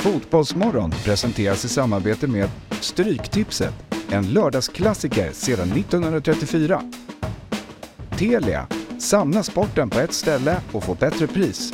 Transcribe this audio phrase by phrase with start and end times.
[0.00, 2.48] Fotbollsmorgon presenteras i samarbete med
[2.80, 3.74] Stryktipset,
[4.10, 6.82] en lördagsklassiker sedan 1934.
[8.18, 8.66] Telia,
[8.98, 11.72] samla sporten på ett ställe och få bättre pris.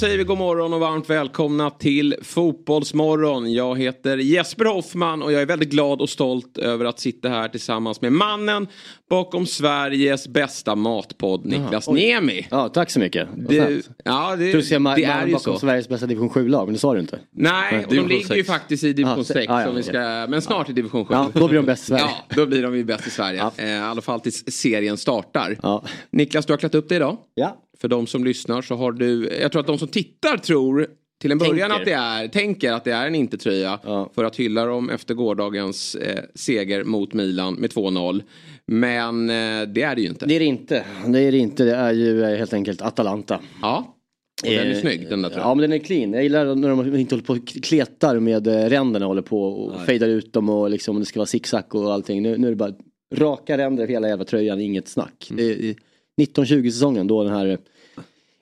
[0.00, 3.52] Säger vi god morgon och varmt välkomna till Fotbollsmorgon.
[3.52, 7.48] Jag heter Jesper Hoffman och jag är väldigt glad och stolt över att sitta här
[7.48, 8.66] tillsammans med mannen
[9.10, 11.94] bakom Sveriges bästa matpodd, Niklas oj.
[11.94, 12.46] Niemi.
[12.50, 13.28] Ja, tack så mycket.
[13.36, 15.58] Det, ja, det, du säga det är ju bakom så.
[15.58, 17.18] Sveriges bästa division 7-lag, men det sa du inte.
[17.30, 19.50] Nej, och de ligger ju faktiskt i division Ah, 6.
[19.50, 21.14] ah, ja, ska, men snart i division 7.
[21.14, 22.04] Ja, då blir de bäst i Sverige.
[22.28, 23.50] Ja, då blir de ju bäst i Sverige.
[23.56, 25.58] Eh, I alla fall tills serien startar.
[25.62, 25.84] Ja.
[26.10, 27.16] Niklas, du har klätt upp dig idag.
[27.34, 27.56] Ja.
[27.80, 30.86] För de som lyssnar så har du, jag tror att de som tittar tror
[31.20, 31.76] till en början Tänker.
[31.80, 33.78] att det är, tänker att det är en inte-tröja.
[33.84, 34.10] Ja.
[34.14, 38.22] För att hylla dem efter gårdagens eh, seger mot Milan med 2-0.
[38.66, 40.26] Men eh, det är det ju inte.
[40.26, 40.84] Det är det inte.
[41.06, 41.64] Det är det inte.
[41.64, 43.40] Det är ju eh, helt enkelt Atalanta.
[43.62, 43.96] Ja,
[44.42, 45.56] och den är Eh, snygg den där Ja tröjan.
[45.58, 46.12] men den är clean.
[46.12, 49.80] Jag gillar när de inte håller på och kletar med eh, ränderna håller på och
[49.86, 52.22] fejdar ut dem och liksom det ska vara zigzag och allting.
[52.22, 52.74] Nu, nu är det bara
[53.14, 55.28] raka ränder över hela jävla tröjan, inget snack.
[55.30, 55.44] Mm.
[55.44, 55.74] Det
[56.20, 57.58] 1920 säsongen då den här eh,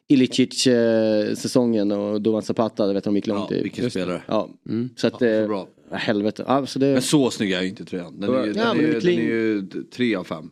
[0.09, 3.63] Ilicic eh, säsongen och Dovan Zapata, det vet de gick långt Ja, i.
[3.63, 4.23] vilken spelare.
[4.27, 4.89] Ja, Mm.
[4.97, 5.69] så att Ja, eh, så bra.
[5.91, 6.45] helvete.
[6.47, 8.21] Ja, så det, Men så snygg är ju inte tröjan.
[8.21, 10.51] Den är ju, Ja, är, ju- den är ju tre av fem.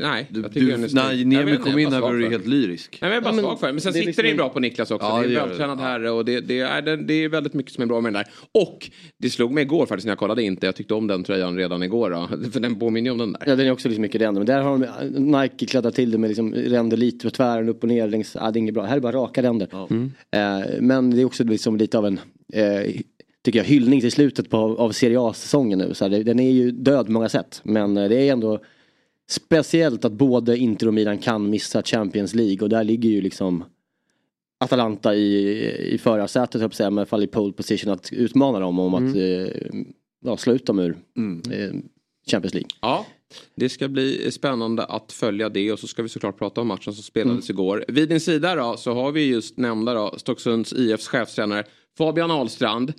[0.00, 2.98] Nej, Du, jag tycker du, när Niemi kom in här var du helt lyrisk.
[3.02, 3.72] Nej, men jag är bara Ja, men svag för det.
[3.72, 5.06] Men sen det sitter liksom det bra på Niklas också.
[5.06, 7.72] Ja, det är en vältränad herre och det, det, är, det, det är väldigt mycket
[7.72, 8.32] som är bra med den där.
[8.52, 10.66] Och det slog mig igår faktiskt när jag kollade inte.
[10.66, 12.10] Jag tyckte om den tröjan redan igår.
[12.10, 12.50] Då.
[12.52, 13.42] För den påminner ju om den där.
[13.46, 14.40] Ja den är också liksom mycket ränder.
[14.40, 17.82] Men där har de Nike kladdat till det med liksom ränder lite på tvären upp
[17.82, 18.36] och ner längs.
[18.40, 18.84] Ja, det är inget bra.
[18.84, 19.68] Här är bara raka ränder.
[20.30, 22.20] Eh, men det är också liksom lite av en
[22.52, 22.92] eh,
[23.44, 25.94] tycker jag, hyllning till slutet på, av Serie A-säsongen nu.
[25.94, 27.60] Så här, det, den är ju död på många sätt.
[27.64, 28.60] Men eh, det är ändå
[29.28, 32.58] speciellt att både Inter och Milan kan missa Champions League.
[32.60, 33.64] Och där ligger ju liksom
[34.60, 38.12] Atalanta i, i förarsätet, höll jag säga, men i alla fall i pole position att
[38.12, 39.80] utmana dem om att eh,
[40.24, 40.90] ja, slå ut dem ur
[41.50, 41.74] eh,
[42.30, 42.68] Champions League.
[42.80, 43.06] Ja,
[43.54, 46.94] det ska bli spännande att följa det och så ska vi såklart prata om matchen
[46.94, 47.84] som spelades igår.
[47.88, 51.64] Vid din sida då så har vi just nämnda då Stocksunds IFs chefstränare
[51.98, 52.92] Fabian Ahlstrand.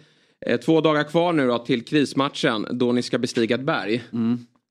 [0.46, 4.04] Eh, två dagar kvar nu då till krismatchen då ni ska bestiga ett berg.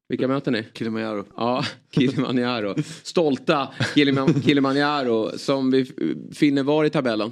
[0.08, 0.62] Vilka möter ni?
[0.72, 1.24] Kilimanjaro.
[1.36, 2.74] Ja, Kilimanjaro.
[3.02, 5.84] Stolta Kiliman- Kilimanjaro som vi
[6.34, 7.30] finner var i tabellen.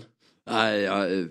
[0.50, 1.24] Nej, ja, eh,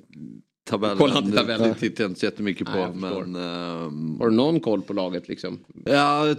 [0.70, 0.98] tabellen.
[0.98, 1.70] Kolla inte tabellen.
[1.70, 2.94] Det tittar jag inte så jättemycket Nej, på.
[2.94, 3.26] förstår.
[3.26, 3.44] men,
[3.86, 5.60] ehm, Har du någon koll på laget liksom?
[5.86, 6.36] ja,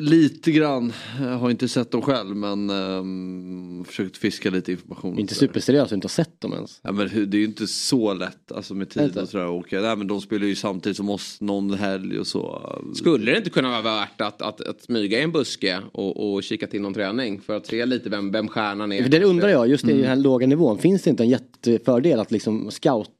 [0.00, 0.92] lite grann.
[1.20, 5.18] Jag har inte sett dem själv men um, försökt fiska lite information.
[5.18, 6.80] Inte superseriöst, inte har sett dem ens.
[6.82, 9.46] Ja, men det är ju inte så lätt alltså med tid och sådär.
[9.46, 12.72] Och, nej, men de spelar ju samtidigt som oss någon helg och så.
[12.94, 16.42] Skulle det inte kunna vara värt att, att, att smyga i en buske och, och
[16.42, 19.02] kika till någon träning för att se lite vem, vem stjärnan är?
[19.02, 20.00] För det undrar jag, just i Mm.
[20.00, 23.10] den här låga nivån, finns det inte en jättefördel att liksom scouta?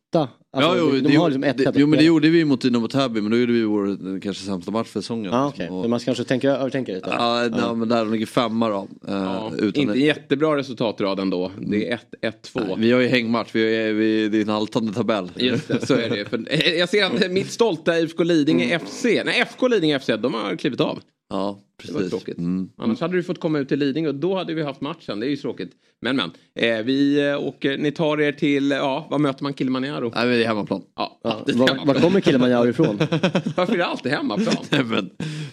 [0.53, 2.61] Alltså, ja, jo, de det, har liksom ett det, jo men det gjorde vi mot
[2.61, 5.33] Dynamo Täby men då gjorde vi vår kanske sämsta match för säsongen.
[5.33, 5.69] Ja, okej.
[5.69, 7.11] Och- man kanske tänker, övertänker lite.
[7.11, 8.89] Ja, nej, men där de ligger femma då.
[9.07, 11.51] Ja, utan inte en jättebra resultatrad ändå.
[11.61, 12.77] Det är 1-1-2.
[12.79, 15.31] Vi har ju hängmatch, vi är, vi, det är en haltande tabell.
[15.37, 16.25] Just det, så är det.
[16.25, 16.45] För,
[16.79, 20.81] jag ser att mitt stolta IFK Lidingö FC, nej FK Lidingö FC, de har klivit
[20.81, 20.99] av.
[21.31, 22.11] Ja, Det var precis.
[22.19, 22.39] tråkigt.
[22.39, 22.69] Mm.
[22.77, 25.21] Annars hade du fått komma ut till Lidingö och då hade vi haft matchen.
[25.21, 25.71] Det är ju tråkigt.
[26.01, 30.13] Men men, eh, vi eh, åker, ni tar er till, ja, vad möter man Kilimanjaro?
[30.15, 30.83] Nej, men det är hemmaplan.
[30.97, 31.87] Ja, Ja, var, hemmaplan.
[31.87, 32.97] var kommer Kilimanjaro ifrån?
[33.57, 34.55] Varför är det alltid hemmaplan?
[34.71, 35.11] Nej, men,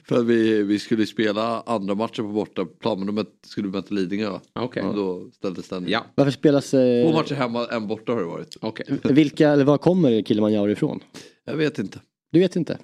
[0.08, 3.94] för att vi, vi skulle spela andra matcher på bortaplan men då skulle vi möta
[3.96, 4.30] Lidingö.
[4.30, 4.42] va?
[4.53, 4.84] Okej.
[4.84, 5.86] Och då ställdes den.
[5.88, 6.72] Ja, Varför spelas...
[6.72, 8.57] Två Eh, matcher hemma, en borta har det varit.
[8.62, 8.86] okej.
[9.03, 11.00] vilka, eller var kommer Kilimanjaro ifrån?
[11.46, 12.00] Jag vet inte.
[12.35, 12.78] Du vet inte?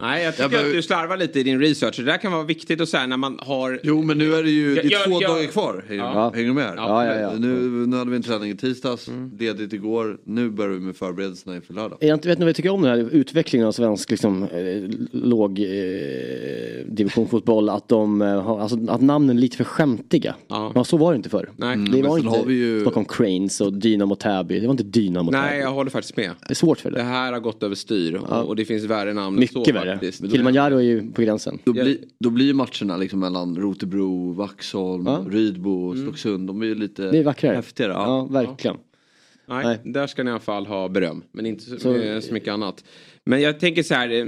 [0.00, 1.96] Nej, jag tycker Jag att du slarvar lite i din research.
[1.96, 3.80] Det där kan vara viktigt att säga när man har...
[3.82, 5.84] Jo men nu är det ju, det är Jag- två jag- dagar kvar.
[5.88, 6.32] Hänger, Ja.
[6.34, 6.72] hänger du med?
[6.76, 7.32] Ja, ja, ja.
[7.38, 9.08] Nu, nu hade vi en träning i tisdags,
[9.38, 10.18] ledigt igår.
[10.24, 11.98] Nu börjar vi med förberedelserna inför lördag.
[12.00, 14.48] Jag inte vet ni vad jag tycker om den här utvecklingen av svensk liksom, eh,
[15.12, 15.66] låg eh,
[16.86, 17.68] divisionfotboll.
[17.68, 20.34] Att, de, eh, har, alltså, att namnen är lite för skämtiga.
[20.48, 20.72] Ja.
[20.74, 20.84] Ja.
[20.84, 21.50] så var det inte förr.
[21.56, 21.76] Nej.
[21.76, 24.60] Det men var inte har vi ju- Stockholm Cranes och Dynamo Täby.
[24.60, 25.60] Det var inte Dynamo Nej, Täby.
[25.62, 26.30] jag håller faktiskt med.
[26.40, 27.02] Det är svårt för Det det.
[27.02, 29.92] här har gått över styr och, och det finns värre namn än så Mycket värre.
[29.92, 30.30] faktiskt.
[30.30, 31.58] Kilimanjaro är ju på gränsen.
[31.64, 35.24] Då, blir, då blir matcherna liksom mellan Rotebro, Vaxholm, Ja.
[35.30, 36.46] Rydbo, Stocksund.
[36.46, 37.56] De är ju lite Det är vackrare.
[37.56, 37.92] häftigare.
[37.92, 38.24] Ja, Ja.
[38.46, 38.76] verkligen.
[39.48, 39.92] Nej, Nej.
[39.92, 41.22] där ska ni i alla fall ha beröm.
[41.32, 42.84] Men inte så, Så- eh, så mycket annat.
[43.24, 44.10] Men jag tänker så här.
[44.10, 44.26] eh,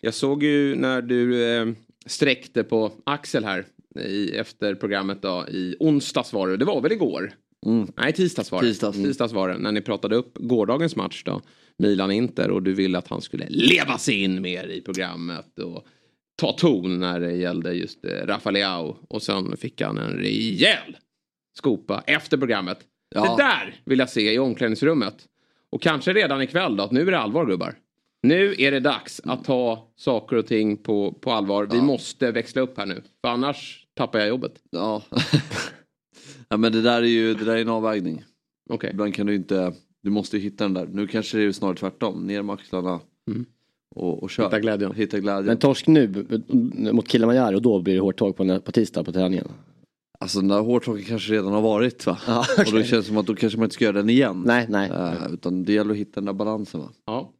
[0.00, 1.66] Jag såg ju när du eh,
[2.06, 3.64] sträckte på Axel här
[4.04, 6.56] i, efter programmet då, i onsdags var det.
[6.56, 7.32] Det var väl igår?
[7.66, 7.86] Mm.
[7.96, 8.68] Nej, tisdags var det.
[8.68, 8.96] Tisdags.
[8.96, 9.58] tisdags var det.
[9.58, 11.40] När ni pratade upp gårdagens match då.
[11.78, 15.58] Milan-Inter och du ville att han skulle leva sig in mer i programmet.
[15.58, 15.86] Och
[16.36, 20.96] ta ton när det gällde just eh, Rafael Och sen fick han en rejäl
[21.56, 22.78] skopa efter programmet.
[23.14, 23.36] Ja.
[23.36, 25.14] Det där vill jag se i omklädningsrummet.
[25.70, 27.74] Och kanske redan ikväll då, att nu är det allvar gubbar.
[28.22, 31.68] Nu är det dags att ta saker och ting på, på allvar.
[31.72, 33.02] Vi måste växla upp här nu.
[33.20, 34.52] För annars tappar jag jobbet.
[34.70, 35.02] Ja.
[36.48, 38.24] ja men det där är ju det där är en avvägning.
[38.70, 38.90] Okej.
[38.90, 39.72] Ibland kan du inte,
[40.06, 40.86] du måste ju hitta den där.
[40.92, 43.00] Nu kanske det är snarare tvärtom, ner med axlarna.
[43.30, 43.46] Mm.
[43.94, 44.44] Och, och kör.
[44.44, 44.94] Hitta glädjen.
[44.94, 45.44] Hitta glädjen.
[45.44, 46.26] Men torsk nu
[46.92, 49.48] mot Kilimanjaro och då blir det hårt tag på, på tisdag på träningen.
[50.20, 52.18] Alltså den där hårtorken kanske redan har varit va?
[52.26, 54.42] Ja, Och då känns det som att då kanske man inte ska göra den igen.
[54.46, 54.90] Nej, nej.
[54.90, 56.88] Eh, utan det gäller att hitta den där balansen va?
[57.06, 57.32] Ja.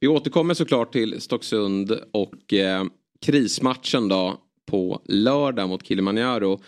[0.00, 2.84] Vi återkommer såklart till Stocksund och eh,
[3.20, 6.60] krismatchen då på lördag mot Kilimanjaro.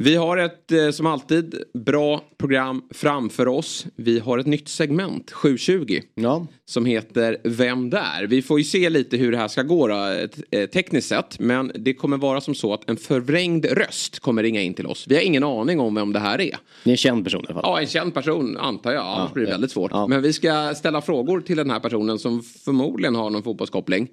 [0.00, 3.86] Vi har ett, eh, som alltid, bra program framför oss.
[3.96, 8.26] Vi har ett nytt segment, 7.20, Ja, som heter Vem där?
[8.26, 9.94] Vi får ju se lite hur det här ska gå då,
[10.50, 11.38] eh, tekniskt sett.
[11.38, 15.04] Men det kommer vara som så att en förvrängd röst kommer ringa in till oss.
[15.08, 16.56] Vi har ingen aning om vem det här är.
[16.84, 17.62] det är en känd person i alla fall.
[17.64, 19.04] Ja, en känd person antar jag.
[19.04, 19.54] Annars blir det ja.
[19.54, 19.90] väldigt svårt.
[19.90, 20.06] Ja.
[20.06, 24.08] Men vi ska ställa frågor till den här personen som förmodligen har någon fotbollskoppling.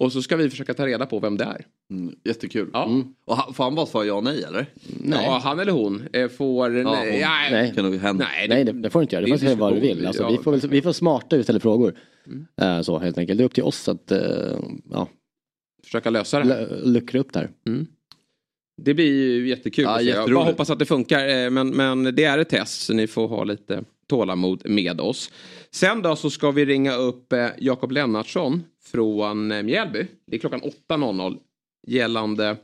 [0.00, 1.66] Och så ska vi försöka ta reda på vem det är.
[1.90, 2.70] Mm, jättekul.
[2.72, 3.02] Ja.
[3.24, 4.66] Och han, får han bara svara ja nej eller?
[5.10, 6.76] Ja, han eller hon eh, får...
[6.76, 7.20] Ja, nej, hon.
[7.20, 7.50] nej.
[7.50, 7.72] Nej.
[7.74, 8.24] Kan nog hända.
[8.36, 9.24] Nej, Nej, det, det får du inte göra.
[9.24, 10.06] Du får Det är säga vad du vill.
[10.06, 10.28] Alltså, Ja.
[10.28, 10.38] Mm.
[10.38, 11.94] vi, får, vi får smarta ut ställa frågor.
[12.60, 13.38] Eh, så helt enkelt.
[13.38, 14.18] Det är upp till oss att eh,
[14.90, 15.08] ja,
[15.84, 17.50] Försöka lösa det l- luckra upp där.
[18.82, 19.06] Det blir
[19.36, 19.84] ju jättekul.
[19.84, 20.00] Ja.
[20.00, 21.50] Jag bara hoppas att det funkar.
[21.50, 25.30] Men, men det är ett test så ni får ha lite tålamod med oss.
[25.70, 30.06] Sen då så ska vi ringa upp Jakob Lennartsson från eh, Mjällby.
[30.26, 31.38] Det är klockan 8.00
[31.86, 32.56] gällande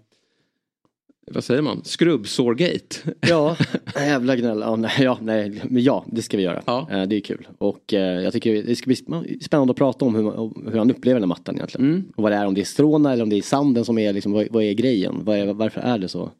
[1.30, 1.80] vad säger man?
[1.84, 2.96] Skrubbsårgate.
[3.20, 3.56] Ja,
[3.94, 4.60] jävla gnäll.
[4.60, 6.62] Ja, nej, ja, nej, men ja, det ska vi göra.
[6.66, 6.88] Ja.
[6.90, 7.48] Eh, det är kul.
[7.58, 10.90] Och eh, jag tycker det ska bli sp- spännande att prata om hur, hur han
[10.90, 11.86] upplever den här mattan egentligen.
[11.90, 12.04] Mm.
[12.16, 14.12] Och vad det är, om det är stråna eller om det är sanden som är
[14.12, 15.28] liksom, vad, vad är grejen?
[15.28, 16.30] Är, varför är det så?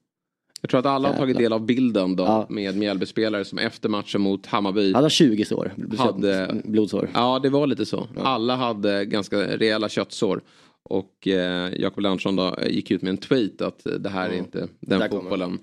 [0.65, 2.47] Jag tror att alla har tagit del av bilden då Ja.
[2.49, 4.93] med Mjällbyspelare som efter matchen mot Hammarby.
[4.93, 7.11] Har 20 sår, Hade- blodsår.
[7.15, 8.07] Ja, det var lite så.
[8.23, 10.41] Alla hade ganska rejäla köttsår.
[10.83, 14.69] Och eh, Jakob Lennartsson då gick ut med en tweet att det här är inte
[14.81, 15.59] den Där kommer fotbollen.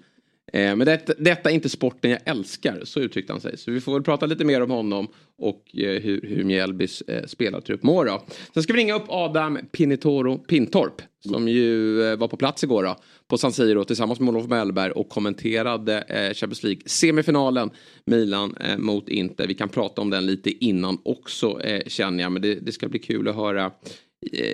[0.54, 3.58] Eh, men det, detta är inte sporten jag älskar, så uttryckte han sig.
[3.58, 5.08] Så vi får väl prata lite mer om honom
[5.38, 8.24] och eh, hur, hur Mjällbys eh, spelartrupp mår då.
[8.54, 12.84] Sen ska vi ringa upp Adam Pinitoro Pintorp som ju eh, var på plats igår
[12.84, 12.96] då,
[13.28, 17.70] på San Siro tillsammans med Olof Mellberg och kommenterade eh, Champions League semifinalen
[18.06, 19.48] Milan mot Inter.
[19.48, 23.00] Vi kan prata om den lite innan också känner jag men det, det ska bli
[23.00, 23.72] kul att höra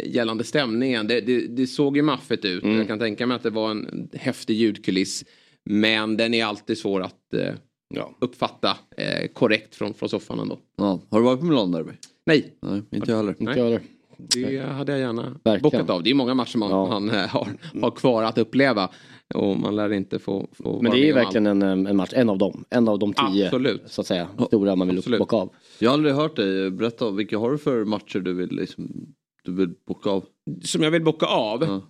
[0.05, 1.07] gällande stämningen.
[1.07, 2.63] Det, det, det såg ju maffigt ut.
[2.63, 5.25] Jag kan tänka mig att det var en häftig ljudkuliss.
[5.65, 7.53] Men den är alltid svår att eh,
[7.89, 8.11] Ja.
[8.19, 10.59] uppfatta eh, korrekt från, från soffan ändå.
[10.77, 10.99] Ja.
[11.09, 11.91] Har du varit på Milan Derby?
[12.25, 13.35] Nej, Nej, inte jag heller.
[13.39, 13.81] Inte jag heller.
[14.17, 15.61] det hade jag gärna Verkligen.
[15.61, 16.03] bockat av.
[16.03, 16.87] Det är många matcher man, Ja.
[16.87, 17.47] man eh, har,
[17.81, 18.89] har kvar att uppleva.
[19.35, 22.37] Och man lär inte få, få Men det är verkligen en, en match, en av
[22.37, 22.63] dem.
[22.69, 23.81] En av de tio, Absolut.
[23.85, 25.19] så att säga, stora man vill Absolut.
[25.19, 25.49] bocka av.
[25.79, 29.07] Jag har aldrig hört dig berätta om vilka har du för matcher du vill, liksom,
[29.43, 30.25] du vill bocka av?
[30.63, 31.63] Som jag vill bocka av?
[31.63, 31.81] Ja.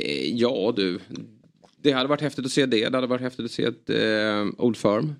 [0.00, 0.98] Eh, ja du.
[1.82, 2.88] Det hade varit häftigt att se det.
[2.88, 5.14] Det hade varit häftigt att se ett eh, Old Firm.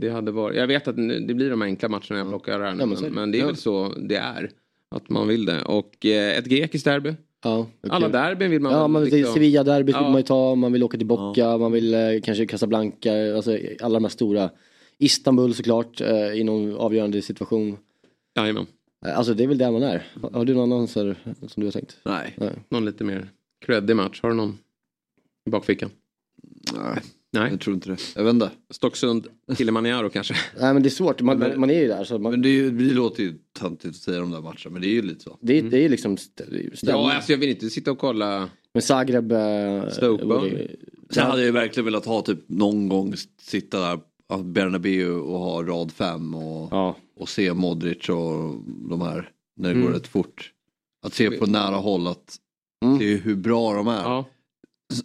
[0.00, 2.74] Det hade varit, jag vet att nu, det blir de enkla matcherna jag plockar här
[2.74, 2.80] nu.
[2.80, 3.10] Ja, men men, det.
[3.10, 3.46] men det är Ja.
[3.46, 4.50] väl så det är.
[4.90, 5.62] Att man vill det.
[5.62, 7.14] Och eh, ett grekiskt derby.
[7.44, 7.90] Ja, okej.
[7.90, 10.08] Alla derbyn vill man Ja, väl man, liksom- Sevilla-derbyt vill Ja.
[10.08, 13.94] man ju ta, man vill åka till Bocca, man vill eh, kanske Casablanca, alltså alla
[13.94, 14.50] de här stora.
[14.98, 17.76] Istanbul såklart, eh, i någon avgörande situation.
[18.36, 18.66] Jajamän.
[19.06, 20.06] Eh, Alltså det är väl där man är.
[20.22, 21.14] Har, har du någon annan som
[21.56, 21.96] du har tänkt?
[22.04, 22.36] Nej.
[22.68, 23.28] Någon lite mer
[23.66, 24.20] creddig match.
[24.22, 24.58] Har du någon
[25.46, 25.90] i bakfickan?
[26.74, 27.50] Nej, Nej.
[27.50, 27.96] jag tror inte det.
[28.16, 28.50] Jag vet inte.
[28.70, 29.26] Stocksund,
[29.58, 30.34] Kilimanjaro kanske?
[30.60, 32.04] Nej men det är svårt, man, man, man är ju där.
[32.04, 34.70] Så man, Men det, är ju, det låter ju töntigt att säga de där matcherna,
[34.70, 35.38] men det är ju lite så.
[35.40, 36.70] det, är- det är ju liksom stämning.
[36.82, 38.48] Ja, alltså jag vill inte sitta och kolla.
[38.74, 39.32] Men Zagreb...
[39.32, 40.68] Eh, Stoke,
[41.10, 45.38] Sen hade jag ju verkligen velat ha typ någon gång sitta där på Bernabéu och
[45.38, 48.54] ha rad fem och, Ja, och se Modric och
[48.90, 49.86] de här när det Mm.
[49.86, 50.52] går rätt fort.
[51.06, 52.36] Att se på nära håll att
[52.84, 52.98] Mm.
[52.98, 54.02] se hur bra de är.
[54.02, 54.24] Ja.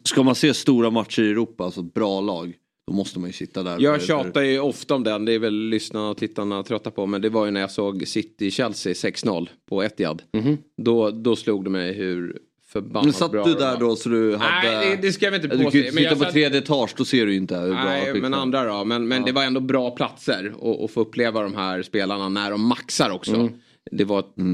[0.04, 2.54] Ska man se stora matcher i Europa, alltså bra lag,
[2.88, 3.78] då måste man ju sitta där.
[3.80, 5.26] Jag tjatar ju ofta om den.
[5.26, 7.06] Det är väl lyssnarna och tittarna trötta på.
[7.06, 10.22] Men det var ju när jag såg City-Chelsea 6-0 på Etihad.
[10.34, 10.58] Mhm.
[10.78, 14.36] Då, då slog det mig hur förbannat Men satt bra du där då så du
[14.36, 14.78] hade...
[14.78, 15.78] Nej, det, det ska jag inte du kan påstå.
[15.78, 18.34] ju sitta på satt- tredje etage, då ser du ju inte hur bra Nej, men
[18.34, 18.86] andra då.
[18.86, 22.68] Men, men det var ändå bra platser att få uppleva de här spelarna när de
[22.68, 23.34] maxar också.
[23.36, 23.54] Mm.
[23.92, 24.46] Det var ett eh,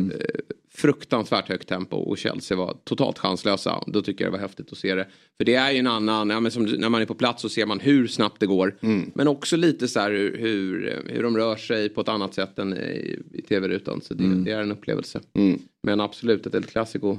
[0.82, 3.84] fruktansvärt högt tempo och Chelsea var totalt chanslösa.
[3.88, 5.08] Då tycker jag det var häftigt att se det.
[5.38, 7.50] För det är ju en annan, ja, men som, när man är på plats så
[7.50, 8.78] ser man hur snabbt det går.
[8.82, 9.12] Mm.
[9.16, 12.60] Men också lite så här hur, hur, hur de rör sig på ett annat sätt
[12.60, 14.02] än i, i tv-rutan.
[14.02, 14.44] Så det, mm.
[14.44, 15.20] det, är en upplevelse.
[15.34, 15.60] Mm.
[15.84, 17.18] Men absolut ett El Clasico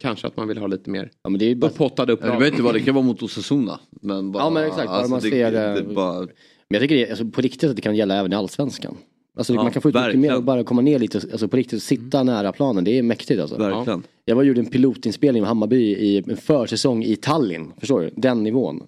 [0.00, 1.70] Kanske att man vill ha lite mer ja, men det är bara...
[1.70, 2.34] upphottade uppdrag.
[2.34, 3.80] Jag vet inte vad det kan vara mot Osasuna.
[4.02, 6.18] Men bara, ja men exakt, bara alltså, man det, ser det, det bara...
[6.20, 6.28] Men
[6.68, 8.96] jag tycker det, alltså, på riktigt att det kan gälla även i Allsvenskan.
[9.36, 11.56] Alltså ja, man kan få ut mycket mer och bara komma ner lite, alltså på
[11.56, 12.34] riktigt sitta mm.
[12.34, 12.84] nära planen.
[12.84, 13.56] Det är mäktigt alltså.
[13.56, 14.02] Verkligen.
[14.24, 17.72] Jag var gjorde en pilotinspelning med Hammarby i en försäsong i Tallinn.
[17.78, 18.10] Förstår du?
[18.16, 18.82] Den nivån.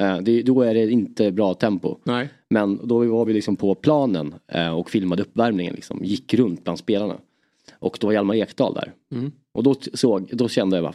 [0.00, 1.96] Eh, det, då är det inte bra tempo.
[2.04, 2.28] Nej.
[2.50, 6.00] Men då var vi liksom på planen eh, och filmade uppvärmningen liksom.
[6.04, 7.16] Gick runt bland spelarna.
[7.78, 8.92] Och då var Hjalmar Ekdal där.
[9.14, 9.32] Mm.
[9.54, 10.94] Och då, såg, då kände jag bara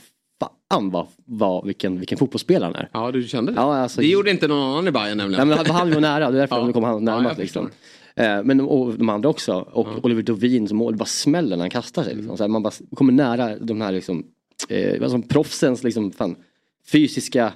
[0.70, 2.90] fan vad, vad, vilken, vilken fotbollsspelare han är.
[2.94, 3.56] Ja du kände det?
[3.56, 5.48] Ja, alltså, det gjorde inte någon annan i Bayern nämligen.
[5.48, 6.72] Nej, men han var nära, det är därför ja.
[6.74, 7.38] kom han närmast.
[7.38, 7.70] Ja, liksom.
[8.18, 9.54] Eh, men och de andra också.
[9.72, 10.00] Och ja.
[10.04, 12.16] Oliver Dovin som mål, det bara smäller när han kastar sig.
[12.16, 12.38] Liksom.
[12.38, 14.26] Så här, man bara kommer nära de här liksom,
[14.70, 16.36] eh, alltså, proffsens liksom, fan,
[16.92, 17.54] fysiska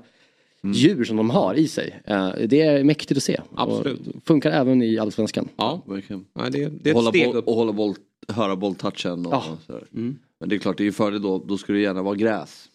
[0.63, 0.73] mm.
[0.73, 2.01] djur som de har i sig.
[2.05, 3.41] Eh, det är mäktigt att se.
[3.55, 4.07] Absolut.
[4.07, 5.49] Och funkar även i Allsvenskan.
[5.55, 6.25] Ja, verkligen.
[6.33, 7.47] Ja, det, det är ett hålla steg upp.
[7.47, 7.95] Och hålla boll,
[8.27, 9.25] höra bolltouchen.
[9.25, 9.57] Och, ja.
[9.93, 10.17] mm.
[10.39, 12.69] Men det är klart, det är ju fördel då, då ska det gärna vara gräs.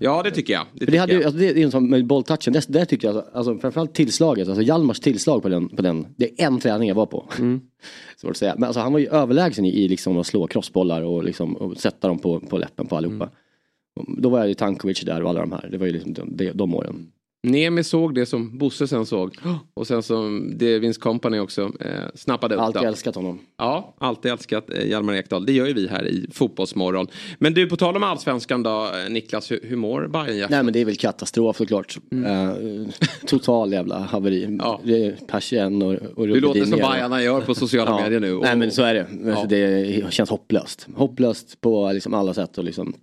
[0.00, 0.66] Ja det tycker jag.
[0.72, 1.22] Det, tycker det, hade, jag.
[1.22, 4.48] Alltså, det är en sån med bolltouchen, det, det tycker jag, alltså, alltså, framförallt tillslaget,
[4.48, 7.24] alltså Hjalmars tillslag på den, på den, det är en träning jag var på.
[7.38, 7.60] Mm.
[8.16, 8.54] Svårt att säga.
[8.54, 11.76] Men alltså, han var ju överlägsen i, i liksom att slå crossbollar och, liksom, och
[11.76, 13.24] sätta dem på, på läppen på allihopa.
[13.24, 14.22] Mm.
[14.22, 16.36] Då var jag ju Tankovic där och alla de här, det var ju liksom de,
[16.36, 17.12] de, de åren.
[17.42, 19.36] Nemi såg det som Bosse sen såg.
[19.74, 22.60] Och sen som det Vince Company också eh, snappade upp.
[22.60, 23.38] Alltid älskat honom.
[23.58, 25.46] Ja, alltid älskat eh, Hjalmar Ekdal.
[25.46, 27.06] Det gör ju vi här i Fotbollsmorgon.
[27.38, 30.72] Men du, på tal om allsvenskan då, eh, Niklas, hur, hur mår Bayern Nej men
[30.72, 31.98] det är väl katastrof såklart.
[32.12, 32.48] Mm.
[32.48, 32.88] Eh,
[33.26, 34.58] total jävla haveri.
[34.58, 34.80] Ja.
[35.26, 38.02] Persien och, och Det låter som Bajarna gör på sociala ja.
[38.02, 38.34] medier nu.
[38.34, 38.42] Och...
[38.42, 39.06] Nej men så är det.
[39.24, 39.44] Ja.
[39.48, 40.86] Det känns hopplöst.
[40.94, 42.58] Hopplöst på liksom alla sätt.
[42.58, 42.94] Och liksom,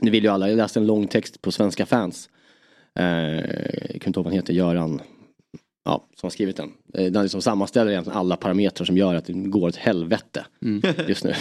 [0.00, 0.48] det vill ju alla.
[0.48, 2.28] Jag läste en lång text på Svenska fans
[2.94, 5.00] jag kommer inte ihåg vad han heter, Göran
[5.84, 6.70] ja, som har skrivit den.
[6.94, 10.82] Eh, den liksom sammanställer egentligen alla parametrar som gör att det går åt helvete mm.
[11.08, 11.34] just nu.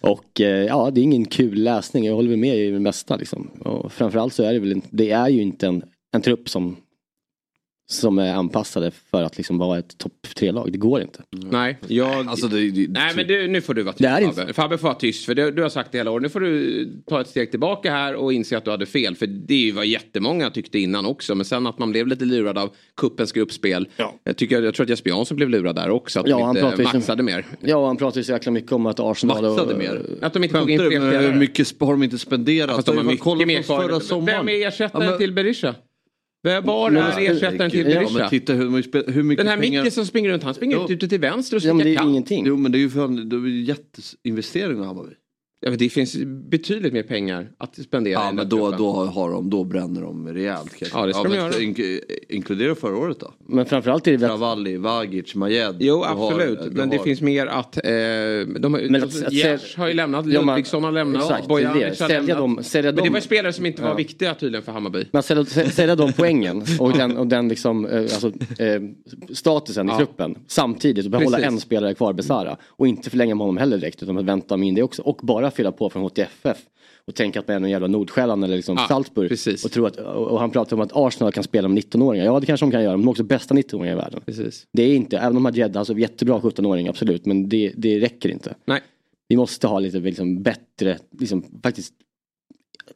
[0.00, 2.04] Och eh, ja, det är ingen kul läsning.
[2.04, 3.46] Jag håller med i det mesta liksom.
[3.46, 5.82] Och framförallt så är det väl, det är ju inte en,
[6.12, 6.76] en trupp som
[7.90, 10.72] som är anpassade för att liksom vara ett topp tre-lag.
[10.72, 11.22] Det går inte.
[11.36, 11.48] Mm.
[11.48, 12.28] Nej, jag...
[12.28, 14.24] Alltså det, det, Nej men du, nu får du vara tyst Fabbe.
[14.24, 14.52] Inte...
[14.52, 16.22] Fabbe får vara tyst för det, du har sagt det hela året.
[16.22, 19.16] Nu får du ta ett steg tillbaka här och inse att du hade fel.
[19.16, 21.34] För det är ju vad jättemånga tyckte innan också.
[21.34, 23.88] Men sen att man blev lite lurad av kuppens gruppspel.
[23.96, 24.14] Ja.
[24.24, 26.20] Jag, tycker, jag tror att Jesper Jansson blev lurad där också.
[26.20, 27.46] Att ja, de inte maxade mer.
[27.60, 29.42] Ja, han pratade så jäkla mycket om att Arsenal...
[29.42, 30.02] Maxade och, mer?
[30.22, 32.76] Att de inte tog in fler Hur mycket har de inte spenderat?
[32.76, 34.26] Fast de har mycket mer kvar.
[34.26, 35.18] Vem är ersättaren ja, men...
[35.18, 35.74] till Berisha?
[36.42, 38.02] Var är ersättaren till Berisha?
[38.02, 39.84] Ja, men titta hur, hur mycket Den här pengar...
[39.84, 40.84] Micke som springer runt, han springer jo.
[40.84, 42.46] ut ute till vänster och ja, men det är ingenting.
[42.46, 45.14] Jo men det är ju för det är jätteinvestering av Hammarby.
[45.60, 48.12] Ja, det finns betydligt mer pengar att spendera.
[48.12, 50.74] Ja men då, då, har de, då bränner de rejält.
[50.78, 50.98] Kanske.
[50.98, 51.62] Ja det ska ja, de göra.
[51.62, 53.32] In, inkludera förra året då?
[53.46, 55.76] Men framförallt är det Travalli, Vagic, Majed.
[55.80, 56.58] Jo absolut.
[56.58, 57.04] Har, men det har...
[57.04, 57.76] finns mer att...
[57.76, 57.90] Eh,
[58.60, 61.22] de, har, men alltså, Gers har ju lämnat, Ludvigsson har lämnat.
[61.22, 62.38] Exakt, Bojanic har lämnat.
[62.38, 63.94] Dem, men det var spelare som inte var ja.
[63.94, 65.04] viktiga tydligen för Hammarby.
[65.12, 68.80] Men sälja, sälja de poängen och den, och den liksom, eh, alltså, eh,
[69.32, 71.52] statusen i truppen samtidigt och behålla Precis.
[71.52, 72.56] en spelare kvar, Besara.
[72.66, 75.02] Och inte förlänga med honom heller direkt utan vänta med in det också.
[75.02, 76.58] Och bara fylla på från HTF FF
[77.08, 79.28] och tänka att man är någon jävla Nordsjälland eller liksom ah, Salzburg.
[79.28, 79.64] Precis.
[79.64, 82.24] Och, tro att, och han pratar om att Arsenal kan spela med 19-åringar.
[82.24, 84.20] Ja det kanske de kan göra, men de är också bästa 19-åringar i världen.
[84.26, 84.66] Precis.
[84.72, 88.54] Det är inte, även om Majed alltså jättebra 17-åring absolut, men det, det räcker inte.
[88.64, 88.80] Nej.
[89.28, 91.94] Vi måste ha lite liksom, bättre, liksom, faktiskt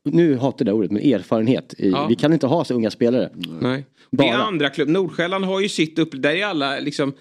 [0.05, 1.75] nu hatar det ordet, men erfarenhet.
[1.79, 2.07] I, ja.
[2.07, 3.31] Vi kan inte ha så unga spelare.
[3.61, 3.85] Nej.
[4.11, 4.27] Bara.
[4.27, 4.89] Det är andra klubb.
[4.89, 7.13] Nordsjälland har ju sitt upp, där är alla liksom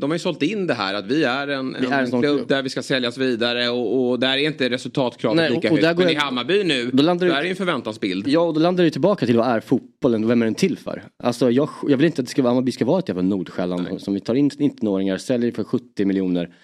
[0.00, 2.22] de har ju sålt in det här att vi är en, en, är en klubb,
[2.22, 5.98] klubb där vi ska säljas vidare och, och där är inte resultatkravet Nej, lika högt.
[5.98, 8.28] Men i Hammarby nu, då landar där är en förväntansbild.
[8.28, 10.78] Ja, och då landar det tillbaka till vad är fotbollen och vem är den till
[10.78, 11.02] för?
[11.22, 14.14] Alltså jag, jag vill inte att det ska, Hammarby ska vara ett jävla Nordsjälland som
[14.14, 16.54] vi tar in 19-åringar, säljer för 70 miljoner.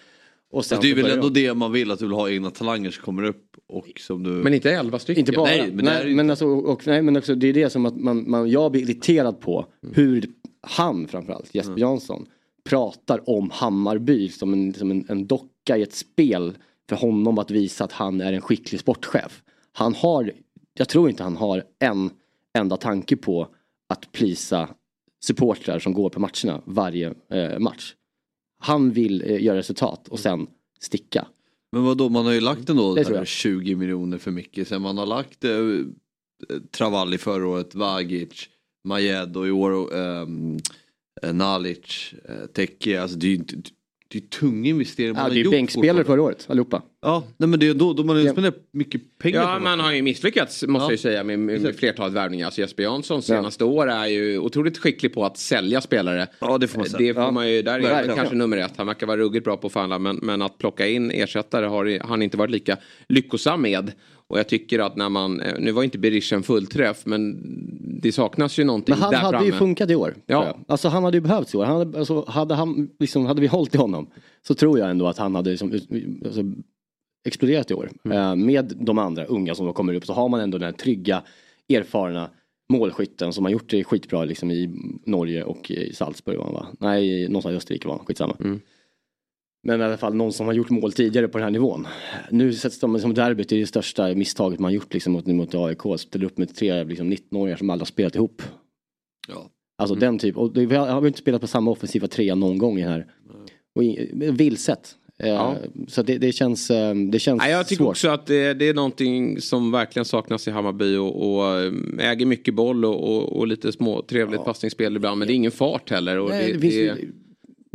[0.52, 2.90] Och sen det är väl ändå det man vill, att du vill ha egna talanger
[2.90, 4.30] som kommer upp och som du...
[4.30, 5.20] Men inte 11 stycken?
[5.20, 5.44] Inte bara.
[5.44, 8.30] Nej, men, nej, men, alltså, och, nej, men också, det är det som att man,
[8.30, 10.26] man, jag blir irriterad på hur
[10.60, 11.80] han framförallt, Jesper mm.
[11.80, 12.26] Jansson,
[12.66, 16.56] pratar om Hammarby som en, som en, en docka i ett spel
[16.88, 19.42] för honom att visa att han är en skicklig sportchef.
[19.72, 20.32] Han har,
[20.74, 22.10] jag tror inte han har en
[22.58, 23.48] enda tanke på
[23.88, 24.68] att plisa
[25.24, 27.94] supportrar som går på matcherna varje eh, match.
[28.58, 30.46] Han vill eh, göra resultat och sen
[30.80, 31.26] sticka.
[31.72, 34.68] Men vad då man har ju lagt ändå 20 miljoner för mycket.
[34.68, 35.50] Sen man har lagt eh,
[36.70, 38.48] Travalli förra året, Vagic,
[38.84, 40.26] Majed och i år eh, Eh,
[41.22, 43.56] Nalic, eh, Teke, alltså det är ju inte,
[44.08, 45.50] det är tunga investeringar man ja, har det är gjort.
[45.52, 46.82] bänkspelare förra året allihopa.
[47.02, 49.62] Ja, nej, men det är då, då man har ju spenderat mycket pengar Ja, på
[49.62, 50.84] man har ju misslyckats måste Ja.
[50.84, 52.46] jag ju säga med, med, med flertalet värvningar.
[52.46, 56.26] Alltså Jesper Jansson senaste år är ju otroligt skicklig på att sälja spelare.
[56.38, 56.98] Ja, det får man säga.
[57.08, 57.30] Det får Ja.
[57.30, 58.72] man ju, där är han kanske nummer ett.
[58.76, 62.06] Han verkar vara ruggigt bra på att förhandla men, men att plocka in ersättare har
[62.08, 62.76] han inte varit lika
[63.08, 63.92] lyckosam med.
[64.28, 67.40] Och jag tycker att när man, eh, nu var inte Berisha en fullträff men
[68.02, 69.46] det saknas ju någonting Men han där hade framme.
[69.46, 70.14] ju funkat i år.
[70.26, 70.58] Ja.
[70.68, 71.64] Alltså han hade ju behövts i år.
[71.64, 74.10] Han hade, alltså, hade, han, liksom, hade vi hållit i honom
[74.46, 75.72] så tror jag ändå att han hade liksom,
[76.24, 76.42] alltså,
[77.26, 77.90] exploderat i år.
[78.04, 78.18] Mm.
[78.18, 81.22] Eh, med de andra unga som kommer upp så har man ändå den här trygga,
[81.68, 82.30] erfarna
[82.68, 84.70] målskytten som har gjort det skitbra liksom, i
[85.04, 86.38] Norge och i Salzburg.
[86.38, 86.66] Va?
[86.80, 88.36] Nej, någonstans i Österrike var han, skitsamma.
[88.40, 88.60] Mm.
[89.66, 91.86] Men i alla fall någon som har gjort mål tidigare på den här nivån.
[92.30, 95.54] Nu sätts de som derbyt, det är det största misstaget man gjort liksom, mot, mot
[95.54, 95.80] AIK.
[95.98, 98.42] Ställer upp med tre liksom, 19-åringar som aldrig har spelat ihop.
[99.28, 99.50] Ja.
[99.78, 102.34] Alltså den typ, och det, vi har, har vi inte spelat på samma offensiva trea
[102.34, 103.06] någon gång i den här.
[103.76, 104.94] Och i- vilset.
[105.22, 105.56] Eh, Ja.
[105.88, 107.90] Så det, det känns, eh, det känns Nej, jag tycker svårt.
[107.90, 111.72] också att det, det är någonting som verkligen saknas i Hammarby och, och eh,
[112.10, 115.50] äger mycket boll och, och, och lite små trevligt passningsspel ibland men det är ingen
[115.52, 116.18] fart heller.
[116.18, 116.96] Och Nej, det, det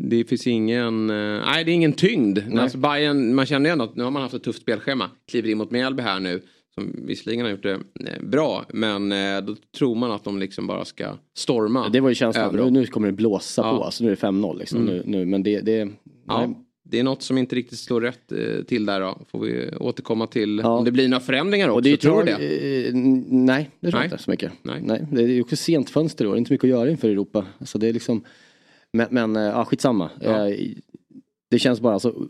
[0.10, 1.16] det, finns ingen, eh,
[1.46, 2.40] nej det är ingen tyngd.
[2.58, 5.10] Alltså Bayern, man känner ju ändå att nu har man haft ett tufft spelschema.
[5.32, 6.42] Kliver in mot Mjällby här nu.
[6.76, 10.68] Som visserligen har gjort det eh, bra men eh, då tror man att de liksom
[10.68, 11.06] bara ska
[11.38, 11.90] storma.
[11.90, 13.68] Det var ju känslan, nu, nu kommer det blåsa Ja.
[13.70, 13.78] Mm.
[13.80, 13.84] på.
[13.86, 14.86] Alltså, nu är det 5-0 liksom.
[14.86, 15.90] Nu, nu, men det, det
[16.28, 16.56] Ja, nej.
[16.84, 18.32] det är något som inte riktigt står rätt
[18.68, 19.20] till där då.
[19.32, 20.70] Får vi återkomma till Ja.
[20.70, 21.76] om det blir några förändringar också.
[21.76, 22.38] Och det tror du det?
[23.30, 24.08] Nej, det tror Nej.
[24.10, 24.52] jag inte så mycket.
[24.64, 25.06] Nej.
[25.12, 27.46] Det är ju också sent fönster då, det är inte mycket att göra inför Europa.
[27.60, 28.24] Alltså det är liksom,
[28.94, 30.10] men, men eh, ja, skitsamma.
[30.20, 30.50] Ja.
[30.50, 30.70] Eh,
[31.50, 32.28] Det känns bara så,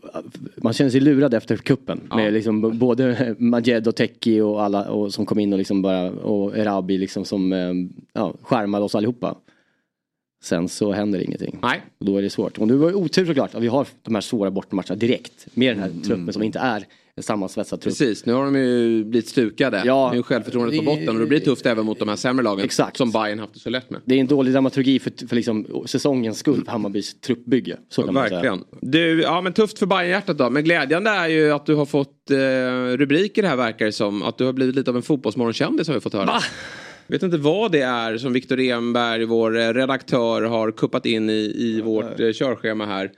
[0.56, 2.16] man känner sig lurad efter kuppen Ja.
[2.16, 6.10] Med liksom både Majed och Teki och alla och som kom in och liksom bara,
[6.10, 7.72] och Erabi liksom som eh,
[8.12, 9.34] ja, skärmade oss allihopa.
[10.44, 11.58] Sen så händer ingenting.
[11.62, 11.80] Nej.
[11.98, 12.58] Och då är det svårt.
[12.58, 15.46] Och nu var det otur såklart att vi har de här svåra bortamatcherna direkt.
[15.54, 16.84] Med den här truppen som inte är
[17.20, 17.90] sammansvetsad trupp.
[17.90, 19.82] Precis, nu har de ju blivit stukade.
[19.84, 20.10] Ja.
[20.12, 22.64] Nu är självförtroendet på botten och det blir tufft även mot de här sämre lagen.
[22.64, 22.96] Exakt.
[22.96, 24.00] Som Bayern haft det så lätt med.
[24.04, 27.76] Det är en dålig dramaturgi för, för liksom säsongens skull, för Hammarbys truppbygge.
[27.88, 28.58] Så kan man säga.
[28.80, 30.50] Du, ja men tufft för Bayern-hjärtat då.
[30.50, 32.36] Men glädjande är ju att du har fått eh,
[32.96, 34.22] rubriker här verkar det som.
[34.22, 36.26] Att du har blivit lite av en fotbollsmorgonkändis har vi fått höra.
[36.26, 36.40] Va?
[37.06, 41.54] Vet inte vad det är som Viktor Enberg, vår eh, redaktör, har kuppat in i,
[41.56, 43.10] i vårt eh, körschema här.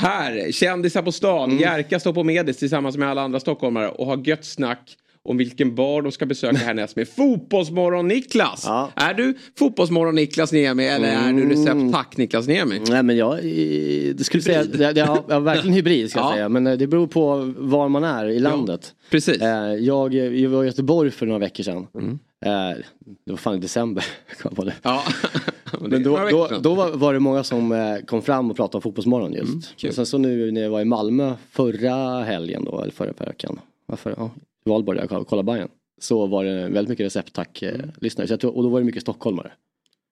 [0.00, 1.50] Här, kändisar på stan.
[1.50, 1.62] Mm.
[1.62, 5.74] Jerka står på Medis tillsammans med alla andra stockholmare och har gött snack om vilken
[5.74, 8.62] bar de ska besöka härnäst med Fotbollsmorgon-Niklas.
[8.66, 8.90] Ja.
[8.96, 12.80] Är du Fotbollsmorgon-Niklas Niemi eller är du Recept Tack-Niklas Niemi?
[12.90, 16.26] Nej men jag eh, det skulle säga, det, det, ja, ja, verkligen hybrid ska jag
[16.30, 16.32] Ja.
[16.34, 16.48] säga.
[16.48, 18.94] Men eh, det beror på var man är i landet.
[19.10, 19.40] Precis.
[19.42, 21.86] Eh, Jag, jag var i Göteborg för några veckor sedan.
[21.94, 22.18] Mm.
[22.46, 22.78] Eh,
[23.24, 24.04] Det var fan i december.
[24.64, 24.74] det.
[24.82, 25.02] Ja.
[25.80, 28.82] Men då, då, då var, var det många som eh, kom fram och pratade om
[28.82, 29.82] Fotbollsmorgon just.
[29.82, 33.60] Mm, sen så nu när jag var i Malmö förra helgen då, eller förra veckan.
[33.86, 34.14] Varför?
[34.18, 34.30] Ja,
[34.64, 35.68] Valborg där jag kollade Bajen.
[36.00, 37.90] Så var det väldigt mycket recept tack eh, Mm.
[38.54, 39.52] och då var det mycket stockholmare.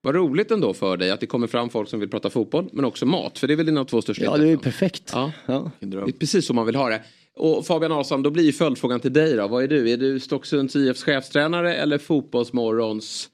[0.03, 2.85] Vad roligt ändå för dig att det kommer fram folk som vill prata fotboll men
[2.85, 3.39] också mat.
[3.39, 5.11] För det är väl dina två största Ja det är ju perfekt.
[5.15, 5.33] Ja.
[5.47, 5.71] Ja.
[5.81, 7.03] Det är precis så man vill ha det.
[7.39, 9.49] Och Fabian Ahlsam, då blir följdfrågan till dig då.
[9.49, 9.91] Vad är du?
[9.91, 13.31] Är du Stocksunds IFs chefstränare eller Fotbollsmorgons...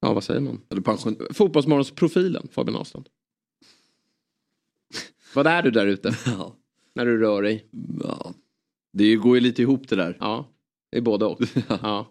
[0.00, 0.60] Ja, vad säger man?
[0.70, 1.16] Eller pension...
[1.30, 3.08] Fotbollsmorgons profilen, Fabian Ahlstrand.
[5.34, 6.16] Vad är du där ute?
[6.26, 6.56] Ja.
[6.94, 7.66] När du rör dig?
[8.04, 8.34] ja.
[8.92, 10.16] Det går ju lite ihop det där.
[10.20, 10.48] Ja,
[10.90, 11.40] det är både och.
[11.68, 12.06] Ja.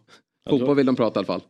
[0.49, 1.41] Fotboll vill de prata i alla fall.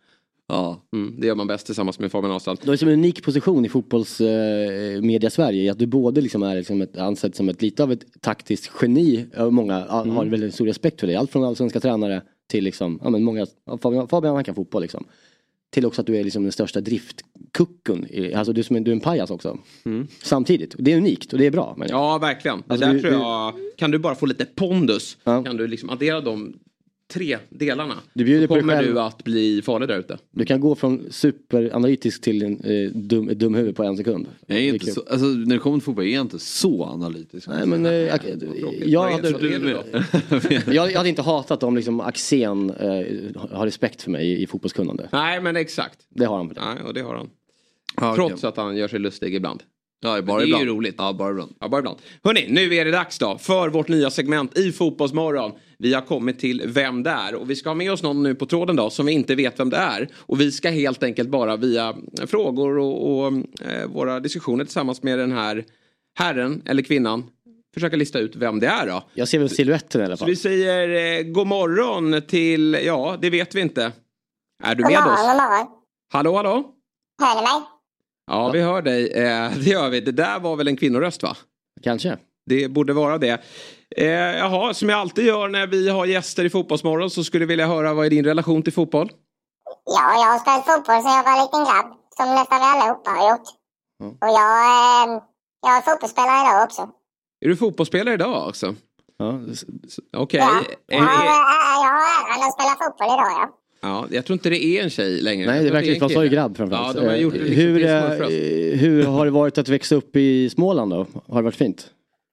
[0.47, 0.87] Ja.
[0.93, 2.59] Mm, det gör man bäst tillsammans med Fabian Ahlstrand.
[2.61, 6.43] Du har liksom en unik position i fotbollsmedia eh, Sverige i att du både liksom
[6.43, 9.25] är liksom ett, ansedd som ett, lite av ett taktiskt geni.
[9.37, 10.15] Ja, Många Mm.
[10.15, 11.15] har väldigt stor respekt för dig.
[11.15, 13.45] Allt från allsvenska tränare till liksom, ja men många,
[13.81, 15.05] Fabian, Fabian han kan fotboll liksom.
[15.69, 18.05] Till också att du är liksom den största driftkuckun.
[18.09, 19.57] i- Alltså du, är som du är en pajas också.
[20.23, 20.73] Samtidigt.
[20.73, 21.73] Och det är unikt och det är bra.
[21.77, 22.01] Men Mm.
[22.01, 22.57] Ja, verkligen.
[22.57, 25.43] Det Alltså, där du- tror jag, kan du bara få lite pondus, Ja.
[25.43, 26.53] kan du liksom addera de
[27.07, 27.95] tre delarna.
[28.13, 28.93] Du bjuder på dig kommer själv.
[28.93, 30.17] du att bli farlig där ute.
[30.31, 34.27] Du kan gå från superanalytisk till en eh, dum, dum huvud på en sekund.
[34.45, 37.47] Jag är inte så, alltså, när det kommer till fotboll är jag inte så analytisk.
[37.47, 38.19] Nej men eh, jag,
[38.85, 39.29] jag, hade,
[40.73, 44.47] jag, jag hade inte hatat om liksom Axén eh, har respekt för mig i, i
[44.47, 45.09] fotbollskunnande.
[45.11, 45.99] Nej, men exakt.
[46.09, 46.53] Det har han.
[46.55, 47.29] Nej, och det har han.
[48.01, 48.15] Okej.
[48.15, 49.63] Trots att han gör sig lustig ibland.
[49.99, 50.67] Ja, bara det är ju ibland.
[50.67, 50.95] roligt.
[50.97, 51.55] Ja, bara ibland.
[51.59, 51.97] Ja, bara ibland.
[52.23, 55.51] Hörni, nu är det dags då för vårt nya segment i Fotbollsmorgon.
[55.79, 58.35] Vi har kommit till Vem det är och vi ska ha med oss någon nu
[58.35, 60.09] på tråden då som vi inte vet vem det är.
[60.15, 61.95] Och vi ska helt enkelt bara via
[62.27, 63.27] frågor och, och
[63.71, 65.65] eh, våra diskussioner tillsammans med den här
[66.19, 67.23] herren eller kvinnan
[67.73, 69.03] försöka lista ut vem det är då.
[69.13, 70.29] Jag ser väl siluetten i alla Så fall.
[70.29, 73.91] vi säger eh, god morgon till, ja det vet vi inte.
[74.63, 75.03] Är du med oss?
[75.03, 75.67] god morgon.
[76.13, 76.73] Hallå hallå?
[77.21, 77.76] Hör ni mig?
[78.27, 80.01] Ja vi hör dig, eh, det gör vi.
[80.01, 81.37] Det där var väl en kvinnoröst va?
[81.83, 82.17] Kanske.
[82.45, 83.41] Det borde vara det.
[83.95, 87.47] Eh, jaha, som jag alltid gör när vi har gäster i Fotbollsmorgon så skulle jag
[87.47, 89.11] vilja höra vad är din relation till fotboll?
[89.85, 91.93] Ja, jag har spelat fotboll sedan jag var en liten grabb.
[92.17, 93.47] Som nästan vi allihopa har gjort.
[94.01, 94.11] Mm.
[94.21, 95.23] Och jag, eh,
[95.61, 96.89] jag är fotbollsspelare idag också.
[97.45, 98.75] Är du fotbollsspelare idag också?
[99.17, 99.39] Ja,
[100.17, 100.43] Okej.
[100.43, 100.75] Okay.
[100.87, 101.25] Ja, jag, har,
[101.83, 103.49] jag har äran att spela fotboll idag ja.
[103.81, 105.45] Ja, jag tror inte det är en tjej längre.
[105.51, 106.95] Nej, det verkar inte vara grabb framförallt.
[106.95, 110.15] Ja, de har gjort det liksom hur, eh, hur har det varit att växa upp
[110.15, 111.05] i Småland då?
[111.27, 111.87] Har det varit fint?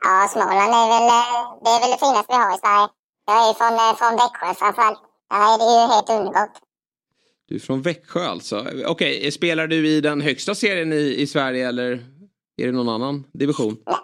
[0.04, 2.88] Ja, Småland är väl eh, det, är väl det finaste vi har i Sverige.
[3.26, 5.00] Jag är från, eh, från Växjö framförallt.
[5.30, 6.56] Där är det ju helt underbart.
[7.48, 8.60] Du är från Växjö alltså.
[8.86, 11.90] Okej, okay, spelar du i den högsta serien i, i Sverige eller
[12.56, 13.76] är det någon annan division?
[13.86, 13.96] Nej.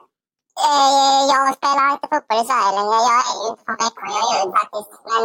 [1.32, 2.98] Jag spelar inte fotboll i Sverige längre.
[3.10, 4.90] Jag är ju inte från Växjö, jag är ju faktiskt.
[5.10, 5.24] Men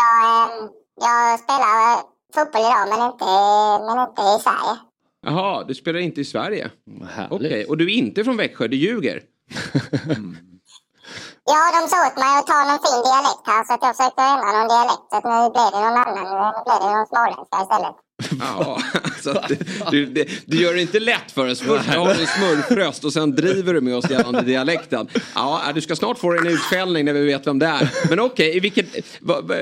[0.00, 0.70] jag
[1.00, 1.96] jag spelar
[2.34, 3.24] fotboll idag men inte,
[3.86, 4.74] men inte i Sverige.
[5.26, 6.70] Jaha, du spelar inte i Sverige?
[7.30, 7.64] Okej, okay.
[7.64, 9.22] och du är inte från Växjö, du ljuger?
[10.16, 10.36] mm.
[11.48, 14.22] Ja, de sa åt mig att ta någon fin dialekt här så att jag försökte
[14.22, 15.06] ändra någon dialekt.
[15.10, 17.96] Så att nu blev det någon annan, nu blev det någon småländska istället.
[18.40, 19.42] Ja, alltså,
[19.90, 21.60] du, du, du, gör det inte lätt för oss.
[21.60, 25.08] Först har du smurfröst och sen driver du med oss gällande dialekten.
[25.34, 27.90] Ja, du ska snart få en utskällning när vi vet vem det är.
[28.08, 28.86] Men okej, okay, vilket,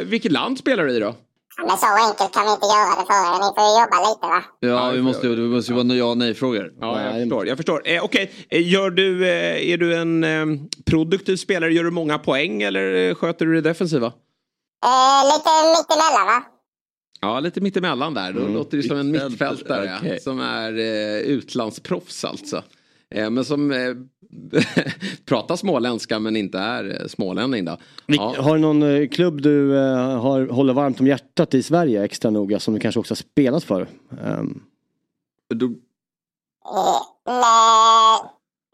[0.05, 1.15] vilket land spelar du i då?
[1.57, 3.39] Men så enkelt kan vi inte göra det för er.
[3.45, 4.43] Ni får ju jobba lite va?
[4.61, 6.73] Ja, vi måste, det måste ju vara ja och nej-frågor.
[6.81, 7.47] Ja, jag förstår.
[7.47, 7.83] Jag förstår.
[7.85, 8.59] Eh, Okej, okay.
[8.61, 10.47] Eh, gör du, eh, är du en eh,
[10.87, 11.73] produktiv spelare?
[11.73, 14.07] Gör du många poäng eller eh, sköter du det defensiva?
[14.07, 16.54] Eh, lite mittemellan va?
[17.25, 18.33] Ja, lite mittemellan där.
[18.33, 18.55] Då mm.
[18.55, 20.21] låter det som en mittfältare okay.
[20.21, 22.63] som är eh, utlandsproffs alltså.
[23.11, 23.95] Eh, men som eh,
[25.25, 27.77] pratar småländska men inte är eh, smålänning då.
[28.07, 28.35] Ja.
[28.39, 32.31] Har du någon eh, klubb du eh, har, håller varmt om hjärtat i Sverige extra
[32.31, 33.89] noga som du kanske också har spelat för?
[34.25, 34.63] Um.
[35.49, 35.67] Du...
[35.67, 35.73] Uh,
[37.27, 38.21] nej,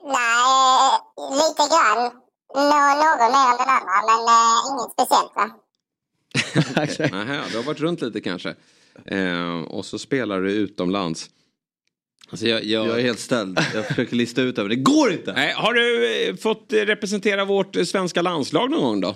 [0.04, 0.90] nej,
[1.30, 2.10] lite grann.
[2.54, 5.50] Nå, någon mer än den andra men inget speciellt va?
[7.12, 8.54] Nähä, du har varit runt lite kanske.
[9.06, 11.30] Eh, och så spelar du utomlands.
[12.30, 12.86] Alltså jag, jag...
[12.86, 13.58] jag, är helt ställd.
[13.74, 15.32] Jag försöker lista ut det, men det går inte!
[15.32, 19.08] Nej, har du eh, fått representera vårt eh, svenska landslag någon gång då?
[19.08, 19.14] Uh,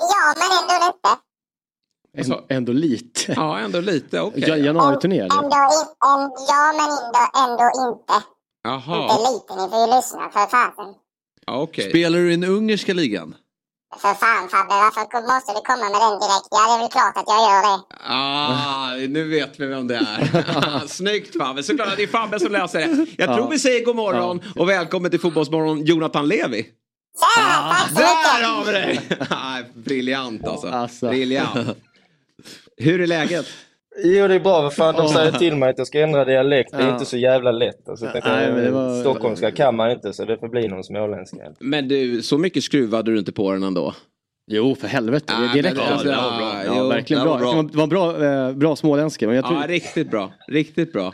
[0.00, 1.18] ja, men ändå lite.
[2.18, 3.32] Alltså, ändå lite?
[3.32, 4.20] Ja, ändå lite.
[4.20, 4.60] Okay.
[4.64, 5.20] Januariturné?
[5.20, 8.24] Ändå, ändå, ja, men ändå, ändå inte.
[8.62, 9.02] Jaha.
[9.02, 10.94] Inte lite, ni får ju lyssna för fasen.
[11.46, 11.88] Okay.
[11.88, 13.34] Spelar du i den ungerska ligan?
[13.96, 16.48] För fan Fabbe, varför måste du komma med den direkt?
[16.50, 17.82] Ja, det är väl klart att jag gör det.
[18.06, 20.86] Ah, nu vet vi vem det är.
[20.88, 23.06] Snyggt Fabbe, såklart att det är Fabbe som läser det.
[23.18, 26.66] Jag tror vi säger god morgon och välkommen till Fotbollsmorgon Jonathan Levi.
[27.36, 29.00] Ja, ah, tack så Där har vi dig!
[29.74, 30.68] Briljant alltså.
[30.68, 31.08] alltså.
[31.08, 31.78] Briljant.
[32.76, 33.46] Hur är läget?
[34.04, 36.70] Jo det är bra, vad fan de säger till mig att jag ska ändra dialekt.
[36.72, 36.92] Det är ja.
[36.92, 37.88] inte så jävla lätt.
[37.88, 39.00] Alltså, Nej, men det var...
[39.00, 41.36] Stockholmska kan man inte så det får bli någon småländska.
[41.58, 43.94] Men du, så mycket skruvade du inte på den ändå?
[44.50, 45.32] Jo, för helvete.
[45.36, 46.64] Ah, det är bra, alltså, bra, bra.
[46.66, 47.38] Ja, jo, verkligen bra.
[47.38, 47.62] bra.
[47.62, 49.26] Det var bra, eh, bra småländska.
[49.26, 49.60] Men jag tror...
[49.60, 50.32] Ja, riktigt bra.
[50.48, 51.12] Riktigt bra.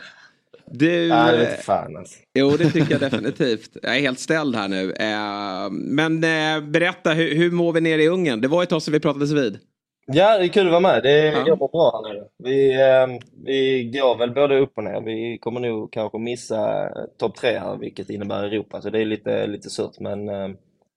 [0.71, 1.07] Du...
[1.07, 2.15] Nej, det är fan alltså.
[2.33, 3.77] Jo, det tycker jag definitivt.
[3.81, 4.91] Jag är helt ställd här nu.
[4.91, 8.41] Eh, men eh, berätta, hur, hur mår vi nere i Ungern?
[8.41, 9.59] Det var ett tag sedan vi pratades vid.
[10.05, 11.03] Ja, det är kul att vara med.
[11.03, 11.47] Det ja.
[11.47, 12.27] jobbar bra här nu.
[12.37, 15.01] Vi, eh, vi går väl både upp och ner.
[15.01, 18.81] Vi kommer nog kanske missa topp tre här, vilket innebär Europa.
[18.81, 20.49] Så det är lite, lite surt, men eh,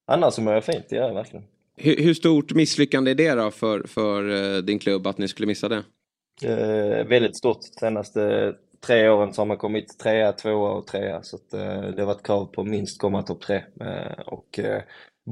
[0.07, 0.85] annars så mår jag fint.
[0.89, 1.45] Det gör jag verkligen.
[1.77, 5.47] Hur, hur, stort misslyckande är det då för, för uh, din klubb att ni skulle
[5.47, 5.83] missa det?
[6.45, 7.63] Eh, väldigt stort.
[7.63, 8.55] Senaste
[8.87, 11.23] tre åren så har man kommit trea, tvåa och trea.
[11.23, 13.63] Så att, eh, det har varit krav på minst komma topp tre.
[13.81, 14.61] Eh, och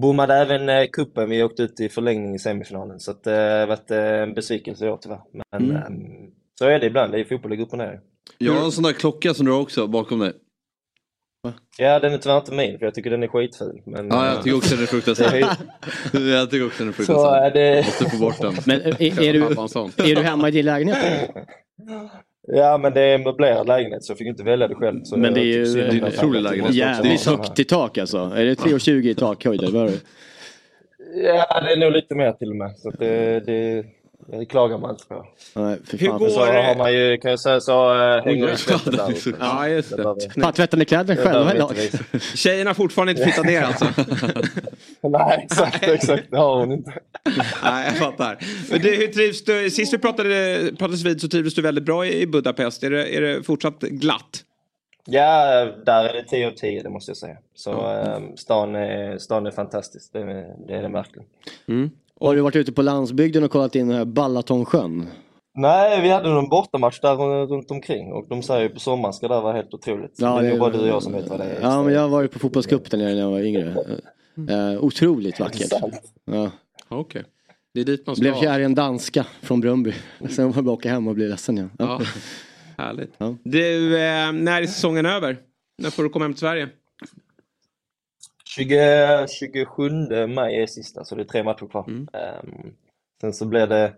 [0.01, 1.31] bommade även eh, kuppen.
[1.31, 4.35] Vi åkte ut i förlängning i semifinalen så att, eh, det har varit eh, en
[4.35, 5.21] besvikelse i år tyvärr.
[5.33, 5.77] Men mm.
[5.77, 8.01] Ehm, så är det ibland, det är fotboll, det går upp och ner.
[8.39, 10.33] Jag har en sån där klocka som du har också bakom dig.
[11.79, 13.83] Ja, den är tyvärr inte min för jag tycker den är skitful.
[13.87, 15.45] Men, ja, jag tycker också den är fruktansvärd.
[16.13, 17.53] jag tycker också den är fruktansvärd.
[17.53, 17.85] Så, det...
[17.87, 18.55] Måste få bort den.
[18.67, 19.43] Men är, är, du,
[20.11, 21.31] är du hemma i din lägenhet?
[22.47, 25.05] Ja men det är en möblerad lägenhet så jag fick inte välja det själv.
[25.05, 26.75] Så men det är ju en otrolig lägenhet.
[26.75, 28.19] Jävligt högt i tak alltså.
[28.19, 29.91] Är det 3,20 i takhöjd eller
[31.15, 32.77] Ja det är nog lite mer till och med.
[32.77, 33.85] Så det, det,
[34.27, 35.27] det klagar man inte på.
[35.55, 36.13] Nej, för fan.
[36.13, 39.35] Hur går så har man ju, kan jag säga så, äh, hänger ut där.
[39.41, 40.43] Ja, just det.
[40.43, 41.73] Fan, tvättar ni kläderna själva idag?
[42.35, 43.85] Tjejerna har fortfarande inte flyttat ner alltså?
[45.09, 46.31] Nej, exakt, exakt.
[46.31, 46.93] Det har hon inte.
[47.63, 48.39] Nej, jag fattar.
[48.71, 49.71] Men du, hur trivs du?
[49.71, 52.83] Sist vi pratade, pratades vid så trivdes du väldigt bra i Budapest.
[52.83, 54.43] Är det, är det fortsatt glatt?
[55.09, 57.37] Ja, där är det 10 av 10 det måste jag säga.
[57.55, 58.37] Så mm.
[58.37, 61.29] stan, är, stan är fantastisk, det är, det verkligen.
[61.69, 61.91] Mm.
[62.21, 65.07] Har du varit ute på landsbygden och kollat in Balatonsjön?
[65.55, 69.29] Nej, vi hade någon bortamatch där runt omkring och de säger ju på sommaren ska
[69.29, 70.15] det vara helt otroligt.
[70.19, 71.61] Ja, det är bara du och jag som vet vad det är.
[71.61, 73.77] Ja, men jag har varit på fotbollscup där nere när jag var yngre.
[74.51, 75.73] Uh, otroligt vackert.
[76.25, 76.51] Ja.
[76.89, 76.99] Okej.
[76.99, 77.23] Okay.
[77.75, 78.21] Det är dit man ska.
[78.21, 79.93] Blev kär i en danska från Brumby.
[80.31, 81.71] Sen var jag bara åka hem och bli ledsen igen.
[81.79, 82.01] Ja.
[82.01, 82.07] ja.
[82.85, 83.13] Härligt.
[83.19, 83.37] Ja.
[83.43, 85.39] Du, eh, när är säsongen över?
[85.79, 86.69] När får du komma hem till Sverige?
[88.57, 89.91] 20, 27
[90.27, 91.85] maj är sista, så det är tre matcher kvar.
[91.89, 92.01] Mm.
[92.01, 92.73] Um,
[93.21, 93.93] sen så blir det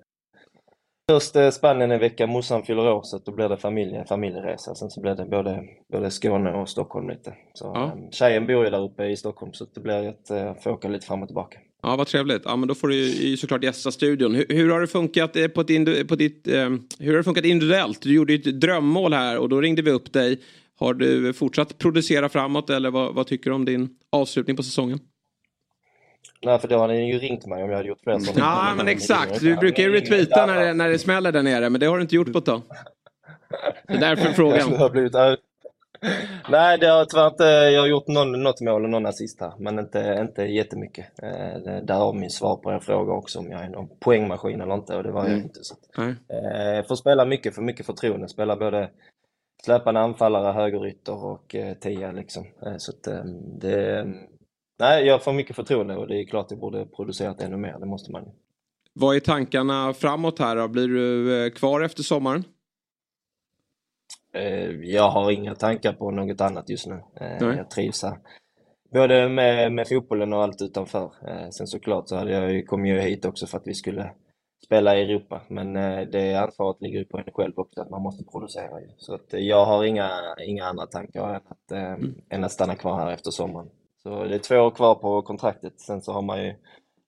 [1.11, 4.75] Först Spanien en vecka, morsan fyller år så då blir det familje, familjeresa.
[4.75, 7.35] Sen så blir det både, både Skåne och Stockholm lite.
[7.55, 7.93] Så, ja.
[7.95, 10.89] um, tjejen bor ju där uppe i Stockholm så det blir att uh, få åka
[10.89, 11.59] lite fram och tillbaka.
[11.83, 12.43] Ja, vad trevligt.
[12.45, 14.35] Ja, men då får du ju såklart gästa studion.
[14.35, 17.45] Hur, hur har det funkat eh, på, ett, på ditt, eh, hur har det funkat
[17.45, 18.03] individuellt?
[18.03, 20.41] Du gjorde ju ett drömmål här och då ringde vi upp dig.
[20.79, 24.99] Har du fortsatt producera framåt eller vad, vad tycker du om din avslutning på säsongen?
[26.43, 28.25] Nej, för då hade ni ju ringt mig om jag hade gjort sådana.
[28.37, 29.41] Ja, men exakt.
[29.41, 32.03] Du brukar ju retweeta när det, när det smäller där nere, men det har du
[32.03, 32.63] inte gjort på ett tag.
[33.87, 34.59] Det är därför frågan.
[34.73, 35.13] Jag har blivit
[36.51, 39.53] Nej, det har tyvärr inte, jag har gjort någon, något mål och någon assist här,
[39.59, 41.07] men inte, inte jättemycket.
[41.23, 44.75] Eh, där har min svar på en fråga också om jag är någon poängmaskin eller
[44.75, 45.33] inte och det var mm.
[45.33, 45.61] jag inte.
[45.63, 45.75] Så.
[46.03, 48.91] Eh, får spela mycket för mycket förtroende, spela både
[49.65, 52.47] släpande anfallare, högerytter och eh, tia liksom.
[52.67, 53.25] Eh, så att, eh,
[53.61, 54.07] det,
[54.79, 57.79] nej, jag får mycket förtroende och det är klart att jag borde producerat ännu mer,
[57.79, 58.25] det måste man
[58.93, 60.69] Vad är tankarna framåt här då?
[60.69, 62.45] Blir du eh, kvar efter sommaren?
[64.35, 67.03] Eh, jag har inga tankar på något annat just nu.
[67.21, 67.39] Nej.
[67.41, 68.19] Jag trivs här.
[68.93, 71.13] Både med, med fotbollen och allt utanför.
[71.51, 74.13] Sen såklart så hade jag, kom jag hit också för att vi skulle
[74.65, 75.41] spela i Europa.
[75.49, 75.73] Men
[76.11, 78.81] det ansvaret ligger ju på en själv också, att man måste producera.
[78.97, 80.11] Så att jag har inga,
[80.47, 82.15] inga andra tankar än att, mm.
[82.29, 83.69] än att stanna kvar här efter sommaren.
[84.03, 85.81] Så det är två år kvar på kontraktet.
[85.81, 86.55] Sen så har man ju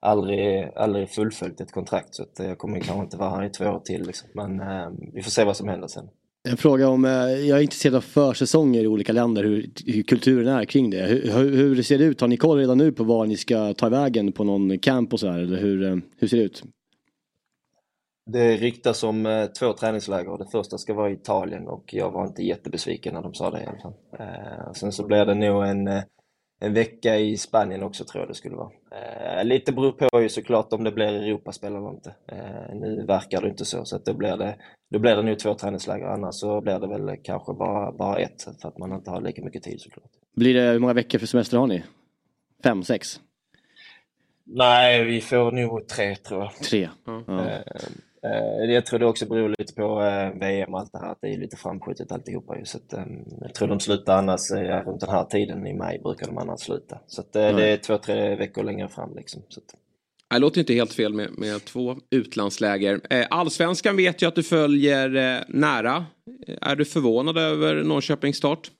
[0.00, 3.64] aldrig, aldrig fullföljt ett kontrakt så att jag kommer kanske inte vara här i två
[3.64, 4.06] år till.
[4.06, 4.28] Liksom.
[4.34, 6.08] Men eh, vi får se vad som händer sen.
[6.48, 10.48] En fråga om, eh, jag är intresserad av försäsonger i olika länder, hur, hur kulturen
[10.48, 11.02] är kring det.
[11.02, 12.20] Hur, hur, hur, ser det ut?
[12.20, 15.20] Har ni koll redan nu på var ni ska ta vägen på någon camp och
[15.20, 15.38] så här?
[15.38, 16.62] Eller hur, eh, hur ser det ut?
[18.32, 20.38] Det ryktas om eh, två träningsläger.
[20.38, 23.62] Det första ska vara i Italien och jag var inte jättebesviken när de sa det
[23.62, 23.94] i alla fall.
[24.18, 26.02] Eh, sen så blir det nog en eh,
[26.62, 28.70] en vecka i Spanien också tror jag det skulle vara.
[29.42, 32.14] Lite beror på ju såklart om det blir Europaspel eller inte.
[32.74, 34.56] Nu verkar det inte så, så att då, blir det,
[34.90, 36.06] då blir det nog två träningsläger.
[36.06, 39.44] Annars så blir det väl kanske bara, bara ett för att man inte har lika
[39.44, 40.10] mycket tid såklart.
[40.36, 41.82] Blir det, hur många veckor för semester har ni?
[42.62, 43.20] Fem, sex?
[44.44, 46.54] Nej, vi får nog tre tror jag.
[46.54, 46.82] Tre?
[46.82, 46.90] Eh,
[47.28, 47.62] Eh,
[48.68, 51.28] jag tror det också beror lite på eh, VM och allt det här, att det
[51.28, 52.56] är lite framskjutet alltihopa.
[52.64, 55.98] Så att, ehm, jag tror de slutar annars, ja, runt den här tiden i maj
[55.98, 56.98] brukar de annars sluta.
[57.06, 59.42] Så att, det är två, tre veckor längre fram liksom.
[59.48, 59.74] Så att...
[60.30, 63.00] Det låter inte helt fel med, med två utlandsläger.
[63.30, 66.06] allsvenskan vet jag att du följer nära.
[66.60, 68.70] Är du förvånad över Norrköpings start?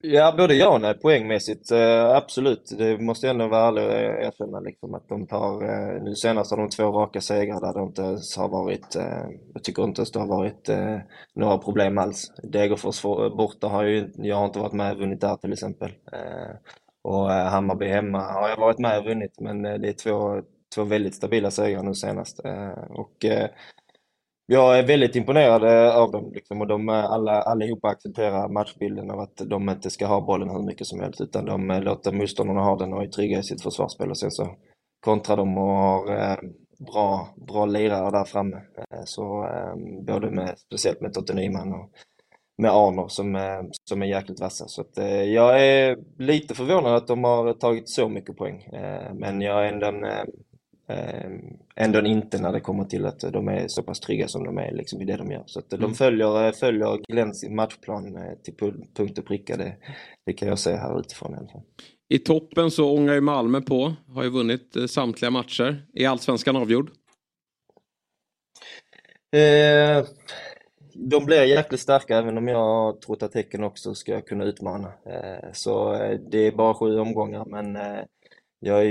[0.00, 1.70] Ja, både ja och nej poängmässigt.
[1.70, 3.92] Eh, absolut, det måste jag ändå vara ärlig och
[4.24, 7.86] erkänna liksom att de tar, eh, nu senast har de två raka segrar där det
[7.86, 10.98] inte ens har varit, eh, jag tycker inte ens det har varit eh,
[11.34, 12.32] några problem alls.
[12.42, 15.90] Degerfors eh, borta har ju, jag har inte varit med och vunnit där till exempel.
[16.12, 16.56] Eh,
[17.02, 20.42] och eh, Hammarby hemma har jag varit med och vunnit men eh, det är två,
[20.74, 22.44] två väldigt stabila segrar nu senast.
[22.44, 23.24] Eh, och
[24.50, 29.10] jag är väldigt imponerad eh, av dem liksom, och de eh, alla, allihopa accepterar matchbilden
[29.10, 32.12] av att de inte ska ha bollen hur mycket som helst utan de eh, låter
[32.12, 34.48] motståndarna ha den och är trygga i sitt försvarsspel och sen så
[35.00, 36.40] kontrar de och har
[36.92, 38.62] bra, bra lirare där framme.
[39.04, 41.90] Så ehm, både med, speciellt med Totte Nyman och
[42.58, 43.38] med Arnor som,
[43.88, 44.68] som är jäkligt vassa.
[44.68, 48.68] Så att, jag är lite förvånad att de har tagit så mycket poäng.
[49.14, 49.86] men jag är ändå
[51.76, 54.72] ändå inte när det kommer till att de är så pass trygga som de är
[54.72, 55.42] liksom, i det de gör.
[55.46, 55.94] Så att de mm.
[55.94, 58.54] följer, eh, följer Glenns matchplan eh, till
[58.96, 59.56] punkt och pricka.
[59.56, 59.76] Det,
[60.26, 61.62] det kan jag se här utifrån i alla fall.
[62.08, 63.94] I toppen så ångar ju Malmö på.
[64.08, 65.86] Har ju vunnit samtliga matcher.
[65.94, 66.90] Är allsvenskan avgjord?
[69.32, 70.04] Eh,
[70.94, 74.92] de blir jäkligt starka även om jag trott att Häcken också ska kunna utmana.
[75.06, 75.92] Eh, så
[76.30, 78.04] det är bara sju omgångar men eh,
[78.60, 78.86] jag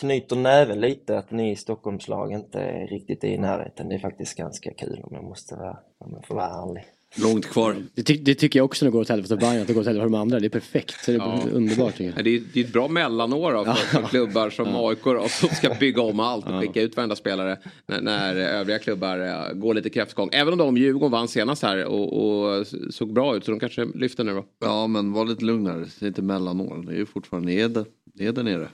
[0.00, 3.88] knyter näven lite att ni i Stockholmslag inte riktigt är i närheten.
[3.88, 6.84] Det är faktiskt ganska kul om jag måste vara, om jag får vara ärlig.
[7.16, 7.76] Långt kvar.
[7.94, 9.72] Det, ty det, tycker jag också när det går åt helvete för Bayern, att det
[9.72, 10.40] går åt helvete för de andra.
[10.40, 11.06] Det är perfekt.
[11.06, 11.40] det är ja.
[11.52, 11.96] underbart.
[11.96, 12.24] Tycker jag.
[12.24, 14.90] Det, är, det är ett bra mellanår då, för, för klubbar som ja.
[14.90, 18.78] AIK då, som ska bygga om allt och skicka ut varenda spelare när, när övriga
[18.78, 20.28] klubbar går lite kräftgång.
[20.32, 23.84] Även om de Djurgården vann senast här och, och, såg bra ut så de kanske
[23.84, 24.44] lyfter nu då.
[24.60, 25.86] Ja men var lite lugnare.
[25.98, 26.84] Det är inte mellanår.
[26.86, 28.68] Det är ju fortfarande nere, nere nere.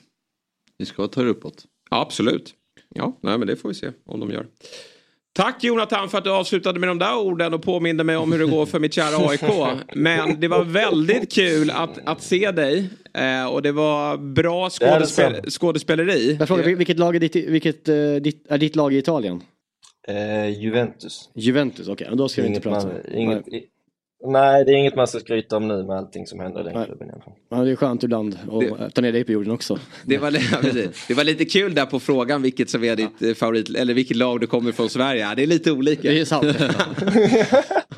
[0.79, 1.65] Ni ska ta er uppåt.
[1.91, 2.55] Ja, absolut.
[2.95, 4.47] Ja, nej, men det får vi se om de gör.
[5.37, 8.39] Tack Jonathan för att du avslutade med de där orden och påminde mig om hur
[8.39, 9.43] det går för mitt kära AIK.
[9.95, 12.91] Men det var väldigt kul att, att se dig.
[13.15, 16.37] Eh, och det var bra skådespel skådespeleri.
[16.39, 19.43] Jag frågar, vilket, lag är, ditt, vilket, uh, ditt, är ditt lag i Italien?
[20.09, 21.31] Eh, Juventus.
[21.35, 22.05] Juventus, okej.
[22.05, 22.17] Okay.
[22.17, 22.87] Då ska vi inte prata.
[22.87, 23.45] Man, inget,
[24.27, 26.85] Nej, det är inget man ska skryta om nu med allting som händer i den
[26.85, 27.33] klubben i alla fall.
[27.49, 28.39] Ja, det är skönt ibland
[28.79, 29.79] att ta ner dig på jorden också.
[30.05, 30.31] Det var,
[31.09, 33.29] det var lite kul där på frågan vilket som är ditt ja.
[33.29, 35.35] Eh, favorit, eller vilket lag du kommer från Sverige.
[35.37, 36.11] Det är lite olika.
[36.11, 36.47] Det är sant.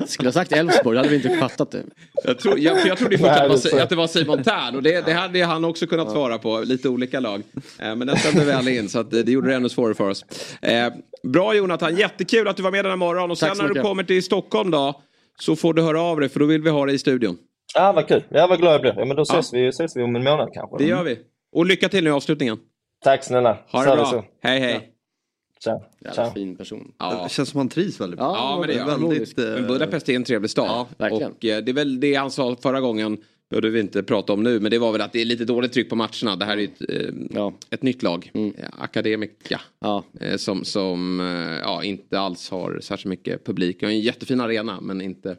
[0.09, 1.83] Skulle ha sagt Elfsborg, hade vi inte fattat det.
[2.23, 5.13] Jag, tror, jag, jag trodde först att, att det var Simon Tern och det, det
[5.13, 6.13] hade han också kunnat ja.
[6.13, 6.59] svara på.
[6.59, 7.43] Lite olika lag.
[7.79, 10.25] Eh, men den stämde väl in så att det gjorde det ännu svårare för oss.
[10.61, 13.31] Eh, bra Jonathan, jättekul att du var med den här morgonen.
[13.31, 15.01] Och sen när du kommer till Stockholm då
[15.41, 17.37] så får du höra av dig för då vill vi ha dig i studion.
[17.75, 18.23] Ja, vad kul.
[18.29, 18.93] Ja, vad glad jag blir.
[18.97, 19.59] Ja, men då ses, ja.
[19.59, 20.77] vi, ses vi om en månad kanske.
[20.77, 21.19] Det gör vi.
[21.51, 22.59] Och lycka till nu i avslutningen.
[23.03, 23.57] Tack snälla.
[23.71, 24.05] Ha det bra.
[24.05, 24.23] Så.
[24.41, 24.73] Hej, hej.
[24.73, 25.81] Ja.
[26.03, 26.13] Tja.
[26.15, 26.31] Tja.
[26.31, 26.93] fin person.
[26.99, 27.23] Ja.
[27.23, 28.35] Det känns som han trivs väldigt bra.
[28.35, 30.65] Ja, men det är väldigt, Men Budapest är en trevlig stad.
[30.67, 31.31] Ja, verkligen.
[31.31, 33.17] Och eh, det är väl det han sa förra gången
[33.49, 35.73] behöver vi inte prata om nu, men det var väl att det är lite dåligt
[35.73, 36.35] tryck på matcherna.
[36.35, 37.53] Det här är ett, eh, ja.
[37.69, 38.53] ett nytt lag, mm.
[38.77, 40.03] Akademika, ja.
[40.21, 43.79] eh, som, som eh, ja, inte alls har särskilt mycket publik.
[43.79, 45.37] De har en jättefin arena, men inte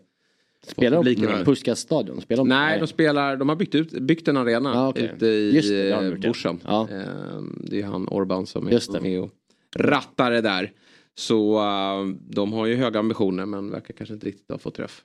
[0.67, 2.21] Spelar de på Puskas-stadion?
[2.21, 2.49] Spelar de?
[2.49, 5.05] Nej, de spelar, de har byggt, ut, byggt en arena ah, okay.
[5.05, 6.61] ute i Just det, eh, Borsen.
[6.65, 6.89] Ja.
[6.89, 9.31] Ehm, det är han Orban som är med och
[9.77, 10.73] rattar det där.
[11.15, 15.03] Så uh, de har ju höga ambitioner men verkar kanske inte riktigt ha fått träff.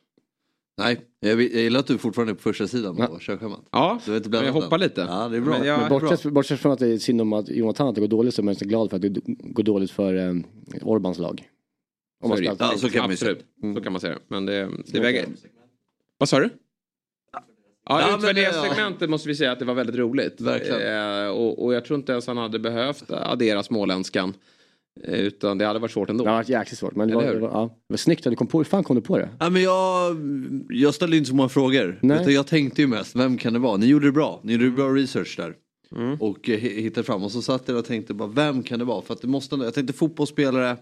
[0.77, 3.61] Nej, jag, gillar att du fortfarande är på första sidan på körschemat.
[3.71, 3.99] Ja,
[4.31, 5.01] jag hoppar lite.
[5.01, 5.57] Ja, det är bra.
[5.57, 8.07] Men jag, bortsett, bortsett från att det är synd om att Jonathan att det går
[8.07, 10.43] dåligt så är man glad för att det går dåligt för um,
[10.81, 11.43] Orbans lag.
[12.23, 13.35] Om man ska, ja, så kan man säga.
[13.63, 13.75] Mm.
[13.75, 14.19] Så kan man säga.
[14.27, 15.25] Men det, det väger...
[16.17, 16.49] Vad sa du?
[17.89, 19.07] Ja, ja utvärderingssegmentet ja.
[19.07, 20.41] måste vi säga att det var väldigt roligt.
[20.41, 21.25] Verkligen.
[21.25, 24.33] Eh, och, och, jag tror inte ens han hade behövt addera småländskan.
[25.03, 26.23] Eh, utan det hade varit svårt ändå.
[26.23, 26.95] Det hade varit jäkligt svårt.
[26.95, 27.77] Men det var, det var, ja.
[27.87, 29.29] det var snyggt att du kom på Hur fan kom du på det?
[29.39, 30.17] Ja, men jag,
[30.69, 31.99] jag ställde inte så många frågor.
[32.01, 33.77] Utan jag tänkte ju mest, vem kan det vara?
[33.77, 34.39] Ni gjorde det bra.
[34.43, 35.53] Ni gjorde bra research där.
[35.95, 36.17] Mm.
[36.21, 37.23] Och eh, hittade fram.
[37.23, 39.01] Och så satt jag och tänkte bara, vem kan det vara?
[39.01, 40.77] För att det måste, jag tänkte fotbollsspelare.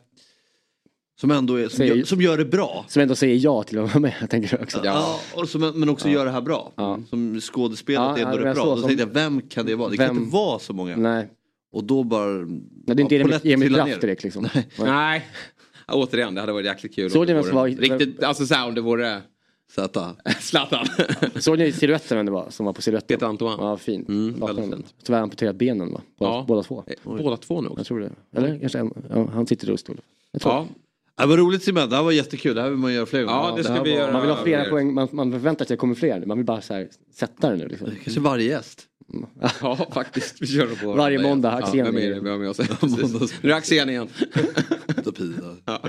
[1.19, 2.85] Som ändå är, som, säger, gör, som gör det bra.
[2.87, 4.29] Som ändå säger ja till att vara med.
[4.29, 4.81] tänker också.
[4.83, 6.13] Ja, och som, men också ja.
[6.13, 6.71] gör det här bra.
[6.75, 6.99] Ja.
[7.09, 8.65] Som skådespelat ja, ändå är bra.
[8.65, 9.89] Då som, tänkte jag, vem kan det vara?
[9.89, 10.95] Det vem, kan inte vara så många.
[10.95, 11.29] Nej.
[11.73, 12.25] Och då bara...
[12.25, 14.47] Nej, det är inte Emil, Emil Kraft direkt liksom.
[14.53, 14.67] Nej.
[14.77, 15.27] nej.
[15.87, 17.11] Återigen, det hade varit jäkligt kul.
[17.11, 17.67] Såg ni vem som var...
[17.67, 19.21] Riktigt, alltså så här, om det vore...
[19.71, 20.15] Zlatan.
[20.39, 20.85] Zlatan.
[21.35, 23.07] Såg ni siluetten vem det var som var på siluetten?
[23.07, 23.57] Peter Antoine.
[23.59, 24.05] Ja, fin.
[24.07, 26.01] Mm, Tyvärr amputerat benen va?
[26.19, 26.45] Båda, ja.
[26.47, 26.83] båda två.
[26.87, 27.23] Oj.
[27.23, 27.79] Båda två nu också?
[27.79, 28.11] Jag tror det.
[28.35, 28.93] Eller kanske en.
[29.09, 30.01] Ja, han sitter i rullstol.
[30.31, 30.67] Ja.
[31.17, 33.21] Det var roligt Simon, det här var jättekul, det här vill man göra fler.
[33.21, 34.11] Ja, det ska vi göra.
[34.11, 36.25] Man vill ha flera poäng, man, man förväntar sig att det kommer fler.
[36.25, 37.67] Man vill bara så här, sätta det nu.
[37.67, 37.87] Liksom.
[38.03, 38.87] Kanske varje gäst.
[39.61, 41.77] Ja faktiskt, vi kör på Varje måndag, Axén.
[41.77, 42.59] Ja, vem är det vi har med oss?
[43.41, 44.07] nu är Axén igen.
[45.65, 45.81] ja,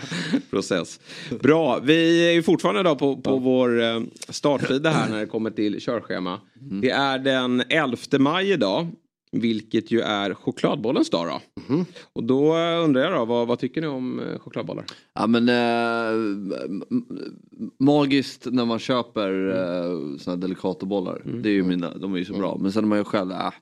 [0.50, 1.00] process.
[1.40, 5.50] Bra, vi är ju fortfarande då på, på vår eh, startsida här när det kommer
[5.50, 6.40] till körschema.
[6.60, 6.80] Mm.
[6.80, 8.88] Det är den 11 maj idag.
[9.34, 11.64] Vilket ju är chokladbollens dag då.
[11.74, 11.84] Mm.
[12.12, 14.84] Och då undrar jag då, vad, vad, tycker ni om eh, chokladbollar?
[15.14, 16.36] Ja men äh,
[17.78, 20.12] magiskt när man köper mm.
[20.12, 21.22] äh, såna delicatobollar.
[21.24, 21.42] Mm.
[21.42, 22.50] Det är ju mina, de är ju så bra.
[22.50, 22.62] Mm.
[22.62, 23.52] Men sen när man gör själv, äh,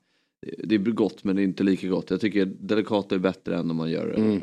[0.65, 2.11] det är gott men det är inte lika gott.
[2.11, 4.41] Jag tycker delicato är bättre än om man gör mm.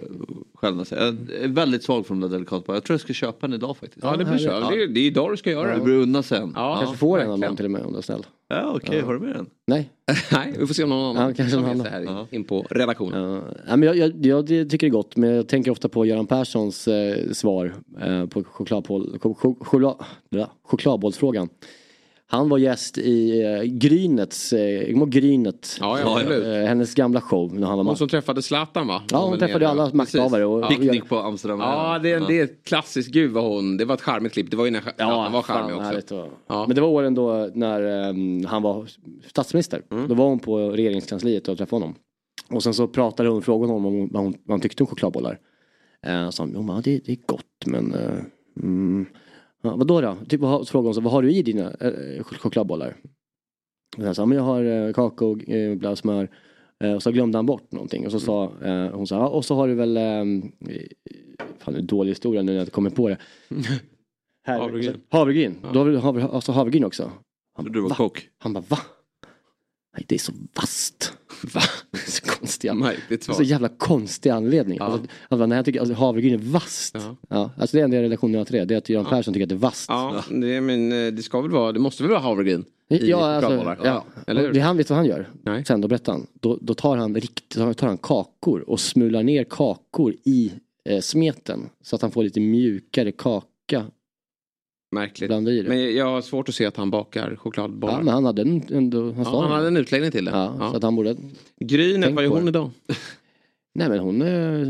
[0.53, 0.85] själv.
[0.91, 0.99] Jag
[1.43, 2.77] är väldigt svag för de där delikatbollarna.
[2.77, 4.03] Jag tror jag ska köpa en idag faktiskt.
[4.03, 4.47] Ja det blir så.
[4.47, 4.69] Ja.
[4.71, 5.77] Det, är, det är idag du ska göra det.
[5.77, 6.53] Det blir unna sen.
[6.55, 8.25] Ja, kanske får en av dem till och med om du är snäll.
[8.47, 8.99] Ja okej, okay.
[8.99, 9.05] ja.
[9.05, 9.45] har du med den?
[9.67, 9.89] Nej.
[10.31, 11.85] Nej, vi får se om någon annan ja, kanske någon annan.
[11.85, 12.27] här ja.
[12.31, 13.41] in på redaktionen.
[13.67, 13.77] Ja.
[13.77, 16.87] men jag, jag, jag, tycker det är gott men jag tänker ofta på Göran Perssons
[16.87, 19.95] eh, svar eh, på chokladboll, choklad,
[20.63, 21.49] chokladbollsfrågan.
[22.31, 27.53] Han var gäst i uh, Grynets, uh, Grynet, ja, ja, uh, hennes gamla show.
[27.53, 29.03] När han var hon som träffade Zlatan va?
[29.11, 30.45] Ja hon, träffade alla makthavare.
[30.45, 31.59] Och, Picknick på Amsterdam.
[31.59, 34.51] Ja det, det är ett klassiskt, gud vad hon, det var ett charmigt klipp.
[34.51, 36.29] Det var ju när Zlatan var charmig också.
[36.47, 36.65] Ja.
[36.67, 38.87] Men det var åren då när um, han var
[39.27, 39.81] statsminister.
[39.91, 40.07] Mm.
[40.07, 41.95] Då var hon på regeringskansliet och träffade honom.
[42.49, 45.39] Och sen så pratade hon, frågade honom om vad hon, vad hon tyckte om chokladbollar.
[46.07, 48.21] Uh, så hon, ja det, det är gott men uh,
[48.63, 49.05] mm,
[49.61, 50.17] Ja, vadå då?
[50.29, 52.95] Typ, vad, frågade hon så, vad har du i dina äh, chokladbollar?
[53.97, 56.29] Och jag sa, men jag har äh, kakao, äh, blöd smör.
[56.83, 58.05] Äh, och så glömde han bort någonting.
[58.05, 60.03] Och så sa äh, hon så, ja, och så har du väl, äh,
[61.59, 63.17] fan det är dålig historia nu när jag kommer på det.
[64.45, 65.01] havregryn.
[65.09, 65.55] Havregryn.
[65.63, 65.69] Ja.
[65.73, 67.11] Då har du havre, alltså havregryn också.
[67.55, 67.95] Han, du var va?
[67.95, 68.29] kock?
[68.37, 68.77] Han bara, va?
[69.97, 71.13] Nej, det är så vasst.
[71.53, 71.61] Va?
[72.07, 72.73] så konstiga.
[72.73, 73.35] Märkligt svar.
[73.35, 74.77] Så jävla konstig anledning.
[74.77, 74.85] Ja.
[74.85, 76.95] Alltså, alltså, när jag tycker alltså, havregryn är vasst.
[76.95, 77.15] Ja.
[77.29, 78.65] Ja, alltså det är enda relationen jag har till det.
[78.65, 79.85] Det är att Göran Persson tycker att det är vasst.
[79.89, 82.65] Ja, det, men, eh, det ska väl vara, det måste väl vara havregryn?
[82.89, 84.05] i Ja, alltså, ja.
[84.27, 84.53] Eller hur?
[84.53, 85.29] Det han vet vad han gör.
[85.43, 85.65] Nej.
[85.65, 86.27] Sen då berättar han.
[86.33, 90.51] Då, då tar han rikt, tar han kakor och smular ner kakor i
[90.85, 91.69] eh, smeten.
[91.83, 93.85] Så att han får lite mjukare kaka.
[94.91, 95.29] Märkligt.
[95.67, 97.93] Men jag har svårt att se att han bakar chokladbollar.
[97.97, 100.31] Ja, men han hade en, ändå, han Ja, han hade en utläggning till det.
[100.31, 100.71] Ja, Ja.
[100.71, 101.15] Så att han borde...
[101.59, 102.49] Grynet, vad gör hon det.
[102.49, 102.69] idag?
[103.73, 104.67] Nej men hon eh,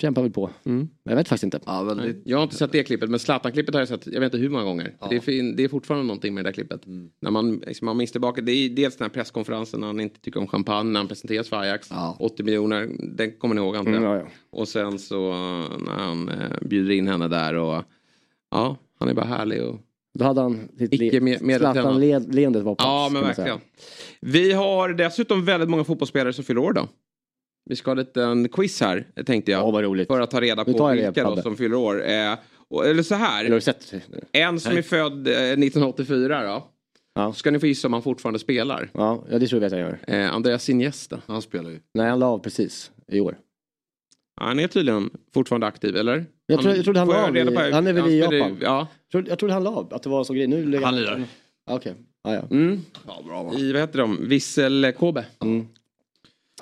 [0.00, 0.50] kämpar väl på.
[0.64, 0.88] Mm.
[1.04, 1.60] Jag vet faktiskt inte.
[1.66, 2.22] Ja, väldigt.
[2.24, 4.48] Jag har inte sett det klippet men Zlatan-klippet har jag sett jag vet inte hur
[4.48, 4.94] många gånger.
[5.10, 6.86] Det, är, fin- det är fortfarande någonting med det där klippet.
[6.86, 7.10] Mm.
[7.20, 10.20] När man, liksom, man minns tillbaka, det är dels den här presskonferensen när han inte
[10.20, 11.88] tycker om champagne när han presenteras för Ajax.
[11.90, 12.16] Ja.
[12.20, 14.02] 80 miljoner, den kommer ni ihåg antar jag.
[14.02, 14.26] Mm, ja, ja.
[14.60, 17.82] Och sen så eh, när han eh, bjuder in henne där och
[18.50, 19.78] ja, han är bara härlig och
[20.18, 21.72] Då hade han sitt Icke med- medvetna.
[21.72, 22.82] Zlatan-leendet var på.
[22.84, 23.58] Ja, men verkligen.
[24.20, 26.88] Vi har dessutom väldigt många fotbollsspelare som fyller år då.
[27.70, 29.60] Vi ska ha lite en quiz här, tänkte jag.
[29.60, 30.06] Ja, vad roligt.
[30.08, 32.10] För att ta reda på vilka då som fyller år.
[32.10, 32.34] Eh,
[32.68, 33.94] och, eller så Eller har här, du sett?
[34.32, 36.68] en som är född eh, 1984 då.
[37.14, 37.32] Ja.
[37.32, 38.90] Ska ni få gissa om han fortfarande spelar.
[38.94, 39.98] Ja, ja, det tror jag att jag gör.
[40.24, 41.22] Eh, Andreas Iniesta.
[41.26, 41.80] Han spelar ju.
[41.94, 43.38] Nej, han la av precis i år.
[44.40, 46.24] Han är tydligen fortfarande aktiv, eller?
[46.52, 48.56] Jag tror- jag trodde han la av i- han är väl i Japan?
[48.60, 48.88] Ja.
[49.02, 50.46] Jag trodde, jag trodde han la av, att det var så grej.
[50.46, 51.24] Nu Han lirar.
[51.70, 51.94] Okej,
[52.24, 52.42] ja, ja.
[52.50, 52.80] Mm.
[53.06, 53.54] Ja, bra?
[53.58, 54.28] I, vad heter de?
[54.28, 55.24] Vissel Kobe.
[55.44, 55.66] Mm.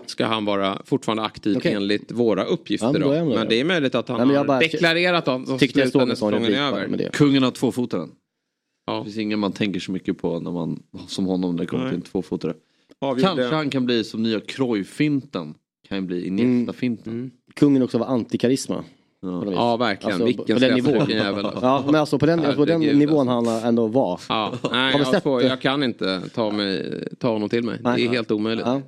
[0.07, 1.73] Ska han vara fortfarande aktiv Okej.
[1.73, 3.45] enligt våra uppgifter Ja, men då han Men det.
[3.49, 6.11] det är möjligt att han Nej, har bara- deklarerat att han Tyckte jag stod när
[6.11, 6.87] en sån säsongen är över.
[6.89, 7.11] med det.
[7.13, 8.11] Kungen har tvåfotaren.
[8.87, 8.99] Ja.
[8.99, 11.83] Det finns ingen man tänker så mycket på när man, som honom när det kommer
[11.85, 11.91] Nej.
[11.93, 12.55] till en tvåfotare.
[13.21, 15.55] Kanske han kan bli som nya Cruyff-finten.
[15.89, 17.13] Kan bli Iniesta-finten.
[17.13, 17.31] Mm.
[17.55, 18.85] Kungen också var antikarisma.
[19.23, 19.77] Ja.
[19.77, 20.13] verkligen.
[20.13, 21.11] Alltså, Vilken på den nivån.
[21.11, 21.47] jävel.
[21.47, 21.65] alltså.
[21.67, 23.51] Ja, men alltså på den, på den nivån alltså.
[23.53, 24.21] han ändå var.
[24.29, 27.79] Ja, nej, jag, sett får, jag kan inte ta, mig, ta honom till mig.
[27.83, 27.97] Nej.
[27.97, 28.67] Det är helt omöjligt.
[28.67, 28.83] Ja,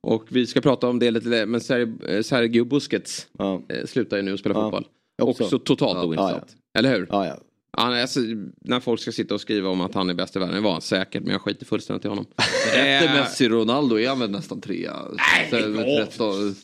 [0.00, 4.16] Och vi ska prata om det lite, men Sergio eh, Sergio Busquets ja, eh, slutar
[4.16, 4.62] ju nu att spela Ja.
[4.62, 4.86] fotboll.
[5.22, 5.44] också.
[5.44, 6.56] Också totalt Ja, ointressant.
[6.78, 7.06] Eller hur?
[7.10, 7.36] ja, ja.
[7.76, 8.20] Han, alltså,
[8.64, 10.72] när folk ska sitta och skriva om att han är bäst i världen, det var
[10.72, 12.26] han säkert, men jag skiter fullständigt i honom.
[12.76, 14.92] Efter Eh, Messi och Ronaldo är han väl nästan trea.
[15.12, 16.06] Nej, Så, lägg av.
[16.06, 16.54] 13,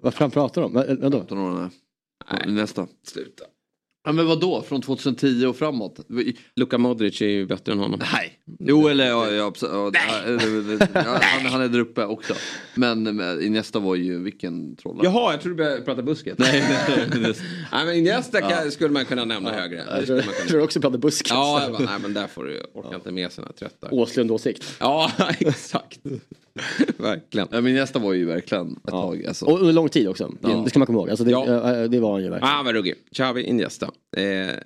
[0.00, 0.82] Vad fan pratar de om?
[0.82, 1.18] Vä- Vadå?
[1.18, 1.70] 13 år
[2.30, 2.54] nej.
[2.54, 2.86] Nästa.
[3.02, 3.53] Sluta.
[4.06, 4.62] Ja men vad då?
[4.62, 6.00] Från 2010 och framåt?
[6.56, 8.00] Luka Modric är ju bättre än honom.
[8.12, 8.38] Nej.
[8.58, 9.92] Jo eller ja, ja, ja,
[11.22, 12.34] han, han är där uppe också.
[12.74, 15.06] Men Iniesta var ju vilken trollare.
[15.06, 16.38] Jaha, jag trodde du började prata Busquets.
[16.38, 16.64] Nej,
[17.10, 17.34] nej,
[17.72, 17.86] nej.
[17.86, 19.76] Men Iniesta kan- skulle man kunna nämna högre.
[19.76, 20.48] Jag tror man jag kunna.
[20.48, 21.32] tror också pratar buskis.
[21.32, 23.88] Ja, jag bara, nej men där får du, orkar inte med sina trötta.
[23.90, 24.64] Åslund-åsikt.
[24.80, 26.00] Ja, exakt.
[26.96, 27.48] Verkligen.
[27.50, 28.90] Ja, men Iniesta var ju verkligen ett Ja.
[28.90, 29.26] tag.
[29.26, 29.44] Alltså.
[29.46, 30.32] Och under lång tid också.
[30.40, 30.62] Det, Ja.
[30.64, 31.10] det ska man komma ihåg.
[31.10, 31.46] Alltså det, Ja.
[31.46, 31.88] ja.
[31.88, 32.54] det var han ju verkligen.
[32.54, 32.94] Ah, vad ruggig.
[33.14, 33.90] Xavi Iniesta.
[34.16, 34.56] Eh,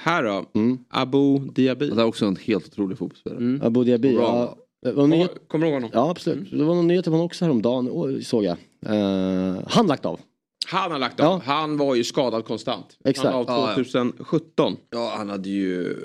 [0.00, 0.78] här då, Mm.
[0.88, 1.90] Abu Diaby.
[1.90, 3.38] Det är också en helt otrolig fotbollsspelare.
[3.38, 3.62] Mm.
[3.66, 3.98] Abu.
[3.98, 4.10] Bra.
[4.10, 5.90] Ja, Ja, Kommer du ihåg honom?
[5.92, 6.50] ja absolut.
[6.50, 8.56] Det var någon nyhet om honom också häromdagen såg jag.
[8.90, 10.20] Uh, han lagt av.
[10.66, 11.26] Han har lagt av.
[11.26, 11.52] Ja.
[11.54, 12.98] Han var ju skadad konstant.
[13.04, 13.26] Exakt.
[13.28, 13.74] Han av Ja, ja.
[13.74, 14.76] 2017.
[14.90, 15.96] Ja han hade ju...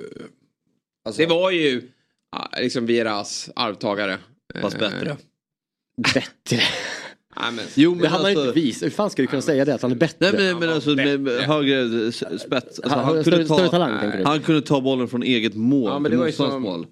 [1.06, 1.82] Alltså, Det var ju
[2.60, 4.18] liksom Vieras arvtagare.
[4.62, 5.18] Fast Eh, bättre.
[6.14, 6.60] Bättre.
[7.42, 8.48] Nej, men, Jo men Det handlar alltså...
[8.48, 8.84] inte vis.
[8.84, 9.74] Hur fan ska du kunna säga det?
[9.76, 10.32] Att han är bättre?
[10.32, 11.46] Nej men, men alltså med, med bättre.
[11.46, 12.80] högre s- spets.
[12.80, 15.90] Alltså, han, han, kunde större ta, talang han kunde ta bollen från eget mål.
[15.92, 16.86] Ja, men det var ju som- mål.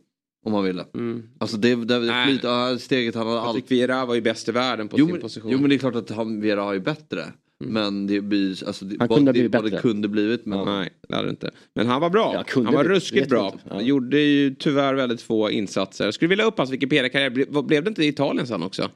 [0.45, 0.85] Om han ville.
[0.95, 1.23] mm.
[1.39, 2.25] Alltså det, det, Nej.
[2.27, 3.47] flyt, ja, steget han hade allt.
[3.47, 5.51] Patrik Vieira var ju bäst i världen på Jo sin men, position.
[5.51, 7.25] jo men det är klart att han, Vera har ju bättre.
[7.63, 9.81] Men det blir, alltså det, Han kunde det, blivit vad det bättre.
[9.81, 10.45] kunde blivit.
[10.45, 11.51] Men, Nej, det hade det inte.
[11.75, 12.43] Men han var bra.
[12.55, 13.45] Han var ruskigt bra.
[13.53, 13.63] inte.
[13.69, 13.81] Ja.
[13.81, 16.05] Gjorde ju tyvärr väldigt få insatser.
[16.05, 17.29] Jag skulle vilja upp hans Wikipedia-karriär.
[17.29, 18.89] Ble- Blev det inte i Italien sen också?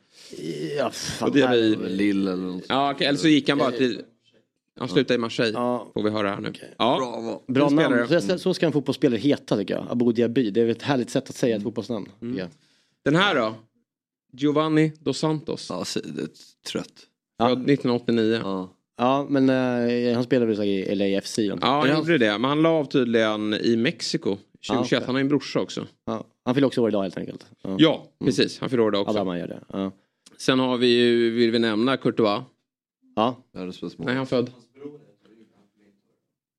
[0.77, 2.63] Ja, fan, Och det blir- Lill eller något.
[2.69, 4.01] Ja, okej, eller så gick han bara till...
[4.79, 5.53] Han slutade i Marseille.
[5.59, 5.91] Ja.
[5.93, 6.53] Får vi höra här nu.
[6.77, 6.97] Ja.
[6.97, 7.41] Bra.
[7.47, 8.05] Bra namn.
[8.07, 8.21] spelare.
[8.21, 9.87] Så, så ska en fotbollsspelare heta tycker jag.
[9.89, 10.51] Abu Dhabi.
[10.51, 11.57] Det är ett härligt sätt att säga Mm.
[11.61, 12.05] ett fotbollsnamn.
[12.21, 12.49] tycker jag.
[13.05, 13.55] Den här då?
[14.33, 15.67] Giovanni Dos Santos.
[15.69, 16.27] Ja, så- det är
[16.71, 16.93] trött.
[17.37, 17.47] Ja.
[17.49, 18.39] Född 1989.
[18.43, 18.73] Ja.
[18.97, 21.37] Ja, men eh, han spelar väl i LAFC.
[21.39, 21.57] Ja.
[21.61, 22.37] Han gjorde det.
[22.37, 24.41] Men han la av tydligen i Mexiko 2021.
[24.69, 24.99] Ja, okej.
[25.05, 25.87] Han har en brorsa också.
[26.05, 26.25] Ja.
[26.45, 27.45] Han fyller också år idag helt enkelt.
[27.63, 28.59] Ja, Ja, precis.
[28.59, 29.11] Han fyller år idag också.
[29.15, 29.91] Adama gör det.
[30.41, 32.43] Sen har vi ju, vill vi nämna Courtois.
[33.15, 33.43] Ja.
[33.97, 34.51] Nej, han född?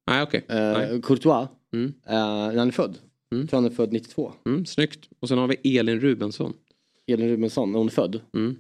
[0.07, 0.45] Nej, okej.
[0.49, 0.95] Nej.
[0.95, 1.93] Eh, Courtois, Mm.
[2.07, 2.99] eh, när han är född.
[3.33, 3.47] Mm.
[3.47, 4.33] Tror han är född 92.
[4.47, 5.09] Mm, snyggt.
[5.21, 6.53] Och sen har vi Elin Rubensson.
[7.07, 8.21] Elin Rubensson, när hon är född.
[8.35, 8.57] Mm.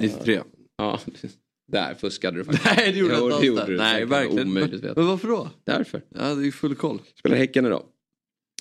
[0.00, 0.40] 93.
[0.76, 1.00] Ja,
[1.72, 2.76] där fuskade du faktiskt.
[2.76, 3.78] Nej det gjorde Jo, jag det inte gjorde alls.
[3.78, 4.48] Nej verkligen.
[4.48, 4.96] Omöjligt Men, vet.
[4.96, 5.50] men varför då?
[5.64, 6.02] Därför.
[6.08, 7.00] Jag hade ju full koll.
[7.18, 7.82] Spelar Häcken idag.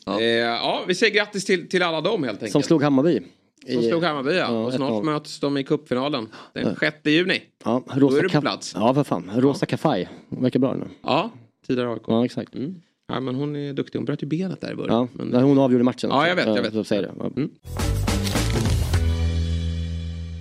[0.06, 0.20] Ja.
[0.22, 2.52] Eh, ja, vi säger grattis till, till alla dem helt enkelt.
[2.52, 3.22] Som slog Hammarby.
[3.66, 4.36] I- slog Hammarby ja.
[4.38, 5.04] Ja, Och snart 1-0.
[5.04, 6.28] möts de i cupfinalen.
[6.54, 7.42] Den 6 juni.
[7.64, 8.72] Ja, Då rosa är du på plats.
[8.76, 9.32] Ja, vad fan.
[9.36, 10.10] Rosa Kaffaj.
[10.30, 10.86] Verkar bra nu.
[11.04, 11.32] Ja,
[11.68, 12.02] tidigare AIK.
[12.08, 12.56] Ja, exakt.
[12.56, 12.76] Mm.
[13.08, 14.00] Ja, men hon är duktig.
[14.00, 15.10] Hon bröt ju benet där i början.
[15.18, 15.44] Ja, Men...
[15.44, 16.10] hon avgjorde matchen.
[16.10, 16.74] Ja, jag vet, jag vet.
[16.74, 17.12] Så säger det.
[17.20, 17.26] Ja.
[17.38, 17.50] Mm.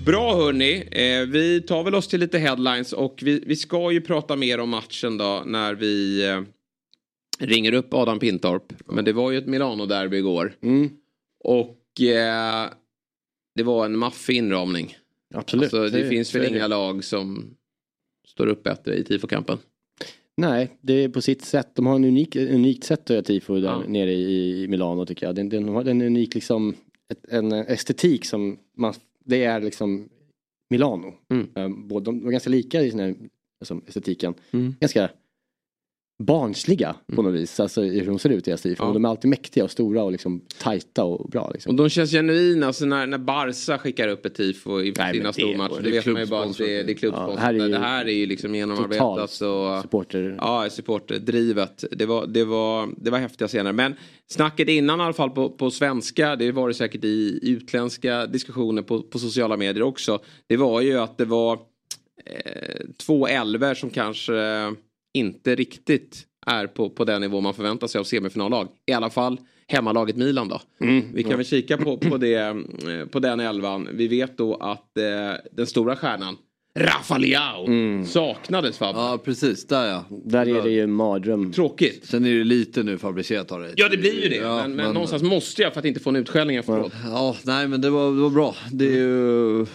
[0.07, 4.01] Bra hörni, eh, vi tar väl oss till lite headlines och vi, vi ska ju
[4.01, 6.41] prata mer om matchen då när vi eh,
[7.39, 8.73] ringer upp Adam Pintorp.
[8.87, 10.53] Men det var ju ett Milano-derby igår.
[10.63, 10.91] Mm.
[11.45, 12.69] Och eh,
[13.55, 14.97] det var en maffig inramning.
[15.35, 15.63] Absolut.
[15.63, 17.55] Alltså, det, Det- finns väl inga lag som
[18.29, 19.59] står upp bättre i tifokampen.
[20.37, 21.69] Nej, det är på sitt sätt.
[21.75, 23.83] De har en unik, unikt sätt att göra tifo där Ja.
[23.89, 25.35] nere i, Milano tycker jag.
[25.35, 26.75] Den, den har en unik liksom,
[27.13, 28.95] ett, en estetik som man,
[29.25, 30.09] det är liksom
[30.71, 31.15] Milano.
[31.31, 31.49] Mm.
[31.55, 33.15] Eh, Både, de var ganska lika i sin här,
[33.61, 34.35] alltså, estetiken.
[34.51, 34.75] Mm.
[34.81, 35.11] Ganska
[36.19, 37.61] barnsliga på något vis.
[37.61, 38.85] Alltså hur de ser ut i tifo.
[38.85, 38.93] Ja.
[38.93, 41.51] De är alltid mäktiga och stora och liksom tajta och bra.
[41.51, 41.71] Liksom.
[41.71, 42.67] Och de känns genuina.
[42.67, 45.83] Alltså när, när Barca skickar upp ett tifo i Nej, sina stormatcher.
[45.83, 47.35] det Då vet man ju bara att det, det är klubbsponsrat.
[47.37, 49.43] Ja, här är ju det här är ju liksom genomarbetat.
[49.43, 50.37] Och, supporter.
[50.41, 51.85] Ja, supporterdrivet.
[51.91, 53.73] Det var, det, var, det var häftiga scener.
[53.73, 53.95] Men
[54.27, 58.27] snacket innan i alla fall på, på svenska, det var det säkert i, i utländska
[58.27, 60.19] diskussioner på, på sociala medier också.
[60.47, 61.53] Det var ju att det var
[62.27, 64.71] eh, två elver som kanske eh,
[65.15, 68.69] inte riktigt är på, på den nivå man förväntar sig av semifinallag.
[68.87, 69.39] I alla fall
[69.69, 70.61] hemmalaget Milan då.
[71.15, 72.55] Vi kan väl kika på, på, det, eh,
[73.11, 73.89] på den elvan.
[73.93, 75.05] Vi vet då att eh,
[75.53, 76.37] den stora stjärnan
[76.79, 77.67] Rafa Leao
[78.05, 78.99] saknades Fabbe.
[78.99, 80.05] Ja precis, där ja.
[80.25, 81.53] Där är det ju en mardröm.
[81.53, 82.07] Tråkigt.
[82.07, 83.73] Sen är det lite nu fabricerat har det.
[83.77, 84.37] Ja det blir ju det.
[84.37, 86.93] Ja, men, men, någonstans måste jag för att inte få en utskällning efteråt.
[87.05, 88.57] Ja, nej men det var, det var bra.
[88.73, 89.67] Det är ju,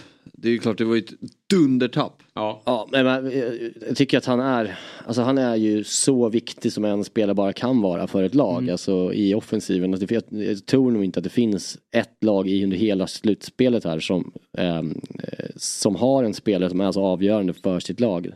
[0.42, 1.12] det är ju klart det var ju ett
[1.50, 2.22] dundertapp.
[2.34, 2.62] Ja.
[2.64, 3.42] Ja, men eh,
[3.88, 7.52] jag tycker att han är, alltså han är ju så viktig som en spelare bara
[7.52, 8.72] kan vara för ett lag, Mm.
[8.72, 9.94] alltså i offensiven.
[9.94, 13.84] Alltså, jag, jag tror nog inte att det finns ett lag i under hela slutspelet
[13.84, 18.30] här som, ehm, eh, som har en spelare som är så avgörande för sitt lag.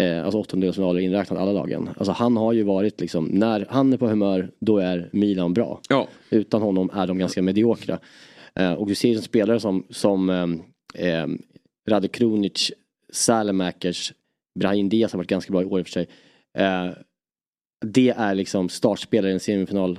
[0.00, 1.88] Eh, alltså åttondelsfinaler inräknat alla lagen.
[1.96, 5.80] Alltså han har ju varit liksom, när han är på humör, då är Milan bra.
[5.88, 6.08] Ja.
[6.30, 7.98] Utan honom är de ganska mediokra.
[8.54, 10.30] Eh, och du ser ju spelare som, som
[10.94, 11.42] ehm, ehm,
[11.88, 12.72] Rade Krunic,
[13.12, 14.12] Salemakers,
[14.60, 16.08] Brahim Diaz har varit ganska bra i år i och för sig.
[16.58, 16.90] Eh,
[17.86, 19.98] det är liksom startspelare i en semifinal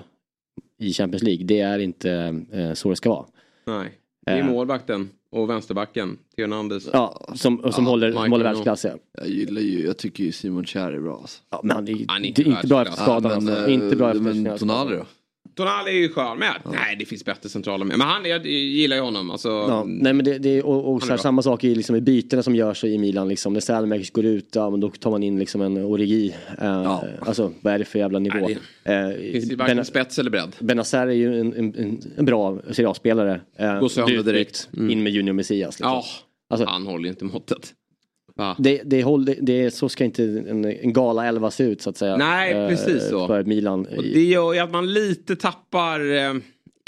[0.79, 1.45] i Champions League.
[1.45, 2.11] Det är inte
[2.51, 3.25] eh, så det ska vara.
[3.65, 3.91] Nej.
[4.25, 4.45] Det är Eh.
[4.45, 6.17] målvakten och vänsterbacken.
[6.35, 6.89] Theo Hernandez.
[6.93, 8.83] Ja, som, och som Ja, håller, som håller världsklass.
[8.85, 8.91] Ja.
[9.11, 11.41] Jag gillar ju, jag tycker ju Simon Kjär är bra alltså.
[11.49, 13.43] Ja, men han är, Han är det inte är inte bra efter skadan.
[13.43, 13.69] men, alltså.
[13.69, 15.05] Inte bra eh, efter Men Tonali då?
[15.59, 16.53] Tonali är ju skön med.
[16.65, 17.97] Nej det finns bättre centrala med.
[17.97, 19.31] Men han, jag gillar ju honom.
[19.31, 22.43] Alltså, Ja, nej men det, det och, och här, samma sak i, liksom, i bytena
[22.43, 23.27] som görs i Milan.
[23.29, 26.35] Liksom, när Salemakers går ut, ja, men då tar man in liksom en Origi.
[26.61, 28.35] Eh, Alltså vad är det för jävla nivå?
[28.47, 30.55] Nej, Eh, finns det varken Ben- spets eller bredd.
[30.59, 33.41] Benazer är ju en, en, en, bra Serie A-spelare.
[33.57, 34.69] Eh, Går sönder direkt.
[34.77, 34.89] Mm.
[34.89, 35.79] In med Junior Messias.
[35.79, 35.87] Liksom.
[35.91, 36.03] Ja,
[36.49, 37.73] Alltså- han håller ju inte måttet.
[38.39, 38.55] Va?
[38.59, 41.97] Det, det, det, det, så ska inte en, en gala 11 se ut så att
[41.97, 42.17] säga.
[42.17, 43.27] Nej, eh, precis så.
[43.27, 43.85] För Milan.
[43.85, 46.33] Och det gör ju att man lite tappar, eh,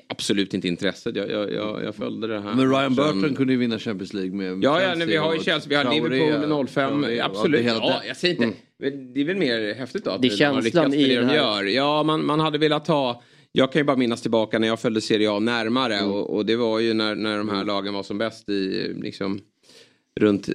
[0.08, 1.16] absolut inte intresset.
[1.16, 2.54] Jag, jag, jag, jag följde det här.
[2.56, 5.34] Men Ryan Sen- Burton kunde ju vinna Champions League med Ja, ja nej, vi har
[5.34, 7.02] ju Chelsea, vi har Traoré, Liverpool 05.
[7.02, 7.66] Traoré, absolut.
[7.66, 8.58] Ja, jag säger inte.
[8.80, 10.12] Men Det är väl mer häftigt då?
[10.12, 11.64] Att Det de har lyckats med i det de gör.
[11.64, 13.24] Ja, man, man hade velat ha...
[13.52, 16.12] Jag kan ju bara minnas tillbaka när jag följde Serie A närmare Mm.
[16.12, 19.40] och, och det var ju när, när de här lagen var som bäst i liksom
[20.20, 20.50] runt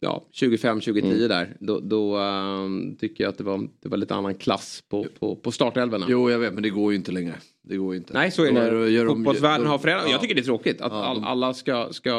[0.00, 1.28] ja, 25-2010 Mm.
[1.28, 1.56] där.
[1.60, 5.36] Då, då ehm, tycker jag att det var, det var lite annan klass på, på,
[5.36, 6.06] på startelvorna.
[6.08, 7.34] Jo jag vet men det går ju inte längre.
[7.62, 8.12] Det går ju inte.
[8.14, 8.90] Nej så är det.
[8.90, 10.04] Gör de- Fotbollsvärlden de- har förändrat.
[10.06, 10.12] ja.
[10.12, 12.10] Jag tycker det är tråkigt att Ja, all, alla ska, ska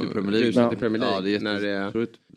[0.00, 0.62] Till Premier League.
[0.62, 0.68] Ja.
[0.70, 1.30] till Premier League.
[1.30, 1.92] Ja, när det är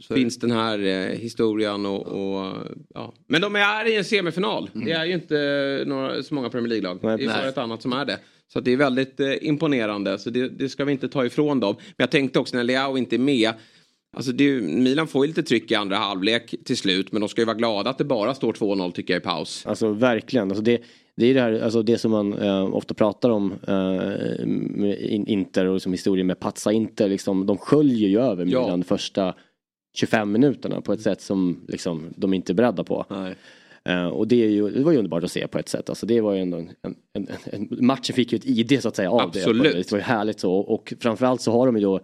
[0.09, 0.15] det.
[0.15, 2.53] finns den här eh, historien och, och
[2.93, 3.13] ja.
[3.27, 4.69] Men de är i en semifinal.
[4.73, 7.17] Det är ju inte några, så många Premier League-lag.
[7.19, 8.19] Det är bara ett annat som är det.
[8.53, 10.17] Så att det är väldigt eh, imponerande.
[10.19, 11.75] Så det, det ska vi inte ta ifrån dem.
[11.79, 13.53] Men jag tänkte också när Leao inte är med.
[14.15, 17.11] Alltså ju- Milan får ju lite tryck i andra halvlek till slut.
[17.11, 19.65] Men de ska ju vara glada att det bara står 2-0 tycker jag i paus.
[19.65, 20.47] Alltså verkligen.
[20.47, 20.81] Alltså det,
[21.15, 25.81] det är det här, alltså det som man eh, ofta pratar om eh, Inter och
[25.81, 27.09] som historien med Pazza Inter.
[27.09, 28.61] Liksom, de sköljer ju över Ja.
[28.61, 29.33] Milan de första
[29.97, 33.05] 25 minuterna på ett sätt som liksom, de inte är beredda på.
[33.85, 35.89] Eh, och det, är ju, det var ju underbart att se på ett sätt.
[35.89, 38.87] Alltså det var ju ändå en, en, en, en, matchen fick ju ett ID så
[38.87, 39.63] att säga av Absolut.
[39.63, 39.77] det.
[39.77, 40.53] Det var ju härligt så.
[40.53, 41.99] Och framförallt så har de ju då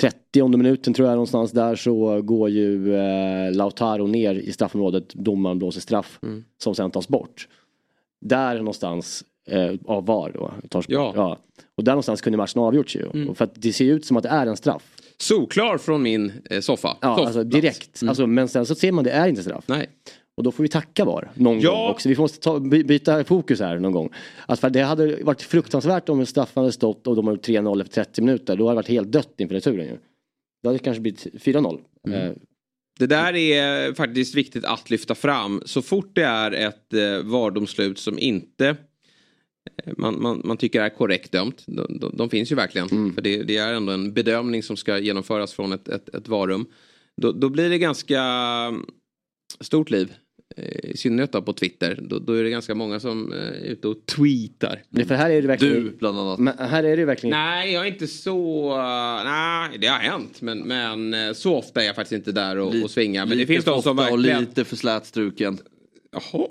[0.00, 5.14] 30 minuten tror jag någonstans där så går ju eh, Lautaro ner i straffområdet.
[5.14, 6.44] Domaren blåser straff Mm.
[6.58, 7.48] som sen tas bort.
[8.20, 10.52] Där någonstans eh, av VAR då.
[10.68, 11.06] Tas Ja.
[11.06, 11.16] bort.
[11.16, 11.38] ja.
[11.76, 13.06] Och där någonstans kunde matchen avgjorts ju.
[13.14, 13.34] Mm.
[13.34, 14.96] För att det ser ut som att det är en straff.
[15.18, 16.96] Solklar från min eh, soffa.
[17.00, 17.36] Ja, Soffplats.
[17.36, 18.02] alltså direkt.
[18.02, 18.08] Mm.
[18.08, 19.64] Alltså, men sen så ser man det är inte straff.
[19.66, 19.86] Nej.
[20.40, 21.70] Och då får vi tacka VAR någon Ja.
[21.70, 22.08] gång också.
[22.08, 24.10] Vi måste ta, by, byta fokus här någon gång.
[24.46, 27.80] Att för det hade varit fruktansvärt om straffen hade stått och de har gjort 3-0
[27.82, 28.56] efter 30 minuter.
[28.56, 29.96] Då hade det varit helt dött inför returen ju.
[30.62, 31.78] Då hade det kanske blivit 4-0.
[32.08, 32.20] Mm.
[32.20, 32.32] Eh,
[32.98, 35.62] Det där är faktiskt viktigt att lyfta fram.
[35.64, 38.68] Så fort det är ett eh, VAR-domslut som inte
[39.84, 41.64] eh, man, man, man tycker är korrekt dömt.
[41.66, 42.88] De, de, de finns ju verkligen.
[42.88, 43.14] Mm.
[43.14, 46.66] För det, det är ändå en bedömning som ska genomföras från ett, ett, ett varum.
[47.22, 48.20] Då, då blir det ganska
[48.68, 48.86] mm,
[49.60, 50.12] stort liv
[50.56, 51.98] i synnerhet då på Twitter.
[52.02, 54.82] Då, då är det ganska många som eh, är ute och tweetar.
[54.88, 55.74] Men för här är det verkligen...
[55.74, 56.38] Du bland annat.
[56.38, 57.38] Men här är det verkligen...
[57.38, 58.70] Nej, jag är inte så...
[58.70, 60.40] uh, nej, det har hänt.
[60.40, 63.22] Men, men eh, så ofta är jag faktiskt inte där och, och svingar.
[63.22, 64.36] Men det Lite finns de som verkligen...
[64.36, 65.58] Och lite för slätstruken.
[66.12, 66.46] Jaha,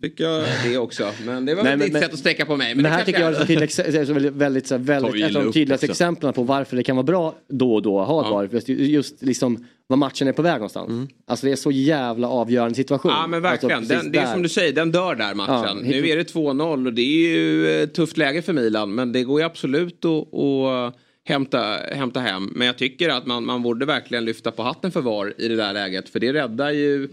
[0.00, 1.10] fick jag det också.
[1.26, 2.74] Men det var Nej, men- ditt men- sätt att sträcka på mig.
[2.74, 6.32] Men, Men här tycker jag är så väldigt, väldigt, väldigt ett av de tydligaste exemplen
[6.32, 8.58] på varför det kan vara bra då och då att ha ett Ja.
[8.58, 8.70] VAR.
[8.70, 11.10] Just, liksom vad matchen är på väg någonstans.
[11.26, 13.10] Alltså det är så jävla avgörande situation.
[13.10, 13.20] Mm.
[13.20, 13.76] Ja men verkligen.
[13.78, 15.78] Alltså, den, det är som du säger, den dör där matchen.
[15.84, 18.94] Ja, nu är det 2-0 och det är ju tufft läge för Milan.
[18.94, 20.94] Men det går ju absolut att, att
[21.28, 22.52] hämta, hämta hem.
[22.54, 25.56] Men jag tycker att man, man borde verkligen lyfta på hatten för VAR i det
[25.56, 26.08] där läget.
[26.08, 27.08] För det räddar ju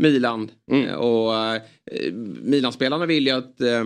[0.00, 0.50] Milan.
[0.70, 0.88] Mm.
[0.88, 1.62] Eh, Och eh,
[2.42, 3.80] Milanspelarna vill ju att eh,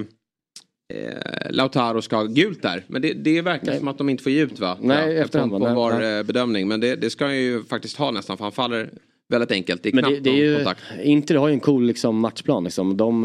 [0.94, 2.84] eh, Lautaro ska ha gult där.
[2.86, 3.78] Men det, det verkar Nej.
[3.78, 4.78] som att de inte får ge ut va?
[4.80, 6.68] Nej, Ja, efterhand, På, på Nej, VAR-bedömning.
[6.68, 8.90] Men det, det ska han ju faktiskt ha nästan för han faller
[9.28, 9.82] väldigt enkelt.
[9.82, 10.80] Det är Men knappt det, det är ju, kontakt.
[11.02, 12.64] Inter har ju en cool liksom, matchplan.
[12.64, 12.96] Liksom.
[12.96, 13.24] De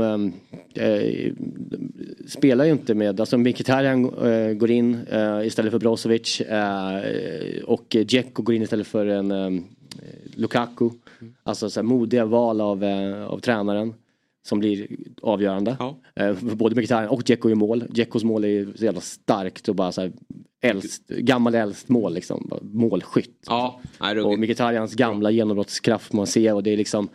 [0.73, 1.33] eh, eh,
[2.27, 7.95] spelar ju inte med, alltså Mkhitaryan eh, går in eh, istället för Brozovic eh, och
[8.05, 9.63] Dzeko går in istället för en
[10.01, 10.89] eh, Lukaku.
[11.43, 13.93] Alltså så här, modiga val av, eh, av tränaren
[14.47, 14.87] som blir
[15.21, 15.75] avgörande.
[15.79, 15.97] Ja.
[16.15, 17.83] Eh, både Mkhitaryan och Dzeko i mål.
[17.89, 20.11] Dzekos mål är ju så jävla starkt och bara så här,
[20.61, 22.59] äldst, gammal äldst mål liksom.
[22.61, 23.43] Målskytt.
[23.47, 24.39] Ja, Och ruggigt.
[24.39, 27.09] Mkhitarjans gamla genombrottskraft man ser och det är liksom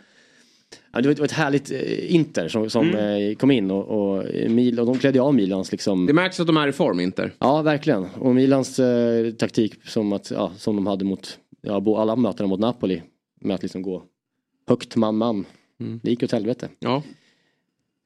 [1.01, 1.71] det var ett- härligt
[2.07, 3.35] Inter som, som Mm.
[3.35, 3.85] kom in och,
[4.17, 6.05] och, Mil, och de klädde av Milans liksom.
[6.05, 7.33] Det märks att de är i form, Inter.
[7.39, 8.05] Ja verkligen.
[8.19, 12.59] Och Milans eh, taktik som, att, ja, som de hade mot ja, alla mötena mot
[12.59, 13.01] Napoli.
[13.41, 14.03] Med att liksom gå
[14.67, 15.45] högt man-man.
[15.79, 15.99] Mm.
[16.03, 16.69] Det gick åt helvete.
[16.79, 16.95] Ja.
[16.95, 17.01] eh,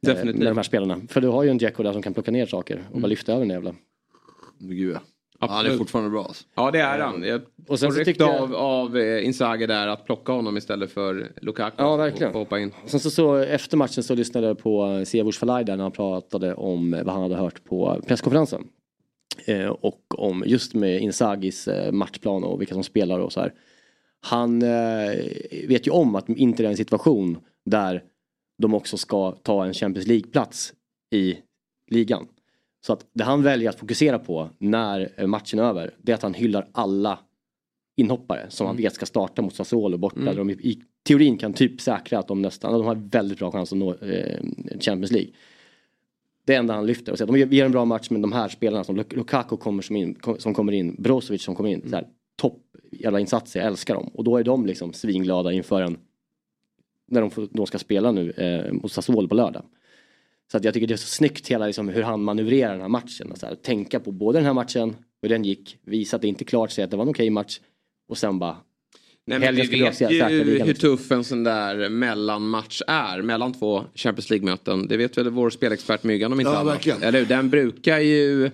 [0.01, 0.37] Definitivt.
[0.43, 1.01] Med de här spelarna.
[1.09, 3.31] För du har ju en Dzeko där som kan plocka ner saker och bara lyfta
[3.33, 3.75] över den jävla.
[4.59, 4.99] Gud ja.
[5.41, 5.77] Han är Absolut.
[5.77, 6.45] fortfarande bra alltså.
[6.55, 7.23] Ja, det är han.
[7.23, 10.91] Jag Och sen så tyckte jag- av, av eh, Inzaghi där att plocka honom istället
[10.91, 11.75] för Lukaku.
[11.77, 12.33] Ja, verkligen.
[12.33, 12.71] Och hoppa in.
[12.85, 16.53] Sen så, så efter matchen så lyssnade jag på Siavush Falai där när han pratade
[16.53, 18.67] om vad han hade hört på presskonferensen.
[19.45, 23.53] Eh, och om just med Inzagis eh, matchplan och vilka som spelar och så här.
[24.21, 25.13] Han eh,
[25.67, 28.03] vet ju om att Inter är en situation där
[28.61, 30.73] de också ska ta en Champions League-plats
[31.15, 31.37] i
[31.87, 32.27] ligan.
[32.85, 36.23] Så att det han väljer att fokusera på när matchen är över det är att
[36.23, 37.19] han hyllar alla
[37.97, 40.19] inhoppare som han vet ska starta mot Sassuolo borta.
[40.19, 43.51] Där de i, i teorin kan typ säkra att de nästan, de har väldigt bra
[43.51, 44.39] chans att nå eh,
[44.79, 45.31] Champions League.
[46.49, 48.83] Det enda han lyfter och säger de gör en bra match men de här spelarna
[48.83, 52.07] som Lukaku kommer som, in, som kommer in, Brozovic som kommer in, så här,
[52.41, 54.07] topp jävla insatser, jag älskar dem.
[54.13, 55.97] Och då är de liksom svinglada inför en,
[57.07, 59.63] när de, får, de ska spela nu eh, mot Sassuolo på lördag.
[60.51, 62.87] Så att jag tycker det är så snyggt hela liksom, hur han manövrerar den här
[62.87, 63.31] matchen.
[63.31, 66.27] Och så här, tänka på både den här matchen, hur den gick, visa att det
[66.27, 67.59] inte är klart, säga att det var en okej match
[68.07, 68.57] och sen bara
[69.29, 70.73] Nej, men vi vet ju hur liksom.
[70.97, 74.87] tuff en sån där mellanmatch är mellan två Champions League-möten.
[74.87, 76.73] Det vet väl vår spelexpert Myggan om inte Ja, annat.
[76.73, 77.03] verkligen.
[77.03, 77.25] Eller?
[77.25, 78.51] Den brukar ju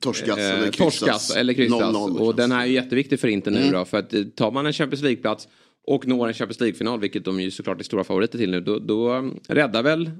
[0.00, 0.98] Torskas eh, eller kryssas.
[0.98, 1.80] torskas eller kryssas.
[1.96, 3.72] 0-0 och den här är ju jätteviktig för Inter nu Mm.
[3.72, 3.84] då.
[3.84, 5.48] För att eh, tar man en Champions League-plats
[5.86, 8.78] och når en Champions League-final, vilket de ju såklart är stora favoriter till nu, då,
[8.78, 10.10] då um, räddar väl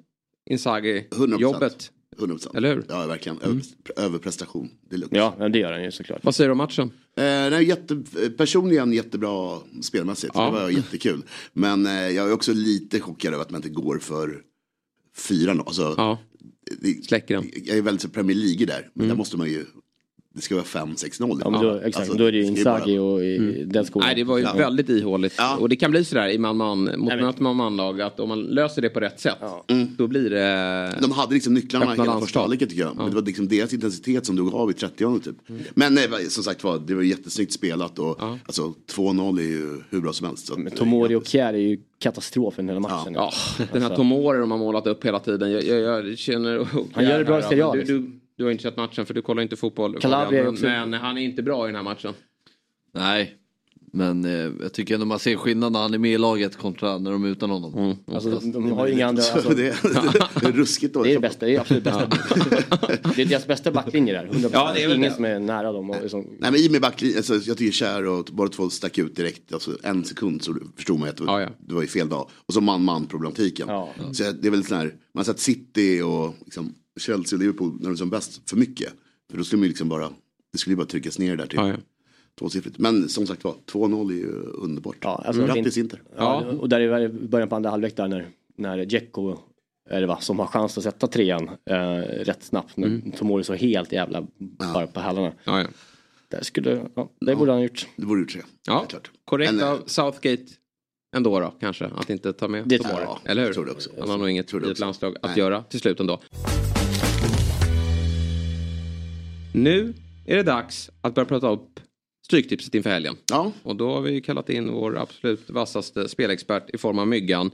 [0.50, 1.40] Inzaghi 100%.
[1.40, 1.90] jobbet.
[2.18, 2.56] 100%.
[2.56, 2.84] Eller hur?
[2.88, 3.38] Ja, verkligen.
[3.42, 3.62] Över,
[3.96, 4.70] Överprestation.
[4.90, 5.16] deluxe.
[5.16, 6.24] Ja, men det gör han ju såklart.
[6.24, 6.90] Vad säger du om matchen?
[7.16, 8.02] Eh, nej, jätte,
[8.36, 10.32] personligen jättebra spelmässigt.
[10.34, 10.44] Ja.
[10.46, 11.22] Det var jättekul.
[11.52, 14.40] Men eh, jag är också lite chockad över att man inte går för
[15.28, 15.60] 4-0.
[15.66, 16.18] Alltså, Ja,
[17.06, 17.50] släcker den.
[17.64, 18.90] jag är väldigt så Premier League där.
[18.94, 19.08] Men Mm.
[19.08, 19.64] där måste man ju,
[20.34, 21.40] det ska vara 5-6-0.
[21.44, 24.06] Ja, då, exakt, Alltså, då är det ju är bara- Inzaghi och i den skolan.
[24.06, 24.52] Nej, det var ju Ja.
[24.56, 25.34] väldigt ihåligt.
[25.38, 25.56] Ja.
[25.56, 28.28] Och det kan bli sådär i man-man, mot Nej, men- möte man manlag att om
[28.28, 29.64] man löser det på rätt sätt, Ja.
[29.96, 30.98] då blir det...
[31.00, 32.96] De hade liksom nycklarna hela första halvleken tycker jag.
[32.96, 35.36] Men det var liksom deras intensitet som dog av i 30 typ.
[35.74, 38.38] Men nej, som sagt var, det var jättesnyggt spelat och Ja.
[38.46, 40.46] alltså 2-0 är ju hur bra som helst.
[40.46, 43.14] Så Men Tomori och Kjär är ju katastrofen hela matchen.
[43.14, 45.52] Ja, den här Alltså- Tomori de har målat upp hela tiden.
[45.52, 45.78] Jag, jag,
[46.08, 46.66] jag känner...
[46.92, 47.74] Han gör det bra i Serie A,
[48.43, 50.01] Du, har inte sett matchen för du kollar inte fotboll.
[50.01, 52.14] Calabria men, men han är inte bra i den här matchen.
[52.95, 53.36] Nej.
[53.95, 56.99] Men eh, jag tycker ändå man ser skillnad när han är med i laget kontra
[56.99, 57.97] när de är utan honom.
[58.07, 59.22] Alltså, de, de har ju inga andra...
[59.22, 59.62] Så Alltså, det,
[60.40, 61.14] det är ruskigt det är dåligt.
[61.14, 62.07] det bästa, det är absolut bästa.
[63.16, 64.51] det är deras bästa backlinje där, 100%.
[64.53, 65.11] Ja, det är Ingen det.
[65.16, 65.90] som är nära dem.
[65.90, 68.99] Och liksom, Nej men i med backlinjen, alltså, jag tycker Kjär och båda två stack
[68.99, 69.53] ut direkt.
[69.53, 71.57] Alltså, en sekund så förstod man att det var, Ja, ja.
[71.68, 72.28] det var ju fel dag.
[72.47, 73.68] Och så man-man problematiken.
[73.68, 73.88] Ja.
[74.12, 77.72] Så det är väl sån här, man har sett City och liksom, Chelsea och Liverpool
[77.72, 78.93] när de är som bäst för mycket.
[79.30, 80.12] För då skulle man ju liksom bara,
[80.53, 81.76] det skulle ju bara tryckas ner där till Ja, ja.
[82.38, 82.78] tvåsiffrigt.
[82.78, 84.97] Men som sagt var, 2-0 är ju underbart.
[85.01, 86.03] Ja, alltså, Grattis Inter.
[86.16, 89.38] ja, och där är början på andra halvlek där när, när Dzeko
[89.90, 91.76] är det va, som har chans att sätta trean eh,
[92.24, 92.76] rätt snabbt.
[92.76, 93.12] När Mm.
[93.12, 94.26] Tomori så helt jävla
[94.74, 95.32] bara på hälarna.
[95.45, 95.66] Ja, ja.
[96.28, 97.86] Där skulle, ja, det borde han ha gjort.
[97.97, 98.43] Det borde gjort det.
[98.66, 98.86] ja.
[99.24, 100.43] Korrekt Men, eh, av Southgate.
[101.16, 103.03] ändå då kanske att inte ta med Det jag.
[103.03, 103.49] Ja, Eller hur?
[103.49, 103.90] jag tror det också.
[104.01, 105.38] Han har nog inget det i ett landslag att Nej.
[105.38, 106.20] göra till slut ändå.
[109.55, 109.94] Nu
[110.26, 111.80] är det dags att börja prata upp
[112.26, 113.16] Stryktipset inför helgen.
[113.30, 117.50] Ja, Och då har vi kallat in vår absolut vassaste spelexpert i form av Myggan.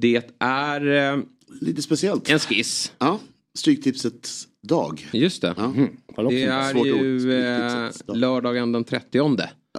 [0.00, 1.22] Det är eh,
[1.60, 2.30] lite speciellt.
[2.30, 2.92] en skiss.
[2.98, 3.18] Ja,
[3.58, 5.08] Stryktipsets dag.
[5.12, 5.54] Just det.
[5.56, 5.74] Ja.
[6.14, 6.36] Kolla också.
[6.38, 9.38] Det är ju eh, lördagen den 30.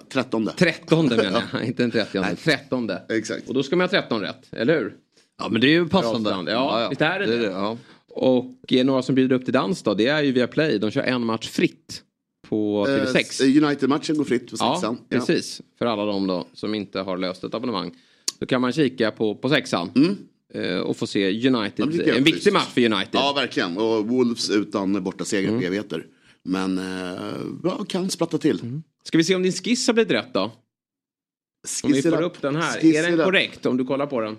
[0.10, 0.50] 13.
[0.58, 2.36] 13 menar jag, inte den 30.
[2.44, 2.92] 13.
[3.10, 3.48] Exakt.
[3.48, 4.96] Och då ska man ha 13 rätt, eller hur?
[5.38, 6.30] Ja men det är ju passande.
[6.30, 6.50] Stand.
[6.50, 7.46] Ja, visst är det det?
[7.46, 7.78] ja.
[8.14, 10.78] Och eh, några som bjuder upp till dans då, det är ju via Play.
[10.80, 12.04] De kör en match fritt
[12.48, 13.42] på TV6.
[13.44, 14.98] Eh, United-matchen går fritt på Ja, sexan.
[15.10, 15.62] precis.
[15.78, 17.96] För alla de då som inte har löst ett abonnemang.
[18.40, 20.18] Då kan man kika på, på sexan.
[20.54, 21.54] eh, Och få se Mm.
[21.54, 21.86] Ja, United.
[21.96, 23.10] jag en är viktig match för United.
[23.12, 23.78] Ja, verkligen.
[23.78, 25.64] Och Wolves utan borta seger Mm.
[25.64, 26.06] evigheter.
[26.44, 27.22] Men eh,
[27.64, 28.60] ja, kan splatta till.
[28.62, 28.84] Mm.
[29.04, 30.42] Ska vi se om din skiss har blivit rätt då?
[30.42, 32.78] Om vi Skissera- får upp den här.
[32.78, 34.38] Är skissera- den korrekt om du kollar på den?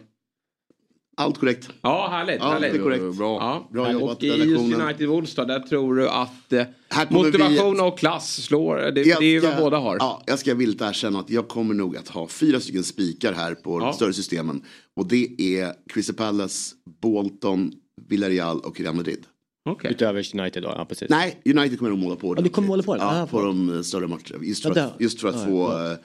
[1.16, 1.68] Allt korrekt.
[1.82, 2.36] Ja, härligt.
[2.40, 2.72] Ja, härligt.
[2.72, 3.18] det är korrekt.
[3.18, 3.38] Bra.
[3.40, 3.68] Ja.
[3.72, 4.74] Bra jobbat, och i just.
[4.74, 6.62] United Wolves då, där tror du att eh,
[7.10, 9.96] motivation vi- och klass slår, det, det är ju vad båda har.
[10.00, 13.54] Ja, jag ska vilt erkänna att jag kommer nog att ha fyra stycken spikar här
[13.54, 13.84] på Ja.
[13.84, 14.62] de större systemen.
[14.96, 17.72] Och det är Crystal Palace, Bolton,
[18.08, 19.24] Villarreal och Real Madrid.
[19.68, 19.90] Okej.
[19.90, 21.10] Utöver United då, ja precis.
[21.10, 22.40] Nej, United kommer nog måla på det.
[22.40, 23.00] Ja, du kommer måla på det?
[23.00, 24.38] Ja, Ah, på de eh, större matcherna.
[24.42, 25.96] Just för att, just för att Ja, få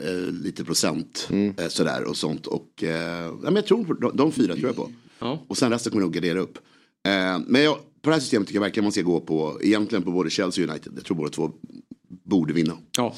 [0.00, 1.54] eh, lite procent Mm.
[1.58, 2.46] eh, sådär och sånt.
[2.46, 4.90] Och eh, ja, men jag tror på de, de fyra tror jag på.
[5.18, 5.44] Ja.
[5.48, 6.58] Och sen resten kommer jag nog gardera upp.
[7.08, 10.02] Eh, men jag, på det här systemet tycker jag verkligen man ska gå på, egentligen
[10.02, 10.92] på både Chelsea och United.
[10.96, 11.50] Jag tror båda två
[12.24, 12.78] borde vinna.
[12.96, 13.14] Ja.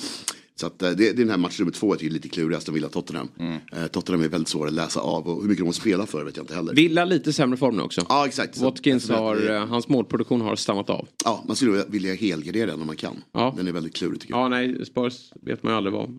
[0.61, 2.29] Så att, eh, det, det är den här match nummer två jag tycker är lite
[2.29, 3.29] klurig, Aston Villa-Tottenham.
[3.39, 3.59] Mm.
[3.73, 6.25] Eh, Tottenham är väldigt svåra att läsa av och hur mycket de måste spela för
[6.25, 6.75] vet jag inte heller.
[6.75, 8.07] Villa lite sämre form nu också.
[8.09, 8.57] Ja exakt.
[8.57, 11.09] Så Watkins att har, det- eh, hans målproduktion har stannat av.
[11.25, 13.17] Ja, man skulle vilja helgardera den om man kan.
[13.33, 13.55] Ja.
[13.57, 14.41] Den är väldigt klurig tycker jag.
[14.45, 16.19] Ja, nej, Spurs vet man ju aldrig vad.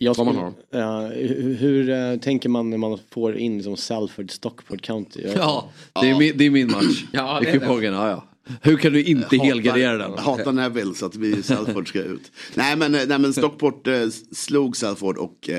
[0.00, 3.76] Jag Vad man skulle, ja, hur hur eh, tänker man när man får in liksom
[3.76, 5.22] Salford, Stockport County?
[5.22, 5.70] Jag- Ja,
[6.00, 7.04] det är, min, det är min match.
[7.12, 8.24] Ja, I det är kupongen, ja, ja.
[8.62, 10.18] Hur kan du inte helgardera den?
[10.18, 12.32] Hatar Neville så att vi Salford ska ut.
[12.54, 15.50] nej, men, eh, nej men Stockport eh, slog Salford och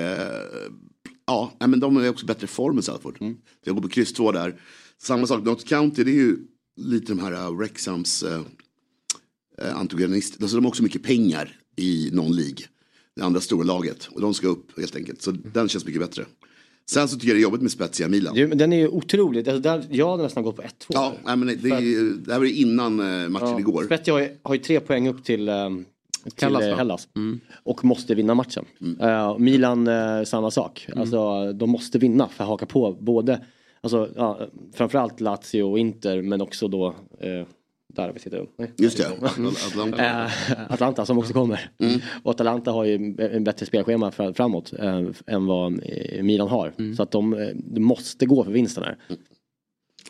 [1.27, 3.17] ja, nej, men de är också bättre form än Salford.
[3.21, 3.33] Mm.
[3.33, 4.55] Så jag går på kryss 2 där.
[5.01, 6.37] Samma sak, Notts County det är ju
[6.77, 10.43] lite de här uh, Wrexhams uh, uh, antagonister.
[10.43, 12.57] Alltså de har också mycket pengar i någon League.
[13.19, 14.09] Det andra stora laget.
[14.11, 15.21] Och de ska upp helt enkelt.
[15.21, 16.25] Så den känns mycket bättre.
[16.89, 18.35] Sen så tycker jag det är jobbigt med Spezia Milan.
[18.35, 19.49] Du, men Den är ju otrolig.
[19.49, 20.67] Alltså, där, jag hade nästan gått på 1-2.
[20.89, 23.83] Ja, nej, men det, är, ju- det här var ju innan eh, matchen igår.
[23.83, 25.69] Spezia har, ju- har ju tre poäng upp till, eh,
[26.35, 26.77] till Hellas, Hellas, va?
[26.77, 27.07] Hellas.
[27.63, 28.65] Och måste vinna matchen.
[28.99, 30.87] Eh, Milan eh, samma sak.
[30.95, 33.45] Alltså, de måste vinna för att haka på både,
[33.81, 34.39] alltså, ja,
[34.73, 36.87] framförallt Lazio och Inter men också då,
[37.19, 37.47] eh,
[38.07, 38.45] där vi sitter.
[38.57, 38.71] Nej.
[38.77, 40.05] Just det, Atl- Atlanta.
[40.05, 40.31] Eh,
[40.69, 41.71] Atlanta som också kommer.
[42.23, 46.93] Och Atalanta har ju en bättre spelschema fram- framåt eh, än vad eh, Milan har.
[46.95, 48.97] Så att de, eh, de måste gå för vinsten här.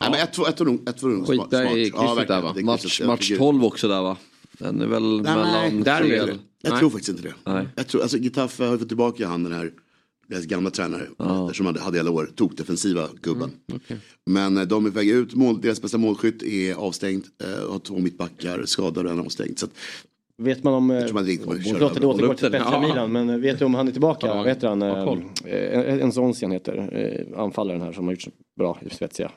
[0.00, 1.76] Nej, men ett, två, ett, var nog- nog Skita smart.
[1.76, 2.06] i smart.
[2.08, 2.54] krysset där, va?
[2.62, 3.00] Match.
[3.00, 4.16] Jag match tycker- 12 också där va?
[4.52, 6.38] Den är väl mellan där är tre- det.
[6.62, 6.78] Jag Nej.
[6.78, 7.34] tror faktiskt inte det.
[7.52, 7.66] Nej.
[7.76, 9.70] Jag tror, alltså Getafe har fått tillbaka han den här,
[10.30, 11.50] deras gamla tränare, ja.
[11.54, 13.50] som hade, hade i alla år, tog defensiva gubben.
[14.26, 17.78] Men eh, de är på väg ut, mål, deras bästa målskytt är avstängd, eh, har
[17.78, 19.58] två mittbackar, skadade och en avstängd.
[19.58, 19.72] Så att,
[20.38, 20.90] Vet man om...
[20.90, 22.46] eh, man inte Förlåt att jag återgår till.
[22.48, 22.80] Spezia Ja.
[22.80, 24.26] Milan men eh, vet du om han är tillbaka?
[24.26, 24.82] Ja, heter han?
[24.82, 25.22] ha koll.
[25.44, 26.88] Eh, En Sonsian heter
[27.34, 29.32] eh, anfallaren här som har gjort så bra i Spezia.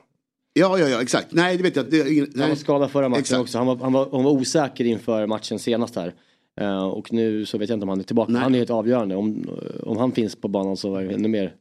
[0.54, 1.28] ja, ja, ja, exakt.
[1.32, 1.90] Nej, det vet jag.
[1.92, 2.58] Det, ingen- Han var nej.
[2.58, 3.42] skadad förra matchen Exakt.
[3.42, 3.58] också.
[3.58, 6.14] Han var, han, var, han var osäker inför matchen senast här.
[6.62, 8.32] Eh, och nu så vet jag inte om han är tillbaka.
[8.32, 8.42] Nej.
[8.42, 9.16] Han är helt avgörande.
[9.16, 9.50] Om,
[9.84, 11.54] om han finns på banan så var det ännu mer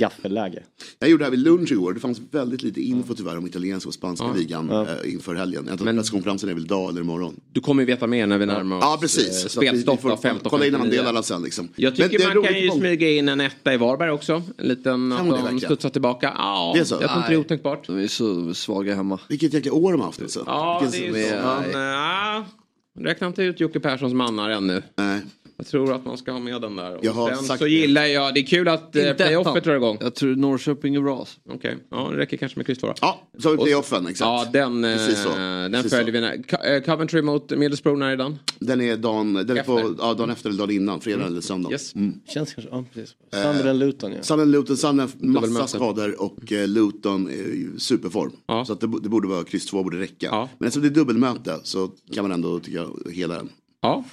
[0.00, 0.62] gaffelläge.
[0.98, 3.88] Jag gjorde det här vid lunch igår, det fanns väldigt lite info tyvärr om italienska
[3.88, 4.82] och spanska ligan Ja.
[4.82, 5.64] eh, inför helgen.
[5.68, 7.40] Jag tror Men- presskonferensen är väl idag eller imorgon.
[7.52, 9.44] Du kommer ju veta mer när vi närmar oss Ja, eh, precis.
[9.44, 11.68] Vi spelstopp får då, 15 Kolla in andelarna sen liksom.
[11.76, 14.42] Jag Men tycker det är man kan ju smyga in en etta i Varberg också.
[14.58, 15.60] En liten, att de verkligen?
[15.60, 16.32] studsar tillbaka.
[16.38, 16.94] Ja, Det är så?
[17.00, 17.86] jag tror inte det är otänkbart.
[17.86, 19.18] De är så svaga hemma.
[19.28, 20.42] Vilket jäkla år de har haft alltså.
[20.46, 22.52] Ja, Vilken- det är ju så.
[23.00, 24.82] Räkna inte ut Jocke Perssons mannar ännu.
[24.96, 25.22] Nej.
[25.62, 26.96] Jag tror att man ska ha med den där.
[26.96, 27.70] Och Jag har sen sagt så det.
[27.70, 29.98] gillar jag, det är kul att eh, Inte playoffet drar igång.
[30.00, 31.18] Jag tror Norrköping är bra.
[31.18, 31.40] alltså.
[31.50, 32.94] Okej, ja det räcker kanske med kryss två då.
[33.00, 34.20] Ja, så har vi Och- playoffen exakt.
[34.20, 35.28] Ja, den, eh, Precis så.
[35.28, 36.12] den Precis följer så.
[36.12, 36.20] vi.
[36.20, 36.36] När.
[36.42, 38.38] Co- eh, Coventry mot Middlesbrough, när är den?
[38.58, 39.82] Den är dagen, den är Efter.
[39.82, 41.70] på, ja, dagen efter eller dagen innan, fredag eller söndag.
[41.72, 41.94] Yes.
[41.94, 42.14] Mm.
[42.28, 43.14] Känns kanske, ja precis.
[43.32, 44.22] Sunderland Luton ja.
[44.22, 48.32] Sunderland Luton, Sunderland massa skador och eh, Luton är i superform.
[48.46, 48.64] Ja.
[48.64, 50.26] Så att det, det borde vara kryss 2 borde räcka.
[50.30, 50.38] Ja.
[50.40, 53.48] Men Men eftersom det är dubbelmöte så kan man ändå tycka hela den.
[53.82, 54.04] Ja,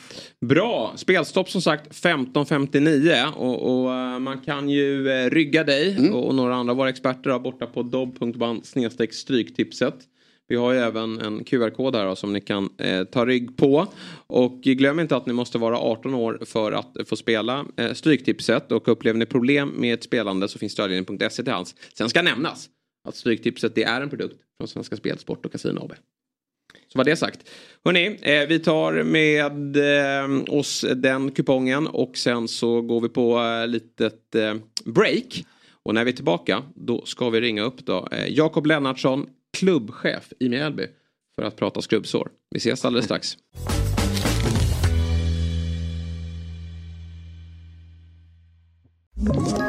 [0.45, 0.93] bra.
[0.95, 6.13] Spelstopp som sagt 15.59 och, och eh, man kan ju eh, rygga dig Mm.
[6.13, 9.95] och, och några andra av våra experter borta på dobb.ban snedstreck stryktipset.
[10.47, 13.87] Vi har ju även en QR-kod här då, som ni kan eh, ta rygg på.
[14.27, 18.71] Och glöm inte att ni måste vara 18 år för att få spela eh, Stryktipset.
[18.71, 21.75] Och upplever ni problem med ett spelande så finns stödlinjen.se till hands.
[21.97, 22.69] Sen ska nämnas
[23.07, 25.93] att Stryktipset det är en produkt från Svenska Spel, Sport och Casino AB.
[26.87, 27.49] Så var det sagt.
[27.85, 33.39] Hörni, eh, vi tar med eh, oss den kupongen och sen så går vi på
[33.39, 34.55] eh, litet eh,
[34.85, 35.45] break.
[35.83, 39.25] Och när vi är tillbaka då ska vi ringa upp då eh, Jakob Lennartsson,
[39.57, 40.87] klubbchef i Mjällby
[41.35, 42.29] för att prata skrubbsår.
[42.49, 43.37] Vi ses alldeles strax.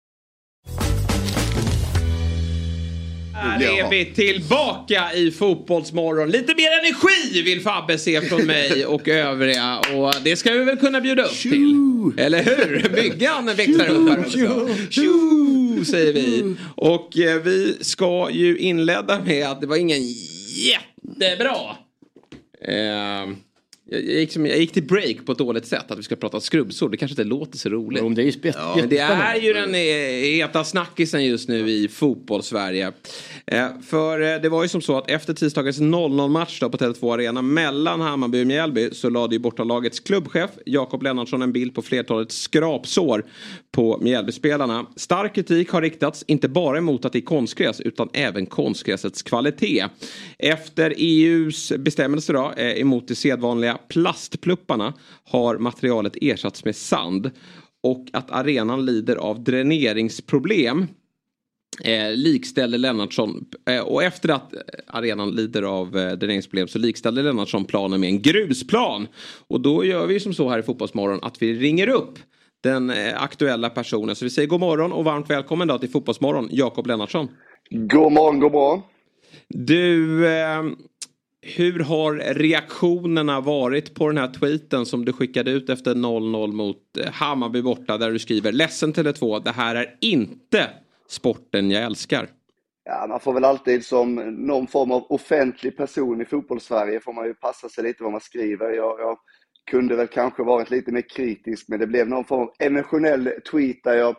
[3.41, 6.29] Här är vi tillbaka i Fotbollsmorgon.
[6.29, 9.79] Lite mer energi vill Fabbe se från mig och övriga.
[9.93, 11.75] Och det ska vi väl kunna bjuda upp till.
[12.17, 12.89] Eller hur?
[12.95, 14.29] Myggan växlar upp här.
[14.89, 16.55] Tjo, säger vi.
[16.75, 19.99] Och eh, vi ska ju inleda med att det var ingen
[20.55, 21.75] jättebra.
[22.67, 23.29] Eh,
[23.91, 25.91] jag, gick som, jag gick till break på ett dåligt sätt.
[25.91, 26.89] Att vi ska prata skrubbsår.
[26.89, 28.01] Det kanske inte låter så roligt.
[28.03, 28.57] Jo, det är ju spett.
[28.75, 29.81] Men det är ju den eh,
[30.37, 32.91] heta snackisen just nu i fotbollssverige.
[33.45, 36.77] Eh, för eh, det var ju som så att efter tisdagens 0-0 match då på
[36.77, 41.75] Tele2 Arena mellan Hammarby och Mjällby så lade ju bortalagets klubbchef Jakob Lennartsson en bild
[41.75, 43.25] på flertalet skrapsår
[43.71, 44.85] på Mjällbyspelarna.
[44.95, 49.85] Stark kritik har riktats, inte bara emot att det är konstgräs utan även konstgräsets kvalitet.
[50.39, 57.31] Efter EUs bestämmelser då, eh, emot de sedvanliga plastplupparna har materialet ersatts med sand
[57.83, 60.87] och att arenan lider av dräneringsproblem
[61.83, 64.53] eh, likställer Lennartsson eh, och efter att
[64.87, 69.07] arenan lider av eh, dräneringsproblem så likställer Lennartsson planen med en grusplan.
[69.47, 72.19] Och då gör vi som så här i Fotbollsmorgon att vi ringer upp
[72.63, 74.15] den eh, aktuella personen.
[74.15, 77.27] Så vi säger god morgon och varmt välkommen då till Fotbollsmorgon, Jakob Lennartsson.
[77.69, 78.81] God morgon, god morgon.
[79.47, 80.63] Du, eh,
[81.41, 86.97] hur har reaktionerna varit på den här tweeten som du skickade ut efter 0-0 mot
[86.97, 90.69] eh, Hammarby borta där du skriver ledsen Tele2, det här är inte
[91.07, 92.27] sporten jag älskar.
[92.83, 94.15] Ja, man får väl alltid som
[94.47, 98.21] någon form av offentlig person i fotbollssverige får man ju passa sig lite vad man
[98.21, 98.69] skriver.
[98.69, 99.17] Jag, jag
[99.71, 103.83] kunde väl kanske varit lite mer kritisk, men det blev någon form av emotionell tweet
[103.83, 104.15] där jag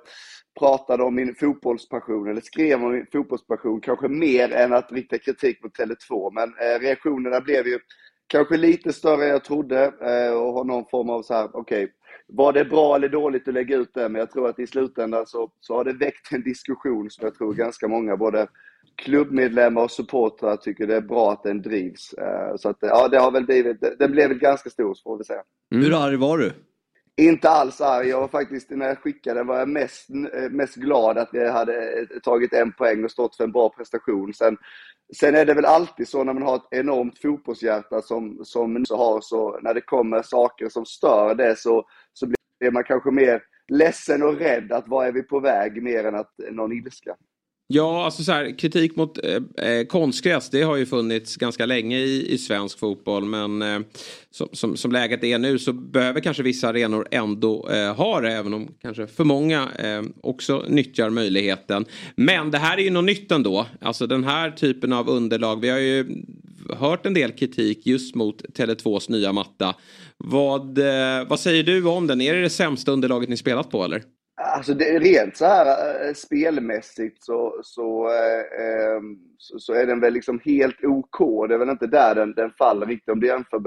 [0.58, 5.62] pratade om min fotbollspassion, eller skrev om min fotbollspassion, kanske mer än att rikta kritik
[5.62, 6.30] mot Tele2.
[6.34, 7.78] Men eh, reaktionerna blev ju
[8.26, 11.84] kanske lite större än jag trodde eh, och har någon form av så här, okej,
[11.84, 11.94] okay,
[12.26, 14.08] var det bra eller dåligt att lägga ut det?
[14.08, 17.34] Men jag tror att i slutändan så, så har det väckt en diskussion som jag
[17.34, 18.46] tror ganska många, både
[18.96, 22.12] klubbmedlemmar och supportrar tycker det är bra att den drivs.
[22.12, 25.24] Eh, så att, ja, det har väl blivit, den blev väl ganska stor, får vi
[25.24, 25.42] säga.
[25.74, 25.84] Mm.
[25.84, 26.52] Hur arg var du?
[27.16, 28.08] Inte alls arg.
[28.08, 31.48] Jag var faktiskt, när jag skickade den var jag mest, eh, mest glad att vi
[31.48, 34.34] hade eh, tagit en poäng och stått för en bra prestation.
[34.34, 34.56] Sen,
[35.16, 38.96] sen är det väl alltid så när man har ett enormt fotbollshjärta som, som så
[38.96, 43.42] har, så när det kommer saker som stör det så, så blir man kanske mer
[43.68, 47.16] ledsen och rädd att var är vi på väg mer än att någon ilska.
[47.74, 51.98] Ja, alltså så här, kritik mot eh, eh, konstgräs det har ju funnits ganska länge
[51.98, 53.24] i, i svensk fotboll.
[53.24, 53.80] Men eh,
[54.30, 58.32] som, som, som, läget är nu så behöver kanske vissa arenor ändå eh, ha det.
[58.32, 61.84] Även om kanske för många eh, också nyttjar möjligheten.
[62.16, 63.66] Men det här är ju något nytt ändå.
[63.80, 65.60] Alltså den här typen av underlag.
[65.60, 66.22] Vi har ju
[66.78, 69.74] hört en del kritik just mot Tele2s nya matta.
[70.16, 72.20] Vad, eh, vad säger du om den?
[72.20, 74.02] Är det det sämsta underlaget ni spelat på eller?
[74.44, 75.66] Alltså det, rent så här
[76.06, 81.48] eh, spelmässigt så, så, eh, ehm, så, så, är den väl liksom helt OK.
[81.48, 83.62] Det är väl inte där den, den faller riktigt om du jämför.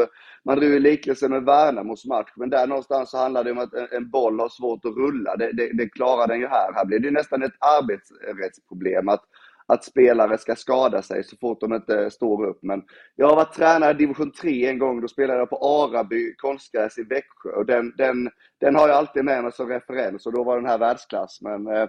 [0.45, 3.73] Man drog ju liknelsen med Värnamos match, men där någonstans så handlar det om att
[3.73, 5.35] en, en boll har svårt att rulla.
[5.35, 6.73] Det, det, det klarar den ju här.
[6.73, 9.09] Här blir det nästan ett arbetsrättsproblem.
[9.09, 9.23] Att,
[9.67, 12.59] att spelare ska skada sig så fort de inte står upp.
[12.61, 12.83] Men
[13.15, 15.01] jag har varit tränare i division 3 en gång.
[15.01, 17.49] Då spelade jag på Araby konstgräs i Växjö.
[17.49, 18.29] Och den, den,
[18.61, 21.41] den har jag alltid med mig som referens och då var den här världsklass.
[21.41, 21.81] Men eh,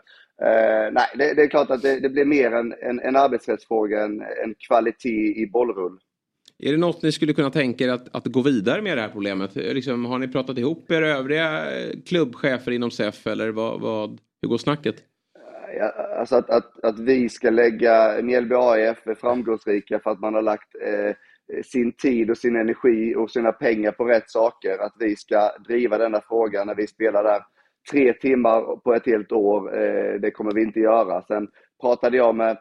[0.42, 4.04] eh nej, det, det, är klart att det, det blir mer en, en, en arbetsrättsfråga
[4.04, 5.98] än en kvalitet i bollrull.
[6.58, 9.08] Är det något ni skulle kunna tänka er att, att gå vidare med det här
[9.08, 9.54] problemet?
[9.54, 11.66] Liksom, har ni pratat ihop er övriga
[12.06, 14.96] klubbchefer inom SEF eller vad, vad, hur går snacket?
[16.18, 20.42] Alltså att, att, att vi ska lägga Mjällby AIF är framgångsrika för att man har
[20.42, 21.14] lagt eh,
[21.64, 24.78] sin tid och sin energi och sina pengar på rätt saker.
[24.78, 27.42] Att vi ska driva denna fråga när vi spelar där
[27.90, 29.78] tre timmar på ett helt år.
[29.78, 31.22] Eh, det kommer vi inte göra.
[31.22, 31.48] Sen
[31.80, 32.58] pratade jag med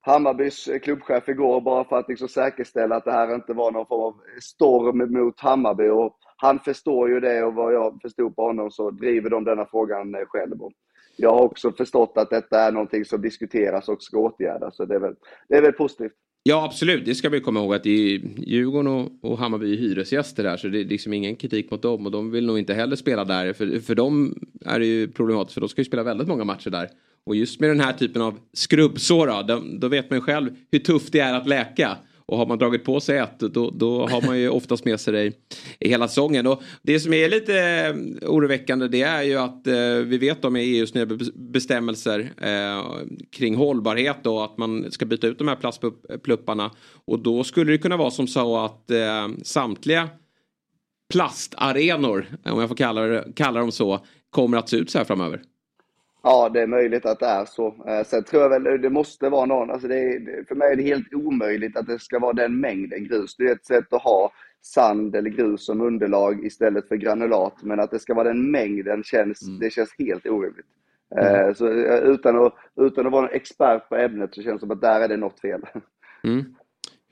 [0.00, 4.02] Hammarbys klubbchef igår bara för att liksom säkerställa att det här inte var någon form
[4.02, 5.88] av storm mot Hammarby.
[5.88, 9.66] Och han förstår ju det och vad jag förstod på honom så driver de denna
[9.66, 10.26] frågan själva.
[10.26, 10.72] själv.
[11.16, 14.76] Jag har också förstått att detta är någonting som diskuteras och ska åtgärdas.
[14.76, 15.14] Så det är väl,
[15.48, 16.12] det är väl positivt.
[16.42, 19.76] Ja absolut, det ska vi komma ihåg att det är Djurgården och, och Hammarby är
[19.76, 22.74] hyresgäster där så det är liksom ingen kritik mot dem och de vill nog inte
[22.74, 24.34] heller spela där för, för dem
[24.66, 26.88] är det ju problematiskt för de ska ju spela väldigt många matcher där.
[27.26, 30.78] Och just med den här typen av skrubbsår då, då vet man ju själv hur
[30.78, 31.96] tufft det är att läka.
[32.30, 35.12] Och har man dragit på sig ett då, då har man ju oftast med sig
[35.12, 35.32] det
[35.80, 36.46] i hela säsongen.
[36.46, 40.56] Och det som är lite eh, oroväckande det är ju att eh, vi vet om
[40.56, 42.84] EUs nya bestämmelser eh,
[43.30, 46.70] kring hållbarhet och att man ska byta ut de här plastplupparna.
[47.04, 50.08] Och då skulle det kunna vara som så att eh, samtliga
[51.12, 55.42] plastarenor, om jag får kalla, kalla dem så, kommer att se ut så här framöver.
[56.22, 57.84] Ja, det är möjligt att det är så.
[57.88, 60.82] Eh, sen tror jag väl det måste vara någon, alltså är, för mig är det
[60.82, 63.36] helt omöjligt att det ska vara den mängden grus.
[63.36, 67.80] Det är ett sätt att ha sand eller grus som underlag istället för granulat, men
[67.80, 69.58] att det ska vara den mängden känns, mm.
[69.58, 70.66] det känns helt orimligt.
[71.18, 71.54] Eh, mm.
[71.54, 74.70] Så eh, utan att, utan att vara en expert på ämnet så känns det som
[74.70, 75.60] att där är det något fel.
[76.24, 76.54] Mm.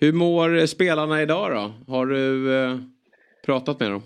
[0.00, 1.92] Hur mår spelarna idag då?
[1.92, 2.78] Har du eh,
[3.46, 4.02] pratat med dem?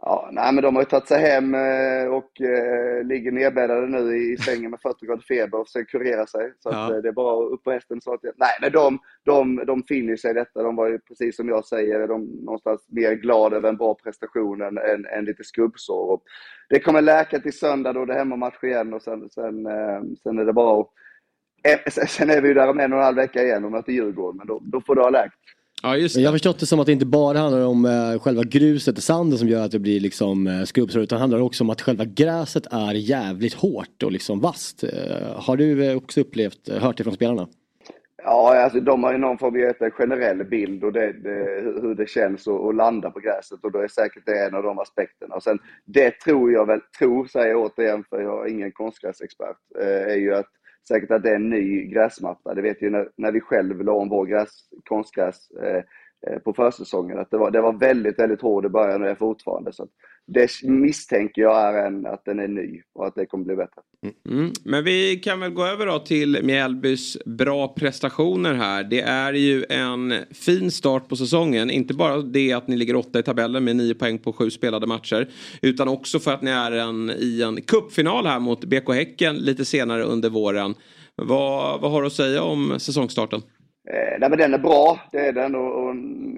[0.00, 4.16] Ja, nej, men de har ju tagit sig hem eh, och eh, ligger nedbäddade nu
[4.16, 6.52] i sängen med 40 grader feber och försöker kurera sig.
[6.58, 6.84] Så ja.
[6.84, 8.00] att, eh, det är bara upp på hästen.
[8.00, 10.62] Så att, nej, men de, de, de finner sig i detta.
[10.62, 14.62] De var ju precis som jag säger, de någonstans mer glada över en bra prestation
[14.62, 16.10] än, än, än lite skrubbsår.
[16.10, 16.22] Och
[16.68, 19.68] det kommer läka till söndag då det är hemmamatch igen och sen, sen,
[20.22, 20.88] sen är det bara att
[22.08, 24.36] Sen är vi ju där om en och en halv vecka igen och möter Djurgården,
[24.38, 25.34] men då, då får det ha läkt.
[25.82, 26.20] Ja, just det.
[26.20, 29.02] Jag har förstått det som att det inte bara handlar om eh, själva gruset och
[29.02, 31.82] sanden som gör att det blir liksom eh, skrubbsår utan det handlar också om att
[31.82, 34.84] själva gräset är jävligt hårt och liksom vasst.
[34.84, 34.90] Eh,
[35.36, 37.48] har du eh, också upplevt, hört det från spelarna?
[38.22, 41.94] Ja, alltså de har ju någon form av en generell bild och det, det, hur
[41.94, 44.78] det känns att, att landa på gräset och då är säkert det en av de
[44.78, 45.34] aspekterna.
[45.34, 49.56] Och sen det tror jag väl, tror säger jag återigen för jag är ingen konstgräsexpert,
[49.80, 50.46] är ju att
[50.88, 52.54] säkert att det är en ny gräsmatta.
[52.54, 54.48] Det vet ju när, när vi själv la om vår gräs,
[54.84, 55.82] konstgräs eh,
[56.44, 59.14] på försäsongen, att det var, det var väldigt, väldigt hård i början och det är
[59.14, 59.72] fortfarande.
[59.72, 59.86] Så
[60.26, 63.82] det misstänker jag är en, att den är ny och att det kommer bli bättre.
[64.30, 64.52] Mm.
[64.64, 68.84] Men vi kan väl gå över då till Mjällbys bra prestationer här.
[68.84, 71.70] Det är ju en fin start på säsongen.
[71.70, 74.86] Inte bara det att ni ligger åtta i tabellen med nio poäng på sju spelade
[74.86, 75.28] matcher.
[75.62, 79.64] Utan också för att ni är en, i en cupfinal här mot BK Häcken lite
[79.64, 80.74] senare under våren.
[81.14, 83.42] Vad, vad har du att säga om säsongstarten?
[83.90, 85.54] Eh, nej, men den är bra, det är den.
[85.54, 85.94] Och, och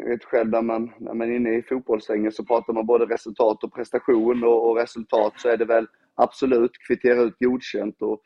[0.07, 3.65] vet själv när man, när man är inne i fotbollssängen så pratar man både resultat
[3.65, 4.45] och prestation.
[4.45, 8.03] Och, och resultat så är det väl absolut kvittera ut godkänt.
[8.03, 8.21] Och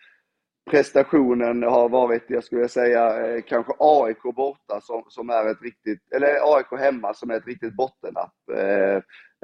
[0.70, 6.12] prestationen har varit, jag skulle säga, eh, kanske AIK borta som, som är ett riktigt,
[6.12, 8.34] eller AIK hemma som är ett riktigt bottennapp.
[8.52, 8.96] Eh,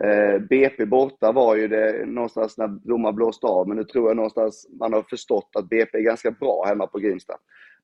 [0.08, 4.16] eh, BP borta var ju det någonstans när domaren blåste av, men nu tror jag
[4.16, 7.34] någonstans man har förstått att BP är ganska bra hemma på Grimsta.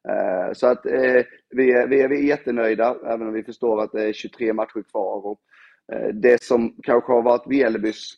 [0.08, 3.82] Eh, så att eh, vi, är, vi, är, vi är jättenöjda, även om vi förstår
[3.82, 5.26] att det är 23 matcher kvar.
[5.26, 5.40] Och,
[5.92, 8.12] eh, det som kanske har varit Mjällbys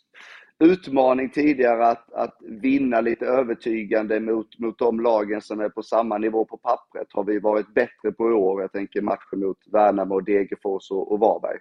[0.60, 6.18] utmaning tidigare att, att vinna lite övertygande mot, mot de lagen som är på samma
[6.18, 8.60] nivå på pappret har vi varit bättre på i år.
[8.60, 11.58] Jag tänker matchen mot Värnamo, Degerfors och, och Varberg.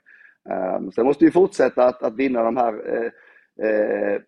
[0.78, 3.12] Um, sen måste vi fortsätta att, att vinna de här eh,
[3.70, 4.22] eh,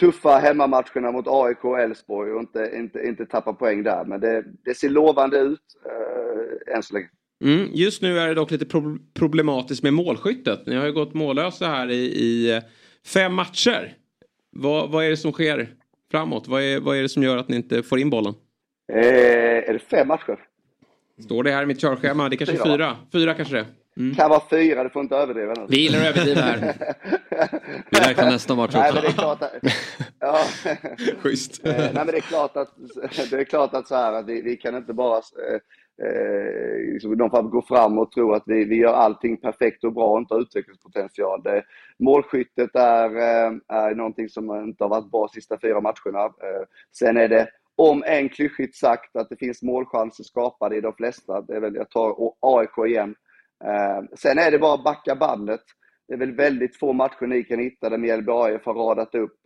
[0.00, 4.04] tuffa hemmamatcherna mot AIK och Elfsborg och inte, inte, inte tappa poäng där.
[4.04, 7.08] Men det, det ser lovande ut eh, än så länge.
[7.44, 10.66] Mm, just nu är det dock lite pro problematiskt med målskyttet.
[10.66, 12.60] Ni har ju gått mållösa här i, i
[13.06, 13.96] fem matcher.
[14.50, 15.68] Vad, vad är det som sker
[16.10, 16.48] framåt?
[16.48, 18.34] Vad är, vad är det som gör att ni inte får in bollen?
[18.92, 20.38] Eh, är det fem matcher?
[21.24, 22.28] Står det här i mitt körschema?
[22.28, 22.76] Det är kanske fyra.
[22.76, 23.66] Fyra, fyra kanske det.
[23.96, 24.14] Mm.
[24.14, 25.66] Kan vara fyra, du får inte överdriva nu.
[25.68, 26.58] Vi gillar att överdriva här.
[27.90, 28.78] Vi räknar nästa match också.
[28.78, 29.52] Nej, men det är klart att,
[30.20, 30.38] ja.
[31.18, 31.66] Schysst.
[31.66, 32.74] Eh, nej, men det är klart att,
[33.30, 35.60] det är klart att så här att vi, vi kan inte bara eh,
[36.06, 39.92] eh, liksom, de får gå fram och tro att vi, vi gör allting perfekt och
[39.92, 41.42] bra och inte har utvecklingspotential.
[41.42, 41.62] Det,
[41.98, 46.24] målskyttet är, eh, är någonting som inte har varit bra de sista fyra matcherna.
[46.24, 50.92] Eh, sen är det om en klyschigt sagt att det finns målchanser skapade i de
[50.92, 51.40] flesta.
[51.40, 53.14] Det är väl, jag tar AIK igen.
[53.66, 55.60] Eh, sen är det bara att backa bandet.
[56.08, 59.38] Det är väl väldigt få matcher ni kan hitta där Mjällby AIF har radat upp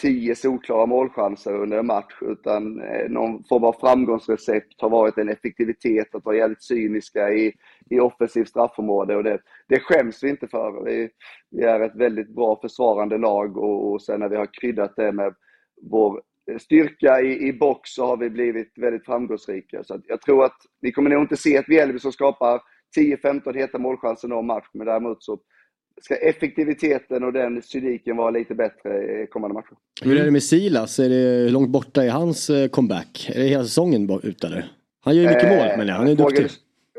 [0.00, 5.28] tio solklara målchanser under en match utan eh, någon form av framgångsrecept har varit en
[5.28, 7.52] effektivitet, att vara jävligt cyniska i,
[7.90, 9.38] i offensivt straffområde och det,
[9.68, 10.84] det skäms vi inte för.
[10.84, 11.10] Vi,
[11.50, 15.12] vi är ett väldigt bra försvarande lag och, och sen när vi har kryddat det
[15.12, 15.34] med
[15.82, 16.22] vår
[16.60, 19.84] styrka i, i box så har vi blivit väldigt framgångsrika.
[19.84, 22.60] Så att jag tror att vi kommer nog inte se ett Mjällby som skapar
[22.96, 25.38] 10-15 heta målchanser någon match, men däremot så
[26.00, 29.76] ska effektiviteten och den cyniken vara lite bättre i kommande matcher.
[30.02, 30.98] Hur är det med Silas?
[30.98, 33.30] Är det hur långt borta är hans eh, comeback?
[33.34, 34.72] Är det hela säsongen ute eller?
[35.00, 36.46] Han gör ju mycket mål men han är duktig.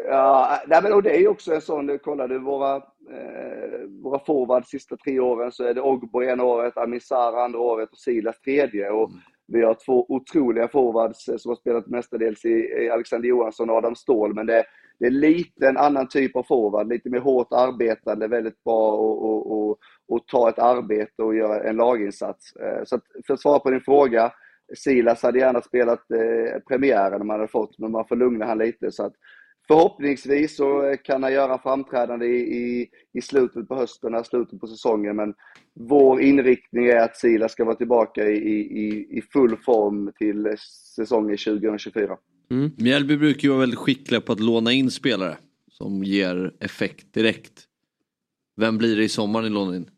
[0.07, 4.19] Ja, nej, men och det är ju också en sån, kollar du våra, eh, våra
[4.25, 8.41] forwards sista tre åren så är det Ogbo ena året, Amisar andra året och Silas
[8.41, 8.89] tredje.
[8.89, 9.11] Och
[9.47, 12.49] vi har två otroliga forwards eh, som har spelat mestadels i,
[12.81, 14.63] i Alexander Johansson och Adam Ståhl, men det,
[14.99, 19.25] det är lite en annan typ av forward, lite mer hårt arbetande, väldigt bra och,
[19.25, 22.55] och, och, och ta ett arbete och göra en laginsats.
[22.55, 24.31] Eh, så att, för att svara på din fråga,
[24.75, 28.57] Silas hade gärna spelat eh, premiären om han hade fått, men man får lugna han
[28.57, 28.91] lite.
[28.91, 29.13] Så att
[29.67, 34.59] förhoppningsvis så eh, kan han göra framträdande i, i, i slutet på hösten, här slutet
[34.59, 35.15] på säsongen.
[35.15, 35.33] Men
[35.73, 40.53] vår inriktning är att Silas ska vara tillbaka i, i, i full form till eh,
[40.95, 42.17] säsongen 2024.
[42.77, 45.37] Mjällby brukar ju vara väldigt skickliga på att låna in spelare
[45.71, 47.65] som ger effekt direkt.
[48.57, 49.89] Vem blir det i sommar ni lånar in?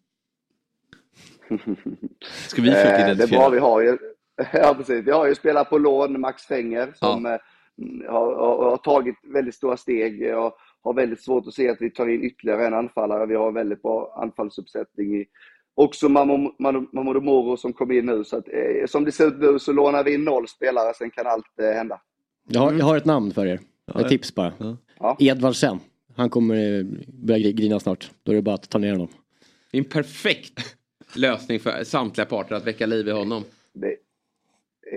[2.47, 3.39] Ska vi försöka Eh, Det är identifiera?
[3.39, 3.97] bra, vi har ju,
[4.54, 5.08] ja, precis.
[5.08, 7.32] Vi har ju spelat på lån, Max Fenger, som eh,
[8.10, 11.89] har, har, har tagit väldigt stora steg och har väldigt svårt att se att vi
[11.89, 13.26] tar in ytterligare en anfallare.
[13.26, 15.26] Vi har en väldigt bra anfallsuppsättning i
[15.76, 18.24] också Mamadou Moro som kom in nu.
[18.24, 21.12] Så att, eh, som det ser ut nu så lånar vi in noll spelare, sen
[21.12, 22.02] kan allt eh, hända.
[22.48, 23.60] Jag har, jag har ett namn för er.
[24.00, 24.54] Ett tips bara.
[25.00, 25.18] Ja.
[25.20, 25.80] Edvardsen.
[26.16, 28.12] Han kommer eh, börja gri- grina snart.
[28.24, 29.08] Då är det bara att ta ner honom.
[29.72, 30.76] Det är en perfekt
[31.16, 33.44] lösning för samtliga parter att väcka liv i honom.
[33.74, 33.96] Det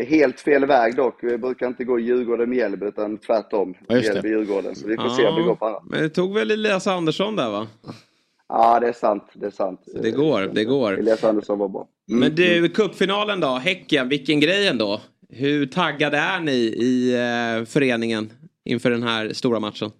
[0.00, 1.18] är helt fel väg dock.
[1.22, 3.74] Vi brukar inte gå Djurgården-Mjällby utan tvärtom.
[3.88, 3.94] Ja.
[3.96, 4.74] Mjällby-Djurgården.
[4.74, 5.80] Så vi får se om det går på andra.
[5.84, 7.66] Men det tog väl Elias Andersson där va?
[8.48, 9.24] Ja, det är sant.
[9.34, 9.80] Det är sant.
[10.02, 10.98] Det går, det går.
[10.98, 11.88] Elias Andersson var bra.
[12.08, 12.20] Mm.
[12.20, 15.00] Men du, cupfinalen då, Häcken, vilken grej ändå.
[15.28, 18.32] Hur taggade är ni i eh, föreningen
[18.64, 19.90] inför den här stora matchen?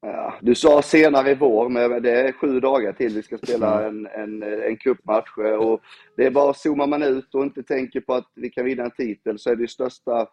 [0.00, 3.86] Ja, du sa senare i vår, men det är sju dagar till vi ska spela
[3.86, 5.38] en, en, en cupmatch.
[5.58, 5.80] Och
[6.16, 8.90] det är bara zoomar man ut och inte tänker på att vi kan vinna en
[8.90, 10.26] titel så är det största,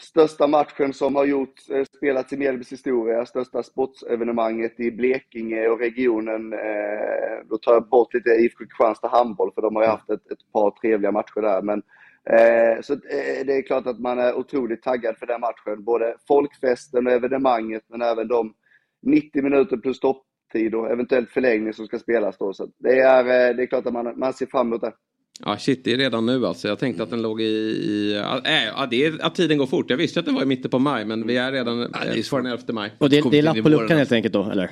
[0.00, 5.78] största matchen som har gjort, eh, spelats i Mjällbys historia, största sportsevenemanget i Blekinge och
[5.78, 6.52] regionen.
[6.52, 10.32] Eh, då tar jag bort lite IFK Kristianstad handboll för de har ju haft ett,
[10.32, 11.62] ett par trevliga matcher där.
[11.62, 11.82] Men,
[12.30, 15.84] eh, så eh, det är klart att man är otroligt taggad för den matchen.
[15.84, 18.54] Både folkfesten och evenemanget men även de
[19.02, 22.52] 90 minuter plus stopptid och eventuellt förlängning som ska spelas då.
[22.52, 24.92] Så det är, eh, det är klart att man, man ser fram emot det.
[25.44, 26.68] Ja, shit, det är redan nu alltså.
[26.68, 27.44] Jag tänkte att den låg i...
[27.44, 29.90] i äh, ja, det är att tiden går fort.
[29.90, 32.18] Jag visste att den var i mitten på maj, men vi är redan ja, det
[32.18, 32.92] är på den 11 maj.
[32.98, 34.70] Och det, det är lapp på luckan helt enkelt då, eller?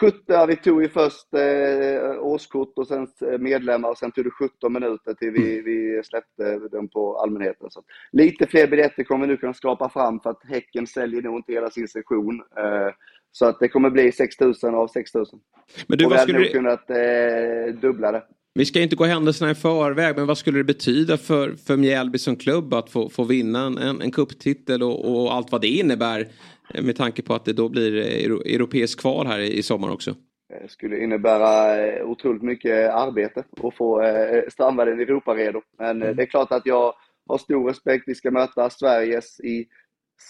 [0.00, 4.24] 70, ja, vi tog ju först eh, årskort och sen eh, medlemmar och sen tog
[4.24, 7.70] det 17 minuter till vi, vi släppte den på allmänheten.
[7.70, 7.82] Så
[8.12, 11.52] lite fler biljetter kommer vi nu kunna skapa fram för att Häcken säljer nog inte
[11.52, 12.34] hela sin session.
[12.58, 12.92] Eh,
[13.32, 15.38] så att det kommer bli 6000 av 6000.
[15.86, 18.22] Men du, och vi vad hade skulle nog det- kunnat eh, dubbla det.
[18.54, 22.18] Vi ska inte gå händelserna i förväg, men vad skulle det betyda för, för Mjällby
[22.18, 26.28] som klubb att få, få vinna en, en, cuptitel och, och allt vad det innebär?
[26.74, 29.90] Eh, Med tanke på att det då blir eh, euro, europeisk kval här i, sommar
[29.90, 30.14] också.
[30.48, 35.62] Det skulle innebära eh, otroligt mycket arbete att få eh, Strandvallen Europaredo.
[35.78, 36.94] Men eh, det är klart att jag
[37.28, 38.04] har stor respekt.
[38.06, 39.66] Vi ska möta Sveriges i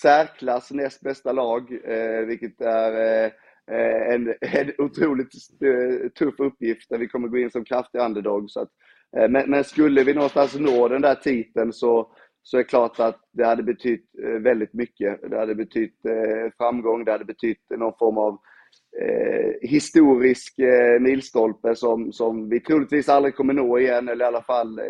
[0.02, 3.30] särklass näst bästa lag, eh, vilket är eh,
[3.70, 5.34] eh, en, en otroligt
[5.64, 8.50] eh, tuff uppgift där vi kommer gå in som kraftig underdog.
[8.50, 8.68] Så att,
[9.16, 12.12] eh, men, men skulle vi någonstans nå den där titeln så,
[12.46, 15.30] så är det klart att det hade betytt eh, väldigt mycket.
[15.30, 18.38] Det hade betytt eh, framgång, det hade betytt någon form av
[19.02, 24.42] eh, historisk eh, milstolpe som, som vi troligtvis aldrig kommer nå igen, eller i alla
[24.42, 24.84] fall eh,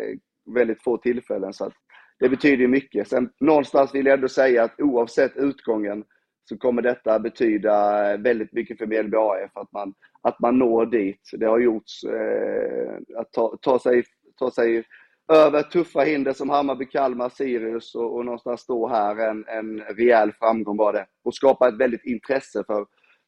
[0.55, 1.53] väldigt få tillfällen.
[1.53, 1.73] Så att
[2.19, 3.07] det betyder mycket.
[3.07, 6.03] Sen någonstans vill jag ändå säga att oavsett utgången
[6.49, 7.73] så kommer detta betyda
[8.13, 11.29] eh, väldigt mycket för Mjällby AF, att man, att man når dit.
[11.33, 14.03] Det har gjorts, eh, att ta, ta, sig,
[14.39, 14.83] ta sig
[15.33, 20.31] över tuffa hinder som Hammarby, Kalmar, Sirius och, och någonstans stå här, en, en rejäl
[20.39, 21.05] framgång var det.
[21.23, 22.85] Och skapa ett väldigt intresse för,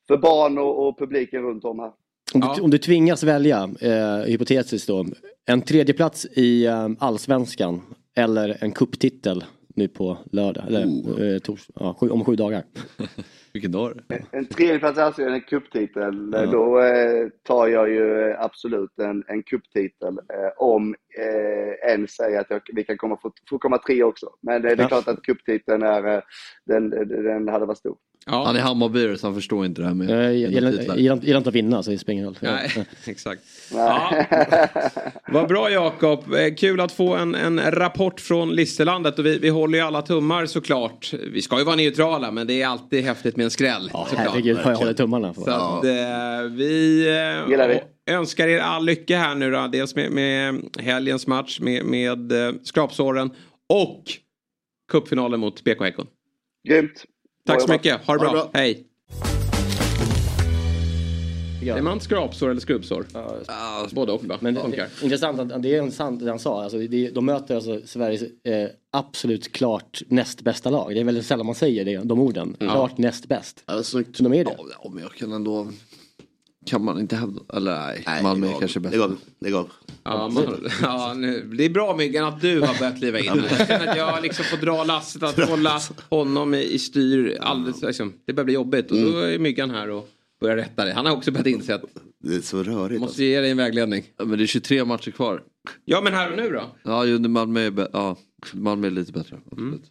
[0.07, 1.91] för barn och, och publiken runt om här.
[2.33, 5.05] Om du, om du tvingas välja, eh, hypotetiskt då,
[5.45, 7.81] en tredjeplats i eh, allsvenskan
[8.15, 9.43] eller en kupptitel
[9.75, 11.21] nu på lördag, eller Oh.
[11.21, 12.63] eh, tors, ja, sju, om sju dagar.
[13.53, 14.23] Vilken dag är det?
[14.31, 16.29] En tredjeplats i Allsvenskan, en cuptitel.
[16.33, 16.45] Ja.
[16.45, 20.17] Då eh, tar jag ju absolut en, en cuptitel.
[20.33, 24.29] Eh, om eh, en säger att jag, vi kan komma, få, få komma tre också.
[24.41, 24.87] Men det, det är Ja.
[24.87, 26.21] klart att cuptiteln är, eh,
[26.65, 26.89] den,
[27.23, 27.97] den hade varit stor.
[28.29, 31.37] Han är Hammarbyare så han förstår inte det här med Jag med gillar inte- gillar
[31.37, 32.37] inte att vinna så det spelar ingen roll.
[32.41, 32.71] Nej,
[33.05, 33.41] exakt.
[33.73, 34.13] Ja.
[35.31, 36.33] Vad bra Jakob.
[36.33, 39.19] Eh, Kul att få en, en rapport från Listerlandet.
[39.19, 41.13] Och vi, vi håller ju alla tummar såklart.
[41.31, 43.89] Vi ska ju vara neutrala men det är alltid häftigt med en skräll.
[43.93, 44.27] Ja, såklart.
[44.29, 45.41] herregud vad jag håller tummarna för.
[45.41, 47.79] Så att, eh, vi, eh, Gillar vi.
[48.13, 49.67] önskar er all lycka här nu då.
[49.71, 53.31] Dels med, med helgens match med, med eh, skrapsåren
[53.73, 54.03] och
[54.91, 56.05] cupfinalen mot BK Häcken.
[56.67, 57.03] Grymt.
[57.49, 58.05] Tack så Bra mycket.
[58.05, 58.31] Ha det Ha det bra.
[58.31, 58.49] bra.
[58.53, 58.85] Hej.
[61.67, 63.05] Är man skrapsår eller skrubbsår?
[63.95, 64.37] Både och va?
[64.39, 64.87] Men det, Funkar.
[64.99, 66.63] det, intressant att det är sant det han sa.
[66.63, 70.93] Alltså, det, de möter alltså Sveriges eh, absolut klart näst bästa lag.
[70.95, 72.55] Det är väldigt sällan man säger det, de orden.
[72.59, 73.63] Klart näst bäst.
[73.65, 73.83] Ja.
[73.83, 74.55] Så de är det.
[74.57, 75.67] Ja, ja, men jag kan ändå...
[76.65, 77.41] Kan man inte hävda...
[77.53, 78.91] Eller nej, Nej, Malmö är kanske bäst.
[78.95, 79.17] Lägg av.
[79.41, 79.69] Lägg av.
[80.03, 83.25] Ja, man, ja, nu, det är bra Myggan att du har börjat kliva in.
[83.25, 85.79] Jag känner att jag liksom får dra lasset att hålla
[86.09, 87.37] honom i, i styr.
[87.41, 90.09] Alldeles, liksom, det börjar bli jobbigt och då är Myggan här och
[90.41, 90.93] börjar rätta det.
[90.93, 91.83] Han har också börjat inse att
[92.23, 93.01] Det är så rörigt.
[93.01, 94.03] måste ge dig en vägledning.
[94.17, 95.43] Ja, men det är 23 matcher kvar.
[95.85, 96.61] Ja men här och nu då?
[96.83, 98.17] Ja, ju, Malmö är, ja,
[98.53, 99.37] Malmö är lite bättre.
[99.51, 99.83] Absolut.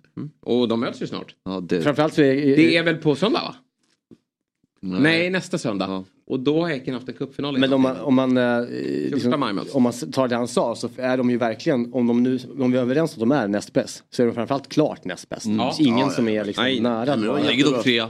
[0.43, 1.35] Och de möts ju snart.
[1.45, 1.83] Ja, det...
[1.83, 3.55] Framförallt så är Det är väl på söndag va?
[4.81, 5.01] Nej.
[5.01, 5.87] Nej, nästa söndag.
[5.89, 6.05] Ja.
[6.27, 9.33] Och då har Häcken haft en cupfinal Men om man, om man, eh, liksom,
[9.73, 12.73] om man tar det han sa så är de ju verkligen, om, de nu, om
[12.73, 15.29] vi är överens om att de är näst bäst, så är de framförallt klart näst
[15.29, 15.45] bäst.
[15.47, 16.81] Det finns ingen Ja, ja, som är liksom Nej.
[16.81, 17.17] nära.
[17.17, 18.09] men Ja, Lägger de trea?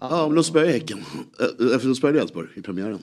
[0.00, 0.98] Ja, men de spöade Häcken.
[1.40, 2.98] Eh, För de spöade Elfsborg i premiären.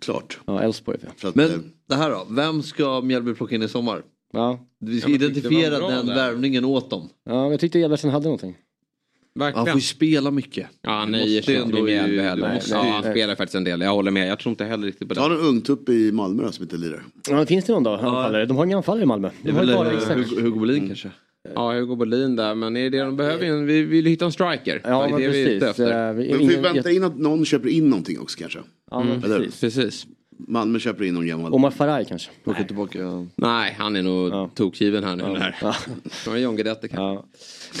[0.00, 0.38] Klart.
[0.46, 0.98] Ja, Elfsborg.
[1.02, 1.08] ja.
[1.10, 4.02] Att, eh, Men det här då, vem ska Mjällby plocka in i sommar?
[4.32, 4.58] Ja.
[4.80, 6.14] Vi ska Ja, men identifiera den där.
[6.14, 7.08] värvningen åt dem.
[7.24, 8.56] ja, jag tyckte Edvardsen hade någonting.
[9.40, 9.78] Han får Verkligen.
[9.78, 10.66] ju spela mycket.
[10.82, 12.54] Ja, han Du nöjer måste sig inte med ju- heller.
[12.54, 13.80] måste Ja, han spelar faktiskt en del.
[13.80, 14.28] Jag håller med.
[14.28, 15.20] Jag tror inte heller riktigt på det.
[15.20, 17.02] Ta en ung tupp i Malmö då, som inte lirar.
[17.30, 17.90] Ja, finns det någon då?
[17.90, 18.46] Anfallare?
[18.46, 19.28] De har inga anfallare i Malmö.
[19.42, 20.16] Det De är har väl bara eh.
[20.16, 21.10] Hugo, Hugo Bolin kanske?
[21.54, 22.54] Ja, Hugo Bolin där.
[22.54, 24.80] Men är det de behöver en- Vi vill hitta en striker.
[24.84, 25.80] Ja, det är men det vi är ute precis.
[25.80, 26.08] efter.
[26.08, 28.58] Eh, vi- Men vi ingen- väntar in att någon köper in någonting också kanske.
[28.90, 29.38] Ja, men Eller?
[29.38, 29.60] precis.
[29.60, 30.06] Precis.
[30.36, 31.52] Malmö köper in någon gammal.
[31.54, 32.30] Omar Faraj kanske.
[32.44, 32.98] Plocka tillbaka.
[32.98, 33.26] Ja.
[33.36, 34.50] Nej, han är nog Ja.
[34.54, 35.22] tokgiven här nu.
[35.22, 35.56] Där.
[35.62, 35.74] Ja.
[36.10, 37.26] Från John Guidetti kanske.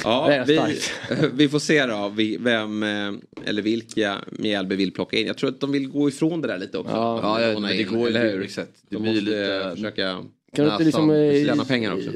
[0.04, 0.32] Ja.
[0.34, 0.60] Ja, vi,
[1.34, 3.12] vi får se då vem eh,
[3.44, 5.26] eller vilka Mjällby vill plocka in.
[5.26, 6.92] Jag tror att de vill gå ifrån det där lite också.
[6.94, 7.20] Ja.
[7.22, 8.42] Ja, ja, men det går ju hur?
[8.42, 8.70] exakt.
[8.88, 9.70] De måste lite...
[9.74, 10.22] försöka
[10.56, 11.10] Kan Näsan, liksom...
[11.10, 12.10] eh, tjäna pengar också.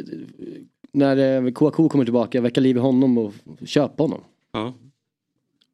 [0.93, 3.33] När eh, Kouakou kommer tillbaka, väcka liv i honom och
[3.67, 4.21] köpa honom.
[4.53, 4.75] Ja.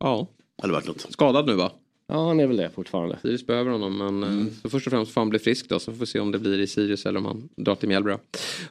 [0.01, 0.27] Ja,
[0.63, 1.01] Hade varit något.
[1.13, 1.73] skadad nu va?
[2.07, 3.19] Ja, han är väl det fortfarande.
[3.23, 4.51] Sirius behöver honom men mm.
[4.63, 6.39] så först och främst får han bli frisk då så får vi se om det
[6.39, 8.11] blir i Sirius eller om han drar till Mjällby.
[8.11, 8.19] då.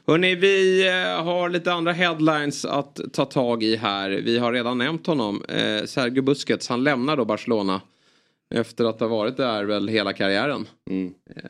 [0.06, 4.10] Hörrni, vi eh, har lite andra headlines att ta tag i här.
[4.10, 5.44] Vi har redan nämnt honom.
[5.48, 7.80] Eh, Sergio Busquets, han lämnar då Barcelona.
[8.54, 10.66] Efter att ha varit där väl hela karriären.
[10.90, 11.14] Mm.
[11.36, 11.42] Eh,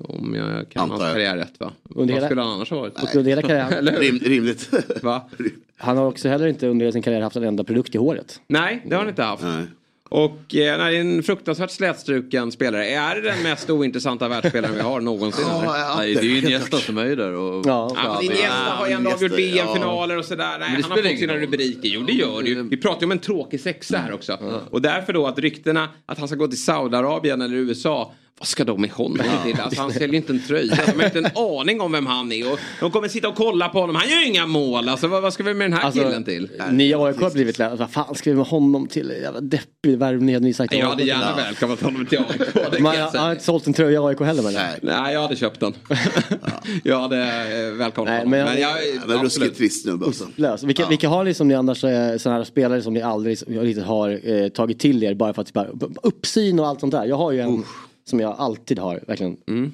[0.00, 1.12] om jag kan Antar hans jag.
[1.12, 1.72] karriär rätt va?
[1.82, 3.02] Under Vad hela- skulle han annars ha varit?
[3.02, 3.86] Och under hela karriären?
[4.00, 4.70] Rim, rimligt.
[5.02, 5.28] Va?
[5.76, 8.40] han har också heller inte under sin karriär haft en enda produkt i håret.
[8.46, 9.42] Nej, det har han inte haft.
[9.42, 9.64] Nej.
[10.10, 12.86] Och eh, nej, det är en fruktansvärt slätstruken spelare.
[12.86, 15.44] Är det den mest ointressanta världsspelaren vi har någonsin?
[15.44, 15.96] eller?
[15.96, 17.66] Nej, det är ju Iniesta som är där och...
[17.66, 17.92] Ja.
[17.96, 20.58] Ja, men Iniesta har ju ändå avgjort VM-finaler och sådär.
[20.58, 21.88] Nej, han har fått sina rubriker.
[21.88, 22.62] Jo, det gör det ju.
[22.62, 24.38] Vi pratar ju om en tråkig sexa här också.
[24.70, 28.12] Och därför då att ryktena att han ska gå till Saudiarabien eller USA.
[28.38, 29.60] Vad ska de med honom till?
[29.60, 30.76] Alltså, han säljer inte en tröja.
[30.86, 31.26] De har inte en
[31.60, 32.52] aning om vem han är.
[32.52, 33.96] Och de kommer sitta och kolla på honom.
[33.96, 34.88] Han gör ju inga mål.
[34.88, 36.48] Alltså, vad, vad ska vi med den här Alltså, killen till?
[36.70, 39.12] Ni AIK har blivit lä- vad fan ska vi med honom till?
[39.22, 40.74] Jävla deppig värvning hade ni sagt.
[40.74, 42.80] Jag hade gärna välkomnat honom till AIK.
[42.80, 44.52] Man, jag jag har inte sålt en tröja i AIK heller men.
[44.52, 44.78] Nej.
[44.82, 45.74] Nej, jag hade köpt den.
[46.84, 47.16] jag hade
[47.68, 48.30] eh, välkomnat Nej, honom.
[48.30, 49.56] men Men, jag- jag, Ja, men ruskigt absolut.
[49.56, 50.66] trist snubbe alltså.
[50.66, 53.84] Vilka, vilka har ni som ni annars eh, sådana här spelare som ni aldrig riktigt
[53.84, 55.66] har eh, tagit till er bara för att bara,
[56.02, 57.04] uppsyn och allt sånt där.
[57.04, 57.64] Jag har ju en
[58.10, 59.72] som jag alltid har verkligen Mm.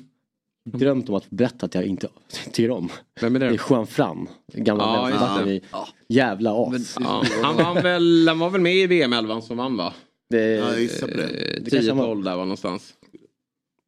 [0.73, 2.09] drömt om att berätta att jag inte
[2.53, 2.89] tycker om.
[3.21, 3.49] Vem är det?
[3.49, 4.29] Det är Juan Fram.
[4.53, 5.63] Gamla just vänsterbacken i
[6.09, 6.97] jävla as.
[7.01, 9.93] Ja, han, vann väl, han var väl med i VM-11 som vann va?
[10.31, 11.23] Det, Ja, jag gissar på det.
[11.23, 12.15] Eh, Det kanske han var.
[12.15, 12.95] 10-12 där var någonstans.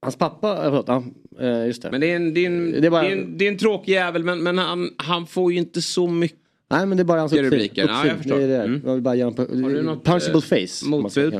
[0.02, 1.02] Hans pappa, eh, förlåt, ja,
[1.40, 1.90] eh, just det.
[1.90, 3.52] Men det är en, det är en, Det är bara- det är en, det är
[3.52, 6.38] en tråkig jävel men, men han, han får ju inte så mycket
[6.70, 7.44] Nej men det är bara hans uppsyn.
[7.44, 7.86] rubriker.
[7.88, 8.36] Ja, jag förstår.
[8.36, 8.62] det är det.
[8.64, 8.82] Mm.
[8.86, 10.86] Jag vill bara göra en du något, punchable eh, face.
[10.88, 11.34] motbud?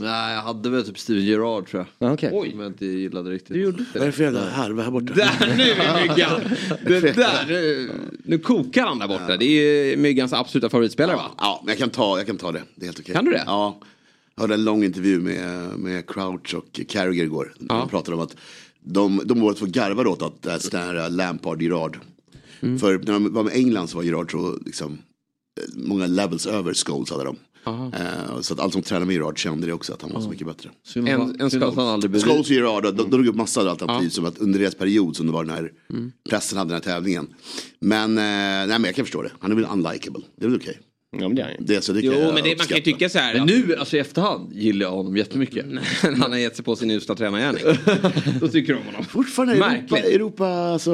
[0.00, 2.08] Nej, jag hade väl typ Steven Gerrard tror jag.
[2.08, 2.30] Ja, okej.
[2.32, 3.54] Oj, Som jag inte gillade riktigt.
[3.54, 5.12] du gjorde Vad är det för jävla härva här borta?
[5.14, 6.40] Där nu är myggan!
[6.86, 7.90] Det där, nu,
[8.24, 9.36] nu kokar han där borta.
[9.36, 11.30] Det är myggans absoluta favoritspelare va?
[11.38, 12.62] Ja, men jag kan ta, jag kan ta det.
[12.74, 13.14] Det är helt okej.
[13.14, 13.42] Kan du det?
[13.46, 13.80] Ja.
[14.34, 17.54] Jag hade en lång intervju med, med Crouch och Carragher igår.
[17.58, 17.74] Ja.
[17.74, 18.36] De pratade om att
[18.80, 21.98] de, de båda två garvade åt att är sån här Lampard Gerard.
[22.60, 22.78] Mm.
[22.78, 24.98] För när de var med England så var Gerard så liksom
[25.74, 27.36] många levels över Scholes hade de.
[27.66, 30.28] Eh, så att allt som tränar med Gerard kände det också, att han var så
[30.30, 30.70] mycket bättre.
[31.18, 34.08] Han- synd att han aldrig bevis- Scholes och Gerard, de, de drog upp massa alternativ
[34.08, 36.12] som att under deras period som det var den här Mm.
[36.30, 37.26] pressen hade den här tävlingen.
[37.80, 40.58] Men, eh, nej, men jag kan förstå det, han är väl unlikable, det är väl
[40.60, 40.78] okej.
[41.20, 42.82] Ja men det är han det, så det kan Jo, men det, man kan ju
[42.82, 43.34] tycka så här.
[43.34, 45.66] Men nu, alltså i efterhand, gillar jag honom jättemycket.
[46.02, 47.62] han har gett sig på sin usla tränargärning.
[48.40, 49.04] Då tycker du om honom.
[49.04, 49.98] Fortfarande Europa.
[49.98, 50.90] Europa, alltså,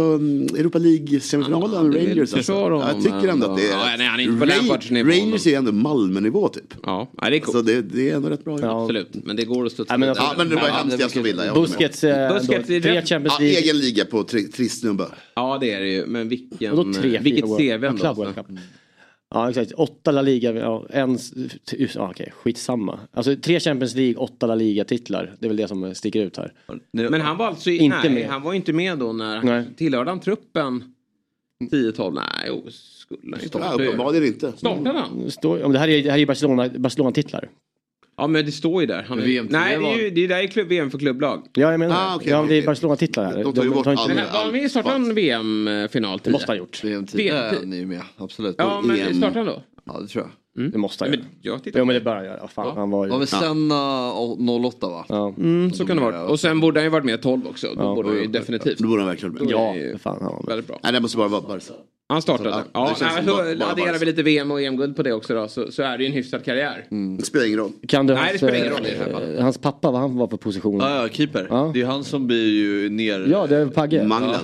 [0.57, 2.35] Europa League-semifinalen, väl Rangers.
[2.35, 2.53] Alltså.
[2.55, 3.71] honom, Jag tycker ändå att det är...
[3.71, 6.75] Ja, nej, han är inte på Ra- Lampards nivå, Rangers är ändå Malmö-nivå typ.
[6.83, 7.57] Ja, nej, det är coolt.
[7.57, 8.83] Så det, det är ändå rätt bra.
[8.83, 10.25] Absolut, men det går att studsa Ja, men vidare.
[10.31, 11.45] Ja, men det var hemskt i Aston Villa.
[11.45, 11.55] med.
[11.55, 13.59] Busquets, eh, tre Champions Ja, League.
[13.59, 15.05] egen liga på tri- trist snubbe.
[15.35, 16.07] Ja, det är det ju.
[16.07, 16.93] Men vilken,
[17.23, 18.35] vilket CV ändå.
[19.35, 21.19] Ja, exakt, åtta La Liga, ja, en,
[21.95, 22.99] ja, okej, skitsamma.
[23.13, 25.35] Alltså tre Champions League, åtta La Liga-titlar.
[25.39, 26.53] Det är väl det som sticker ut här.
[26.93, 28.29] Men han var alltså Inte nej, med.
[28.29, 29.65] han var inte med då när Nej.
[29.77, 30.95] tillhörde han truppen
[31.73, 32.15] 10-12?
[32.15, 33.59] Nej, jo, skulle han inte.
[33.59, 34.53] Ja, uppenbarligen inte.
[34.53, 35.31] Startade han?
[35.43, 37.49] Ja, men det här är, det här är ju Barcelona, Barcelona-titlar.
[38.21, 39.03] Ja, men det står ju där.
[39.09, 41.47] Han är, VM nej, det är ju det är där är klubb, VM för klubblag.
[41.53, 42.67] Ja jag menar Ah, okej, ja, det är.
[42.67, 43.45] Barcelona-titlar här.
[43.45, 44.27] De tar ju bort Men med.
[44.33, 46.21] var han med startade han VM-final?
[46.25, 46.85] Det måste han ha gjort.
[46.85, 47.63] VM 10 VM.
[47.63, 48.55] är ni med, absolut.
[48.59, 49.15] Ja, men EM.
[49.15, 49.63] startade han då?
[49.85, 50.31] Ja, det tror jag.
[50.55, 51.61] Det måste han Men göra.
[51.65, 52.49] jag Jo men det bör han göra.
[52.49, 52.75] Fan, Ja.
[52.81, 53.11] han var ju...
[53.11, 54.13] Var väl Senna
[54.69, 55.05] 08 va?
[55.09, 56.25] Ja, Mm, så kan det vara.
[56.27, 57.67] Och sen borde han ju varit med 12 också.
[57.67, 57.95] Då Ja.
[57.95, 58.79] borde han ju definitivt.
[58.79, 60.47] Det borde han verkligen ja det är ju- för fan han var med.
[60.47, 60.81] Väldigt bra.
[60.83, 61.73] Nej, det måste bara vara Barca.
[62.09, 62.49] Han startade.
[62.51, 63.05] Ja, Ja, det så
[63.37, 65.99] bara- bara adderar vi lite VM och EM-guld på det också då så, så är
[65.99, 66.87] det ju en hyfsad karriär.
[67.19, 67.73] Det spelar ingen roll.
[67.89, 70.01] Kan du Nej, det hans, spelar ingen roll i det här eh, Hans pappa, vad
[70.01, 70.81] han var för position?
[70.81, 71.47] Ja, ja, keeper.
[71.51, 71.71] Ja.
[71.75, 73.27] Det är han som blir ju ner...
[73.31, 74.05] Ja, det är Pagge.
[74.05, 74.41] Manglen.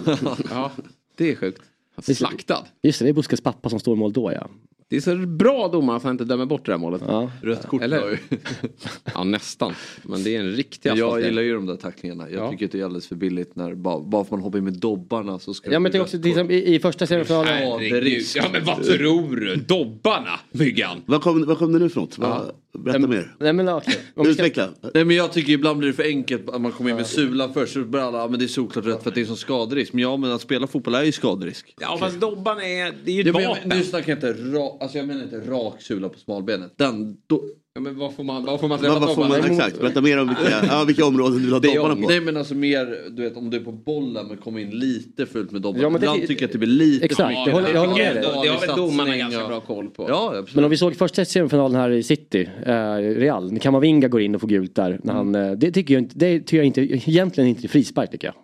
[0.50, 0.70] Ja,
[1.16, 1.62] det är sjukt.
[2.02, 2.64] Slaktad.
[2.82, 4.46] Just det, det är Busquets pappa som står i mål då ja.
[4.88, 7.02] Det är så bra domare att han inte dömer bort det här målet.
[7.06, 7.30] ja.
[7.42, 8.00] Rött kort Eller?
[8.00, 8.16] var ju.
[9.14, 9.72] Ja, nästan.
[10.02, 12.30] Men det är en riktig Jag gillar ju de där tacklingarna.
[12.30, 12.50] Jag Ja.
[12.50, 14.72] tycker att det är alldeles för billigt när bara, bara för man hoppar in med
[14.72, 17.52] dobbarna så ska Ja men det är också exempel i, i första semifinalen.
[17.52, 18.22] Herregud.
[18.36, 19.56] Ja men vad tror du?
[19.56, 21.02] Dobbarna, Myggan.
[21.06, 22.18] Vad kom, vad kom det nu för något?
[22.78, 23.36] Berätta mer.
[23.40, 24.68] Nej men ska- Utveckla.
[24.94, 27.54] Nej men jag tycker ibland blir det för enkelt att man kommer in med sulan
[27.54, 29.36] först så börjar alla, ja, men det är såklart rätt för att det är som
[29.36, 29.92] skaderisk.
[29.92, 31.74] Men ja men att spela fotboll är ju skaderisk.
[31.80, 33.78] Ja fast dobban är, det är ju Ja, ett vapen.
[33.78, 36.74] nu snackar jag inte rak, alltså jag menar inte rak sula på smalbenet.
[36.78, 37.42] Den, då,
[37.76, 40.00] Ja, men vad får man, vad får man träffa Vad, vad får man, exakt, berätta
[40.00, 42.08] mer om vilka, ja, vilka områden du vill ha dobbarna på.
[42.08, 45.26] nej men alltså mer, du vet om du är på bollen men kommer in lite
[45.26, 45.80] fullt med dobbar.
[45.82, 47.92] Ja, men det- Ibland tycker jag att det blir lite Exakt, det håller- jag håller
[48.04, 48.22] med dig.
[48.42, 50.06] Det har väl domarna ganska bra koll på.
[50.08, 50.54] Ja absolut.
[50.54, 54.40] Men om vi såg första semifinalen här i City, eh, Real, Kamavinga går in och
[54.40, 55.00] får gult där.
[55.02, 58.26] När han, eh, det tycker jag inte, det tycker jag inte, egentligen inte frispark tycker
[58.28, 58.34] jag.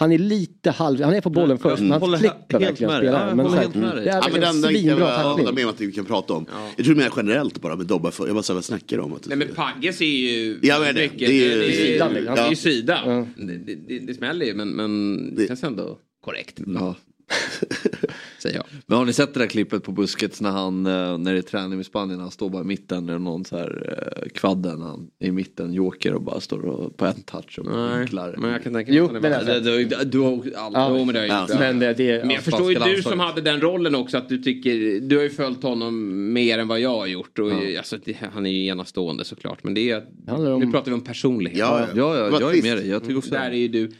[0.00, 2.92] Han är lite halv, han är på bollen först men han klipper helt verkligen.
[2.92, 3.28] Ja, spelaren.
[3.28, 4.04] jag Men här, dig.
[4.04, 5.54] det är Ja, men den, den svinbra jag tackling.
[5.54, 6.46] med om att vi kan prata om.
[6.76, 8.10] Jag tror mer generellt bara med dobbar.
[8.10, 9.12] för- Jag bara så vad snackar du om?
[9.14, 11.86] Att Nej men Pagges är ju Ja, men det- mycket, det är ju- det är
[11.86, 12.14] ju, liksom.
[12.14, 12.54] det är ju Ja.
[12.56, 13.26] sidan.
[13.36, 16.60] Det, det, det, det smäller ju men, men det Det- känns ändå korrekt.
[16.66, 16.94] Ja.
[18.38, 18.64] Säger jag.
[18.86, 21.42] Men har ni sett det där klippet på Busquets när han, eh, när det är
[21.42, 25.10] träning med Spanien, han står bara i mitten, är någon så här eh, kvadden, han
[25.18, 27.66] är i mitten, joker och bara står och, på en touch och
[28.00, 28.34] vinklar.
[28.38, 29.72] men jag kan tänka mig Jo, att han men är det- bra.
[29.72, 31.04] Du, du, du har alla, Ja.
[31.04, 31.58] Men det har jag gjort.
[31.58, 34.38] Men det, det, Men jag förstår ju du som hade den rollen också att du
[34.38, 37.38] tycker, du har ju följt honom mer än vad jag har gjort.
[37.38, 39.64] Och, alltså, det, han är ju enastående såklart.
[39.64, 41.58] Men det är, om- nu pratar vi om personlighet.
[41.58, 42.88] Ja, Ja, ja, var jag är med dig.
[42.88, 43.90] Jag tycker också Där är ju du,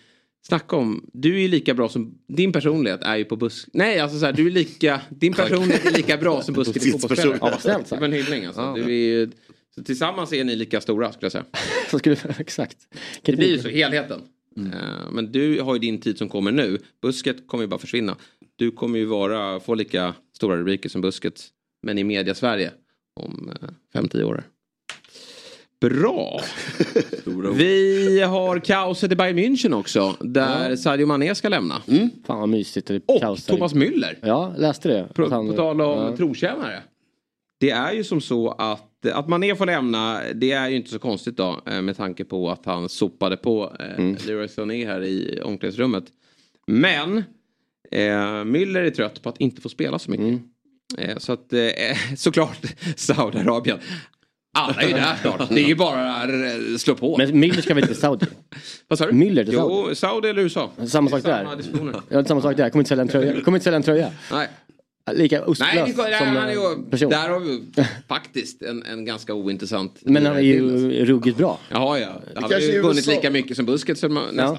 [0.50, 3.68] snacka om, du är lika bra som, din personlighet är ju på busk...
[3.72, 6.92] Nej alltså så här, du är lika, din personlighet är lika bra som Buskets Ditt
[6.92, 7.38] fotbollsspelare.
[7.40, 8.00] Ja, vad snällt Det sagt.
[8.00, 8.74] var en hyllning alltså.
[8.74, 9.30] Du är ju,
[9.74, 11.44] så tillsammans är ni lika stora skulle jag säga.
[11.90, 12.76] Så skulle, exakt.
[13.22, 14.20] Det blir ju så, helheten.
[14.56, 16.78] Eh, Men du har ju din tid som kommer nu.
[17.02, 18.16] Busket kommer ju bara försvinna.
[18.56, 21.44] Du kommer ju vara, få lika stora rubriker som Busket.
[21.82, 22.72] Men i media Sverige
[23.20, 23.50] om
[23.94, 24.44] 5-10 år.
[25.80, 26.40] Bra!
[27.54, 30.16] Vi har kaoset i Bayern München också.
[30.20, 31.82] Där Sadio Mané ska lämna.
[32.26, 32.86] Fan vad mysigt.
[32.88, 33.46] Det Och kaos.
[33.46, 34.16] Thomas Müller.
[34.22, 35.08] Ja, läste det.
[35.14, 36.16] På, Att han- på tal om ja.
[36.16, 36.82] trotjänare.
[37.60, 40.98] Det är ju som så att, att Mané får lämna, det är ju inte så
[40.98, 41.60] konstigt då.
[41.66, 44.16] eh, Med tanke på att han sopade på eh, Mm.
[44.26, 46.04] Leroy Sané här i omklädningsrummet.
[46.66, 47.16] Men
[47.90, 50.26] eh, Müller är trött på att inte få spela så mycket.
[50.26, 50.40] Mm.
[50.98, 51.60] Eh, så att eh,
[52.16, 52.58] såklart
[52.96, 53.78] Saudiarabien.
[54.52, 55.48] Alla är ju där snart.
[55.48, 57.16] Det är ju bara att eh, slå på.
[57.18, 58.26] Men Müller ska väl till Saudi?
[58.88, 59.12] Vad sa du?
[59.12, 59.84] Müller till Saudi?
[59.88, 60.70] Jo, Saudi eller USA.
[60.86, 61.44] Samma sak där.
[61.44, 62.00] Samma diskussioner.
[62.08, 62.70] Ja, samma sak där.
[62.70, 63.40] Kommer inte sälja en tröja.
[63.40, 64.10] Kommer inte sälja en tröja.
[64.32, 64.48] Nej.
[65.12, 67.10] Lika ostlös Nej, det, som han är ju, person.
[67.10, 67.62] där har vi
[68.08, 69.98] faktiskt en, en ganska ointressant...
[70.02, 70.86] Men han är till, alltså.
[70.86, 71.58] ju ruggigt bra.
[71.70, 72.08] Jaha, ja.
[72.34, 74.58] Han har kanske ju vunnit lika mycket som Busquets som nästan.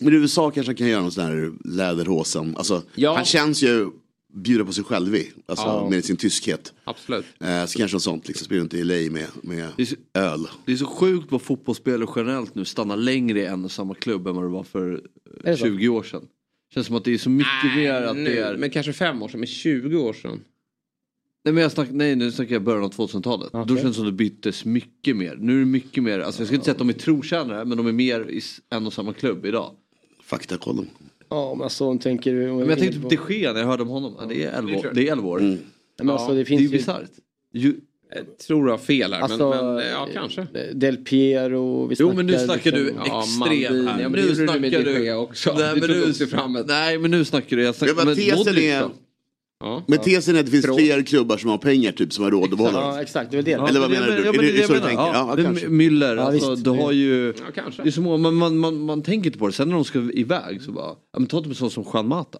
[0.00, 2.54] Men i USA kanske han kan göra någon sån här läderhosen.
[2.56, 3.14] Alltså, Ja.
[3.14, 3.86] Han känns ju
[4.32, 5.32] bjuda på sig själv i.
[5.46, 5.88] Alltså Ja.
[5.90, 6.72] med sin tyskhet.
[6.84, 7.24] Absolut.
[7.40, 9.96] Eh, så kanske något sånt, liksom, spela inte i LA med, med Det är så-
[10.14, 10.46] öl.
[10.66, 14.26] Det är så sjukt vad fotbollsspelare generellt nu stannar längre i en och samma klubb
[14.26, 14.92] än vad det var för
[15.44, 15.64] Är det så?
[15.64, 16.26] 20 år sedan.
[16.74, 18.56] Känns som att det är så mycket mer att nu, det är...
[18.56, 20.40] Men kanske fem år sedan, men 20 år sedan.
[21.44, 23.52] Nej, men jag snack, nej nu snackar jag början av 2000-talet.
[23.52, 25.36] Då känns det som det byttes mycket mer.
[25.40, 27.76] Nu är det mycket mer, alltså jag ska inte säga att de är trotjänare men
[27.76, 28.40] de är mer i
[28.70, 29.74] en och samma klubb idag.
[30.22, 30.86] Faktakollen.
[31.34, 32.46] Ja men alltså tänker du...
[32.52, 34.14] Men jag tänkte på De Gea när jag hörde om honom.
[34.20, 34.90] Ja, det är 11 år.
[34.94, 35.40] Det är 11 år.
[35.98, 37.10] Men alltså, det det finns är ju- bisarrt.
[37.54, 37.76] Ju-
[38.14, 39.20] Jag tror du har fel här.
[39.20, 40.46] Alltså, men, men ja, kanske.
[40.74, 43.86] Del Piero, vi Jo men nu snackar du liksom- Ja, extrem Maldini.
[43.90, 44.00] här.
[44.00, 45.12] Ja, men det nu du snackar du...
[45.14, 45.54] Också.
[45.58, 47.62] Nej, Du men också fram nej men nu snackar du.
[47.62, 48.88] Jag Ja, snackar, men men tesen är?
[49.62, 49.82] Ja.
[49.88, 50.76] men tesen är att det finns Pro.
[50.78, 52.94] fler klubbar som har pengar typ som har råd att behålla dem.
[52.94, 53.50] Ja exakt, det är det.
[53.50, 54.22] Ja, Eller vad men menar du?
[54.22, 55.02] Ja, Är men det- det är det så jag du tänker?
[55.02, 55.68] Ja, Ja.
[55.68, 57.32] Müller, Ja, alltså, du har ju...
[57.32, 59.52] Det är så många, man, man, man, man tänker inte på det.
[59.52, 62.08] Sen när de ska iväg så bara, ja, men ta typ en sån som Juan
[62.08, 62.38] Mata.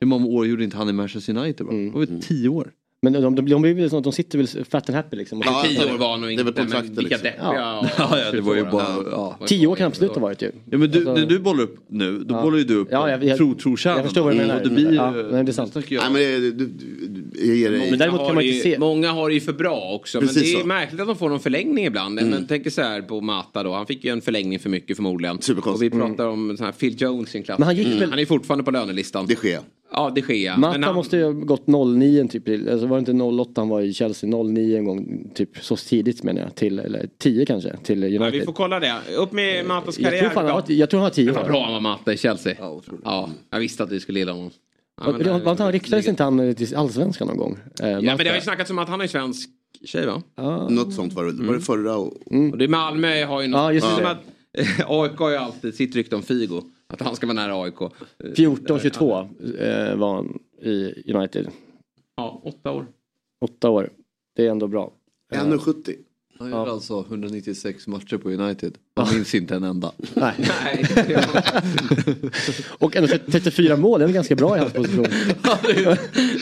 [0.00, 1.66] Hur många år gjorde inte han i Manchester United?
[1.66, 1.84] Mm.
[1.86, 2.70] Det var väl tio år?
[3.04, 5.42] Men de, de, de, blir väl så att de sitter väl fat and happy liksom.
[5.44, 7.22] Ja, Tio år var nog det inte, men kontrakten, vilka liksom.
[7.22, 7.86] deppiga Ja.
[7.98, 8.86] Ja, ja, det var ju bara...
[9.10, 9.38] Ja.
[9.46, 10.50] Tio år kan absolut ha varit ju.
[10.70, 12.42] Ja men du, Alltså- när du bollar upp nu, då Ja.
[12.42, 13.98] bollar ju du upp Ja, jag- jag- tro, trotjänarna.
[14.00, 14.46] jag förstår vad du Mm.
[14.48, 14.60] menar.
[14.62, 14.92] Och det blir.
[14.94, 15.76] Ja, nej, det är sant.
[15.88, 16.66] jag- Nej, men det, du,
[17.08, 17.90] du, jag ger dig.
[17.90, 19.92] Men däremot Många kan man har inte ju- se- Många har det ju för bra
[19.94, 20.18] också.
[20.18, 20.66] Men Precis det är så.
[20.66, 22.14] märkligt att de får någon förlängning ibland.
[22.14, 23.72] Men tänk så här på Mata då.
[23.74, 25.36] Han fick ju en förlängning för mycket förmodligen.
[25.36, 25.94] Och Superkonstigt.
[25.94, 27.58] vi pratar om sån här Phil Jones i en klass.
[27.58, 29.26] Men han gick väl- Han är fortfarande på lönelistan.
[29.26, 29.60] Det sker.
[29.96, 30.56] Ja, det sker.
[30.56, 30.94] Matta han...
[30.94, 34.30] måste ju ha gått 09 typ, alltså var det inte 08 han var i Chelsea,
[34.44, 38.32] 09 en gång, typ så tidigt menar jag, till, eller 10 kanske, till Ja, United.
[38.40, 38.94] vi får kolla det.
[39.18, 40.30] Upp med Matas jag, karriär.
[40.30, 41.46] tror fan, jag tror han var 10 Det var år.
[41.48, 42.54] bra han var Mata i Chelsea.
[42.58, 42.80] Ja.
[43.04, 44.50] Ja, jag visste att vi skulle gilla honom.
[45.00, 47.58] Ja, men, var, eh, var inte han ryktades inte han till allsvenskan någon gång?
[47.82, 48.22] Eh, Ja, men Matta.
[48.24, 49.48] det har ju snackats om att han är svensk
[49.84, 50.22] tjej va?
[50.36, 50.68] Ja.
[50.68, 51.32] Något sånt var det.
[51.46, 51.96] Var det förra?
[51.96, 52.12] Och,
[52.52, 53.58] Och det är Malmö har ju något.
[53.58, 54.10] Ja, just som det.
[54.10, 54.18] att,
[54.86, 56.62] AIK har ju alltid sitt rykte om Figo.
[56.94, 57.78] Att han ska vara nära AIK.
[58.18, 61.48] 14-22 eh, var han i United.
[62.16, 62.86] Ja, åtta år.
[63.40, 63.90] Åtta år.
[64.36, 64.92] Det är ändå bra.
[65.32, 65.96] Eh, 1,70.
[66.38, 68.74] Han gjorde alltså 196 matcher på United.
[68.94, 69.92] Jag minns inte en enda.
[70.14, 70.32] Nej.
[70.38, 70.84] Nej,
[72.78, 75.06] Och ändå 34 mål, det är ganska bra i hans position.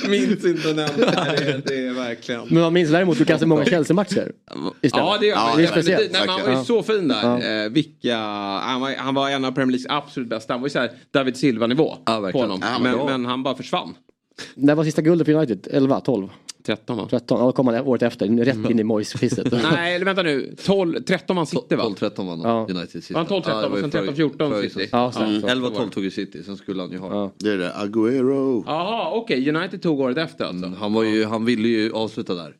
[0.10, 0.96] minns inte en enda.
[0.96, 2.40] Det är, det är verkligen.
[2.48, 4.32] Men man minns däremot du kan se många Chelsea-matcher.
[4.80, 6.12] Ja, det, ja, det är speciellt.
[6.12, 6.64] Nej, han var ju Ja.
[6.64, 7.22] så fin där.
[7.22, 7.64] Ja.
[7.64, 10.52] Eh, vilka, han, var, han var en av Premier Leagues absolut bästa.
[10.54, 12.60] Han var ju såhär David Silva-nivå Ja, på honom.
[12.62, 13.94] Ja, men, men han bara försvann.
[14.54, 15.68] När var sista guldet för United?
[15.70, 16.28] 11, 12,
[16.66, 17.06] 13 va?
[17.10, 17.38] 13?
[17.40, 18.26] Ja, då kom han året efter.
[18.44, 19.52] Rätt in i Moyes-pisset.
[19.72, 20.54] Nej, eller vänta nu.
[20.64, 21.84] 12, 13 man City va?
[21.84, 22.66] 12-13 vann Ja.
[22.70, 23.02] United.
[23.10, 24.70] Var han 12, 13 det var och sen förra- 13, 14 förra City?
[24.86, 24.88] säsongen.
[24.92, 25.46] Ja, så, så.
[25.86, 27.32] 11-12 tog ju City, sen skulle han ju ha Ja.
[27.38, 27.72] Det är det.
[27.72, 28.64] Agüero.
[28.66, 29.48] Jaha, okej.
[29.56, 30.66] United tog året efter alltså.
[30.66, 32.54] Mm, Han, var ju, han ville ju avsluta där.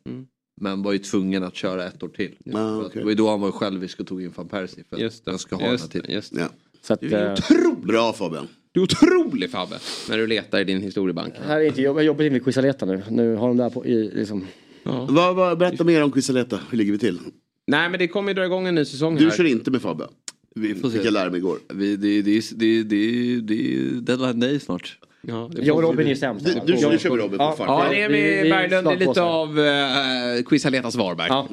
[0.61, 2.35] Men var ju tvungen att köra ett år till.
[2.45, 2.89] Ja, att okej.
[2.93, 4.83] Det var ju då han var självisk och tog in van Persie.
[4.89, 5.31] För Just att det.
[5.31, 6.13] han ska ha den här Just det, titeln.
[6.13, 6.41] just det.
[6.41, 6.47] Ja.
[6.81, 7.77] Så att, Du är eh, otrolig.
[7.87, 8.47] Bra Fabian.
[8.73, 9.79] Du är otrolig Fabbe.
[10.09, 11.33] När du letar i din historiebank.
[11.45, 13.03] här är inte jobb, jag jobbar in vid Quisaleta nu.
[13.09, 14.45] Nu har de där på i liksom.
[14.83, 15.07] Ja.
[15.09, 16.59] Vad, vad, berätta mer om Quisaleta.
[16.69, 17.19] Hur ligger vi till?
[17.67, 19.31] Nej men det kommer ju dra igång en ny säsong Du här.
[19.31, 20.09] kör inte med Fabian.
[20.55, 21.57] Vi Fick jag lära mig igår.
[21.73, 24.97] Vi, det, det, det, det, det är deadline day snart.
[25.27, 26.45] Ja, Jag och Robin är sämst.
[26.45, 27.55] Du, du, du kör med Robin på Ja.
[27.57, 27.67] fart.
[27.67, 28.87] Ja, med vi Berglund.
[28.87, 31.27] Det är lite av uh, Quiz Aletas Varberg.
[31.29, 31.47] Ja.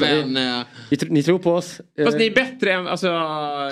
[0.00, 1.80] Men, eh, Vi tr- Ni tror på oss.
[1.98, 3.06] Eh, fast ni är bättre än, alltså,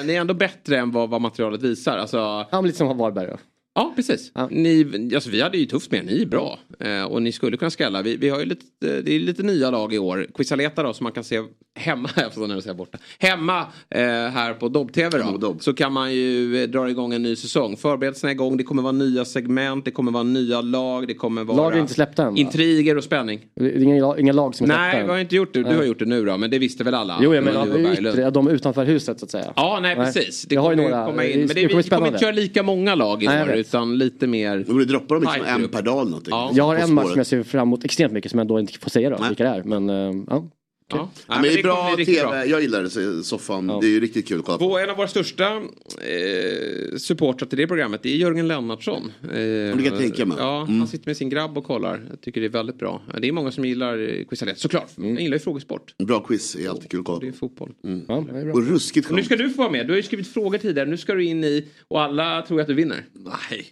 [0.05, 1.99] ni är ändå bättre än vad, vad materialet visar.
[1.99, 3.37] Alltså, Ja, men lite som Varberg då.
[3.77, 4.31] Ja, precis.
[4.35, 4.49] Ja.
[4.51, 6.59] Ni, alltså, vi hade ju tufft med er, ni är bra.
[6.81, 8.03] Eh, och ni skulle kunna skrälla.
[8.03, 10.27] Vi, vi har ju lite, det är lite nya lag i år.
[10.35, 11.41] Quisaleta då som man kan se
[11.75, 12.99] hemma, jag får när säga borta.
[13.19, 15.37] Hemma eh, här på Dobb-TV då.
[15.39, 15.63] Dobb.
[15.63, 17.77] Så kan man ju eh, dra igång en ny säsong.
[17.77, 21.45] Förberedelserna är igång, det kommer vara nya segment, det kommer vara nya lag, det kommer
[21.45, 22.39] vara Lag är inte släppta än, va?
[22.41, 23.41] intriger och spänning.
[23.55, 25.63] Det är inga, inga lag som är Nej, vi har inte gjort det.
[25.63, 27.19] Du har gjort det nu då, men det visste väl alla?
[27.23, 29.53] Jo, jag menar yttre, de utanför huset så att säga.
[29.57, 30.07] Ja, nej, Nej.
[30.07, 30.43] precis.
[30.43, 31.39] Det Jag har ju kommer några- komma in.
[31.39, 33.33] Men det det, kommer vi kommer inte köra lika många lag i år.
[33.69, 34.65] Utan lite mer...
[34.69, 36.31] Borde droppa dem liksom en per dag eller någonting.
[36.31, 36.51] Ja.
[36.55, 38.79] Jag har en match som jag ser fram emot extremt mycket som jag då inte
[38.79, 39.63] får säga då, vilka det är.
[39.63, 40.45] Men eh, ja.
[40.89, 41.11] Ja.
[41.29, 42.23] Ja, men det är kommer bra tv.
[42.23, 42.47] bra.
[42.47, 43.69] Jag gillar det, så- soffan.
[43.69, 43.79] Ja.
[43.81, 44.69] Det är ju riktigt kul att kolla på.
[44.69, 49.13] Vår, en av våra största eh, supportrar till det programmet det är Jörgen Lennartsson.
[49.23, 50.37] Eh, det kan jag tänka mig.
[50.41, 50.79] Ja, Mm.
[50.79, 52.07] Han sitter med sin grabb och kollar.
[52.11, 53.03] Jag tycker det är väldigt bra.
[53.21, 54.91] Det är många som gillar eh, Quizalet, såklart.
[54.97, 55.95] Jag gillar ju frågesport.
[55.99, 57.39] Bra quiz är alltid kul att kolla Det är på.
[57.39, 57.73] fotboll.
[58.09, 58.53] ja, det är bra.
[58.55, 59.27] Och ruskigt Och nu skönt.
[59.27, 59.87] ska du få vara med.
[59.87, 60.89] Du har ju skrivit frågor tidigare.
[60.91, 63.05] Nu ska du in i och alla tror att du vinner.
[63.13, 63.67] Nej,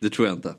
[0.00, 0.54] det tror jag inte.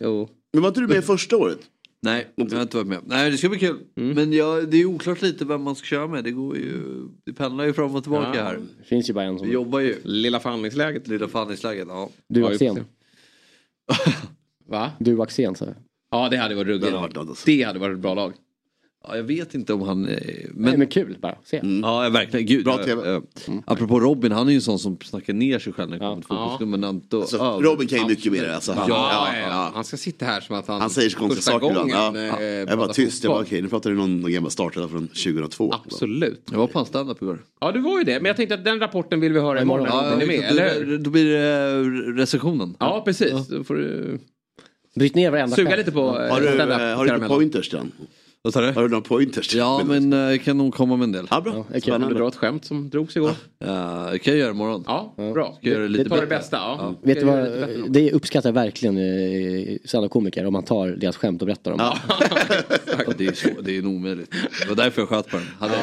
[0.00, 0.28] Jo.
[0.52, 1.58] Men var inte du med första året?
[2.02, 3.00] Nej, jag har inte varit med.
[3.06, 3.78] Nej, det ska bli kul.
[3.94, 6.24] Men jag, det är oklart lite vem man ska köra med.
[6.24, 6.82] Det går ju,
[7.24, 8.42] det pendlar ju fram och tillbaka Ja.
[8.44, 8.60] här.
[8.78, 9.50] Det finns ju bara en Vi som...
[9.52, 9.96] jobbar ju.
[10.04, 11.08] Lilla förhandlingsläget.
[11.08, 12.08] Lilla förhandlingsläget, ja.
[12.28, 12.84] Du Ja, Axén.
[14.68, 14.90] Va?
[14.98, 15.74] Du Axén så.
[16.10, 16.92] Ja, det hade varit ruggigt.
[17.46, 18.32] Det hade varit ett bra lag.
[19.08, 19.16] Ja.
[19.16, 20.08] Jag vet inte om han...
[20.08, 20.16] eh,
[20.50, 21.38] Men, Nej, men kul bara.
[21.44, 21.60] Se.
[21.82, 22.46] Ja, ja, verkligen.
[22.46, 23.10] Gud, Bra ja, TV.
[23.10, 23.22] ja.
[23.66, 26.16] Apropå Robin, han är ju en sån som snackar ner sig själv när det kommer
[26.22, 26.50] till Ja.
[26.50, 26.68] fotboll.
[26.68, 28.48] Men inte, Alltså, ja, Robin kan ju mycket mer.
[28.48, 28.72] Alltså.
[28.72, 29.70] Ja, Ja, ja, ja.
[29.74, 30.80] Han ska sitta här som att han...
[30.80, 31.90] Han säger så konstiga saker ibland.
[31.90, 32.40] Ja, gången, ja.
[32.40, 33.24] eh, Jag var tyst.
[33.24, 35.72] Jag bara, okej, nu pratar du någon, någon gammal startare från 2002.
[35.84, 36.42] Absolut.
[36.50, 37.38] Jag var på hans standup igår.
[37.60, 38.20] Ja, du var ju det.
[38.20, 39.86] Men jag tänkte att den rapporten vill vi höra imorgon.
[39.90, 42.76] Ja, är med, då, eller då blir det eh, recensionen.
[42.80, 43.48] Ja, precis.
[43.48, 44.18] Då får du
[44.94, 47.92] Bryt ner varenda Suga lite på eh, Har du, eh, har du pointers Dan?
[48.46, 48.72] Vad sa du?
[48.72, 49.54] Har du några pointers?
[49.54, 51.26] Ja men eh, jag kan nog komma med en del.
[51.30, 51.52] Ja, bra.
[51.52, 52.14] Vill du Spännande.
[52.14, 53.30] dra ett skämt som drogs igår?
[53.58, 54.84] Ja, det kan jag göra imorgon.
[54.86, 55.56] Ja, bra.
[55.58, 56.26] Ska jag göra det lite det bättre?
[56.26, 56.56] bästa.
[56.56, 56.94] Ja.
[57.02, 61.16] Vet du Ska jag vad, det det uppskattar verkligen eh, standup-komiker om man tar deras
[61.16, 61.80] skämt och berättar dem.
[61.80, 64.30] Ja, det är, så, det är nog omöjligt.
[64.62, 65.46] Det var därför jag sköt på den.
[65.58, 65.74] Hade...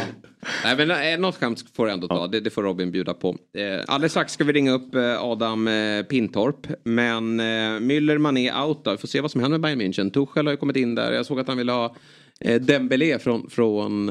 [0.63, 2.27] Nej men eh, något skämt får du ändå ta.
[2.27, 3.29] Det, det får Robin bjuda på.
[3.29, 6.67] Eh, alldeles strax ska vi ringa upp eh, Adam eh, Pintorp.
[6.83, 7.43] Men eh,
[7.79, 8.91] Müller, Mané out då.
[8.91, 10.11] Vi får se vad som händer med Bayern München.
[10.11, 11.11] Tuchel har ju kommit in där.
[11.11, 11.95] Jag såg att han ville ha
[12.39, 14.05] eh, Dembélé från, från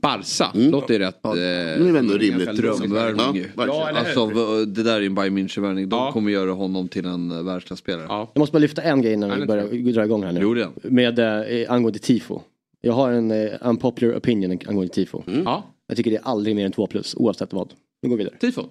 [0.00, 0.50] Barca.
[0.54, 1.24] Låter ju rätt.
[1.24, 2.56] Eh, Det är ändå rimligt.
[2.56, 3.64] Drömvärvning Ja.
[3.66, 3.90] Ja?
[3.94, 4.26] Alltså
[4.64, 5.88] det där är ju en Bayern München-värvning.
[5.88, 6.12] De Ja.
[6.12, 8.06] kommer göra honom till en eh, världsklasspelare.
[8.08, 8.30] Ja.
[8.34, 10.40] Jag måste bara lyfta en grej innan vi börjar dra igång här nu.
[10.42, 10.74] Jo, det är han.
[10.82, 12.40] Med eh, angående tifo.
[12.80, 15.22] Jag har en eh, unpopular opinion angående tifo.
[15.44, 17.72] ja, Jag tycker det är aldrig mer än 2 plus oavsett vad.
[18.02, 18.38] Nu går vi vidare.
[18.40, 18.62] tifo.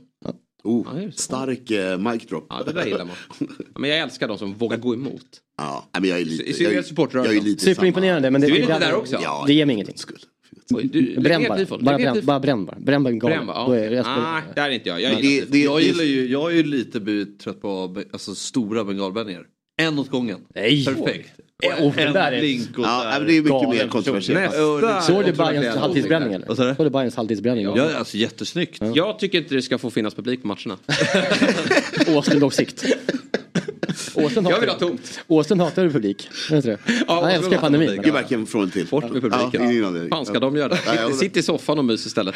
[0.64, 2.46] Oh, Ja, stark eh, mic drop.
[2.50, 3.16] Ja, det där gillar man.
[3.58, 5.26] Ja, Men jag älskar de som vågar gå emot.
[5.58, 6.44] Ja, men jag är lite...
[6.44, 7.36] I synnerhet jag är- supportrörelsen.
[7.36, 9.18] Jag är lite Superimponerande men det, Du är lite det, där också.
[9.24, 9.98] Ja, det ger mig ingenting.
[9.98, 10.20] Skull.
[10.74, 11.66] Oj, du, Bränn bara.
[11.80, 12.78] Bara bränn, bara bränn bara.
[12.80, 13.48] Bränn bara galen.
[13.48, 14.24] Då är resten...
[14.24, 15.02] Nej, där är inte jag.
[15.02, 18.84] Jag gillar det, det, Jag gillar ju, jag är ju lite trött på alltså, stora
[18.84, 19.46] bengalbränningar.
[19.80, 20.40] En åt gången.
[20.56, 20.86] Nej!
[20.86, 21.30] Perfekt.
[21.64, 24.54] Eh, oh, det där är- blink och Ja, men det är mycket mer kontroversiellt.
[25.04, 26.48] Såg du Bajens halvtidsbränning åsikt eller?
[26.48, 26.76] Vad sa du?
[26.76, 27.66] Såg du Bajens halvtidsbränning?
[27.76, 28.82] Ja, alltså jättesnyggt.
[28.82, 28.92] där.
[28.96, 30.78] Jag tycker inte det ska få finnas publik på matcherna.
[32.18, 32.86] Åslund åsikt.
[34.16, 35.20] Åslund Jag hatar, vill ha tomt.
[35.28, 36.30] Åslund hatar ju publik.
[36.52, 36.78] Vet du det?
[37.08, 38.02] Ja, Han älskar pandemin.
[38.04, 38.86] är verkligen från och till.
[38.88, 39.84] Bort med publiken.
[39.84, 40.78] Ja, fan ska de göra?
[40.86, 42.36] Jag Sitt, sitt i soffan och mys istället.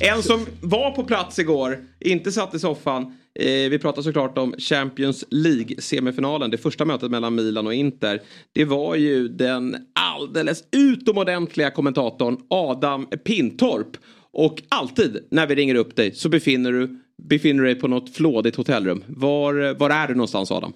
[0.00, 3.02] En som var på plats igår, inte satt i soffan.
[3.38, 6.50] Eh, vi pratar såklart om Champions League-semifinalen.
[6.50, 8.20] Det första mötet mellan Milan och Inter.
[8.52, 13.96] Det var ju den alldeles utomordentliga kommentatorn Adam Pintorp.
[14.32, 18.16] Och alltid när vi ringer upp dig så befinner du, befinner du dig på något
[18.16, 19.04] flådigt hotellrum.
[19.06, 20.72] Var, var är du någonstans Adam?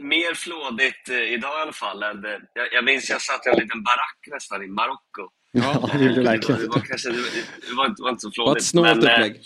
[0.00, 2.02] Mer flådigt eh, idag i alla fall.
[2.02, 2.08] Eh,
[2.54, 5.30] jag, jag minns jag satt i en liten barack nästan i Marocko.
[5.52, 6.60] Ja, det gjorde verkligen.
[6.60, 8.62] Det var, kanske, det, var, inte, det var inte så Det var flådigt.
[8.62, 9.40] ett snålt men, eh, upplägg.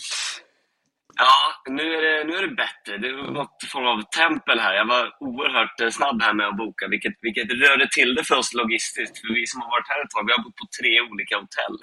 [1.17, 2.99] Ja, nu är, det, nu är det bättre.
[2.99, 4.75] Det var något form av tempel här.
[4.75, 8.37] Jag var oerhört eh, snabb här med att boka, vilket, vilket rörde till det för
[8.37, 9.19] oss logistiskt.
[9.21, 11.77] För vi som har varit här ett tag, vi har bott på tre olika hotell.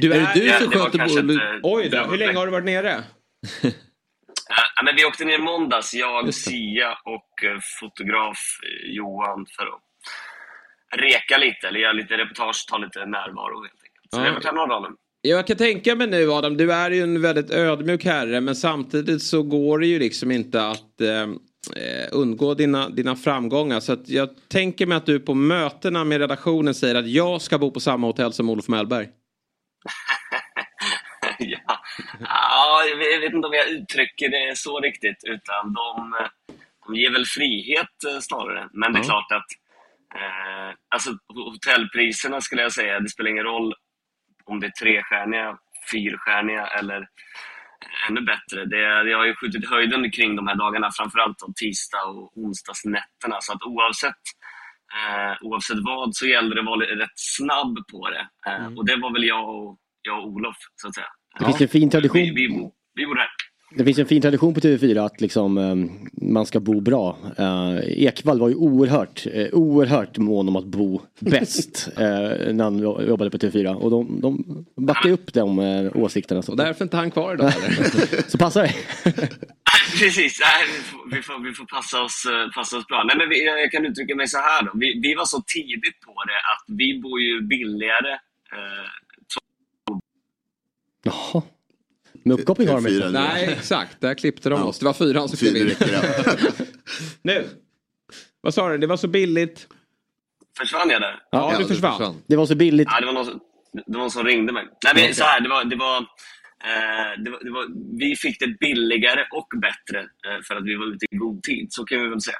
[0.00, 3.04] Du, Är det du som sköter bo- Oj då, hur länge har du varit nere?
[4.76, 9.62] Ja, men vi åkte ner i måndags, jag, Sia och eh, fotograf eh, Johan för
[9.66, 9.82] att
[10.96, 14.42] reka lite, eller göra lite reportage, ta lite närvaro helt enkelt.
[14.42, 14.52] Så Ja.
[14.52, 14.96] några dagar nu.
[15.22, 19.22] Jag kan tänka mig nu Adam, du är ju en väldigt ödmjuk herre men samtidigt
[19.22, 21.28] så går det ju liksom inte att eh, eh,
[22.12, 23.80] undgå dina, dina framgångar.
[23.80, 27.70] Så jag tänker mig att du på mötena med redaktionen säger att jag ska bo
[27.70, 29.08] på samma hotell som Olof Mellberg.
[31.38, 31.80] ja.
[32.20, 36.14] ja, jag vet inte om jag uttrycker det så riktigt, utan de,
[36.86, 38.68] de ger väl frihet eh, snarare.
[38.72, 39.04] Men det är Ja.
[39.04, 39.46] klart att
[40.14, 43.74] eh, alltså, hotellpriserna skulle jag säga, det spelar ingen roll
[44.44, 45.58] om det är trestjärniga,
[45.92, 47.08] fyrstjärniga eller
[48.08, 48.64] ännu bättre.
[48.64, 53.36] Det, det har ju skjutit höjden kring de här dagarna, framförallt om tisdag och onsdagsnätterna.
[53.40, 54.22] Så att oavsett,
[54.98, 58.28] eh, oavsett vad så gällde det att vara rätt snabb på det.
[58.50, 61.06] Eh, Och det var väl jag och, jag och Olof, så att säga.
[61.38, 62.20] Det finns en fin tradition.
[62.20, 63.28] Vi, vi, vi bor här.
[63.70, 65.74] Det finns en fin tradition på TV4 att liksom, eh,
[66.32, 67.18] man ska bo bra.
[67.38, 72.78] Eh, Ekvall var ju oerhört, eh, oerhört mån om att bo bäst eh, när han
[72.78, 73.74] jo- jobbade på TV4.
[73.74, 76.42] Och de, de backar upp de eh, åsikterna.
[76.42, 77.52] Så, Och därför är inte han kvar idag
[78.28, 78.76] så passa dig.
[79.98, 83.04] Precis, nej, vi, får, vi, får, vi får passa oss, eh, passa oss bra.
[83.06, 84.70] Nej, men vi, jag kan uttrycka mig så här då.
[84.74, 88.12] Vi, vi var så tidigt på det att vi bor ju billigare.
[88.52, 88.88] Eh,
[91.02, 91.42] Jaha.
[92.28, 93.10] Med uppkoppling har de inte.
[93.10, 94.66] Nej exakt, där klippte de Ja.
[94.66, 94.78] oss.
[94.78, 95.74] Det var fyran som klev in.
[97.22, 97.48] Nu,
[98.40, 98.78] vad sa du?
[98.78, 99.66] Det var så billigt.
[100.58, 101.22] försvann jag där?
[101.30, 102.22] Ja, Ja, du försvann.
[102.26, 102.88] Det var så billigt.
[102.90, 103.40] Ja, det var någon som,
[103.72, 104.64] det var någon som ringde mig.
[104.84, 107.66] Nej, men så här, det var, det var, eh, det var, det var,
[107.98, 111.66] vi fick det billigare och bättre eh, för att vi var ute i god tid.
[111.70, 112.36] Så kan vi väl säga.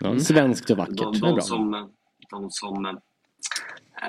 [0.00, 0.96] Ja, svenskt och vackert.
[0.96, 1.40] De, de bra.
[1.40, 1.90] som,
[2.30, 2.98] de som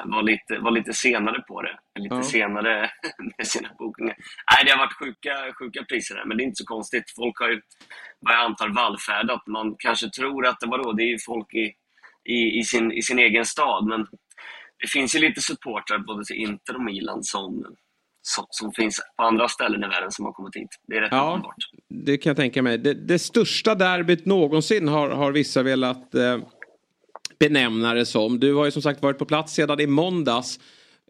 [0.05, 1.79] var lite, var lite senare på det.
[1.99, 2.23] Lite Ja.
[2.23, 2.89] senare
[3.37, 4.15] med sina bokningar.
[4.53, 7.03] Nej, det har varit sjuka, sjuka priser där, men det är inte så konstigt.
[7.15, 7.61] Folk har ju,
[8.19, 9.47] vad jag antar, vallfärdat.
[9.47, 11.73] Man kanske tror att det, vadå, det är ju folk i,
[12.29, 14.01] i, i, sin, i sin egen stad, men
[14.81, 17.65] det finns ju lite supportrar både till Inter och Milan som,
[18.21, 20.69] som, som finns på andra ställen i världen som har kommit hit.
[20.87, 21.55] Det är rätt Ja, uppenbart.
[22.05, 22.77] det kan jag tänka mig.
[22.77, 26.37] Det, det största derbyt någonsin har, har vissa velat eh,
[27.39, 28.39] benämna det som.
[28.39, 30.59] Du har ju som sagt varit på plats sedan i måndags.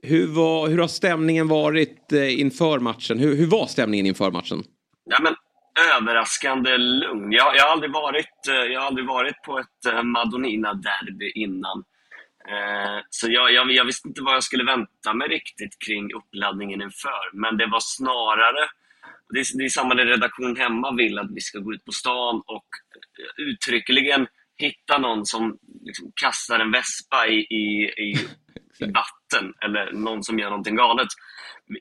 [0.01, 3.19] Hur, var, hur har stämningen varit eh, inför matchen?
[3.19, 4.63] Hur, hur var stämningen inför matchen?
[5.09, 5.35] Ja, men,
[5.97, 7.31] överraskande lugn.
[7.31, 11.83] Jag, jag, har aldrig varit, eh, jag har aldrig varit på ett eh, Madonnina-derby innan.
[12.49, 16.81] Eh, Så jag, jag, jag visste inte vad jag skulle vänta mig riktigt kring uppladdningen
[16.81, 17.25] inför.
[17.33, 18.69] Men det var snarare,
[19.33, 21.91] det är, det är samma när redaktion hemma vill att vi ska gå ut på
[21.91, 22.67] stan och
[23.19, 24.27] eh, uttryckligen
[24.57, 28.17] hitta någon som liksom kastar en vespa i, i, i,
[28.79, 31.07] i vatten eller någon som gör någonting galet.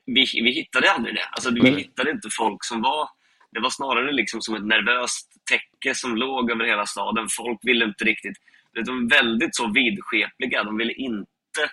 [0.05, 1.25] Vi, vi, hittade aldrig det.
[1.31, 3.09] Alltså, vi hittade inte folk som var...
[3.51, 7.27] Det var snarare liksom som ett nervöst täcke som låg över hela staden.
[7.37, 8.37] Folk ville inte riktigt...
[8.85, 10.63] De var väldigt så vidskepliga.
[10.63, 11.63] De ville inte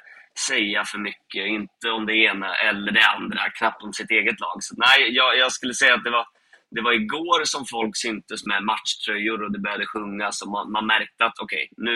[0.49, 1.47] säga för mycket.
[1.47, 3.51] Inte om det ena eller det andra.
[3.51, 4.57] Knappt om sitt eget lag.
[4.61, 6.27] Så nej, jag, jag skulle säga att det var,
[6.75, 10.43] det var igår som folk syntes med matchtröjor och det började sjungas.
[10.43, 11.95] Och man, man märkte att okej, nu,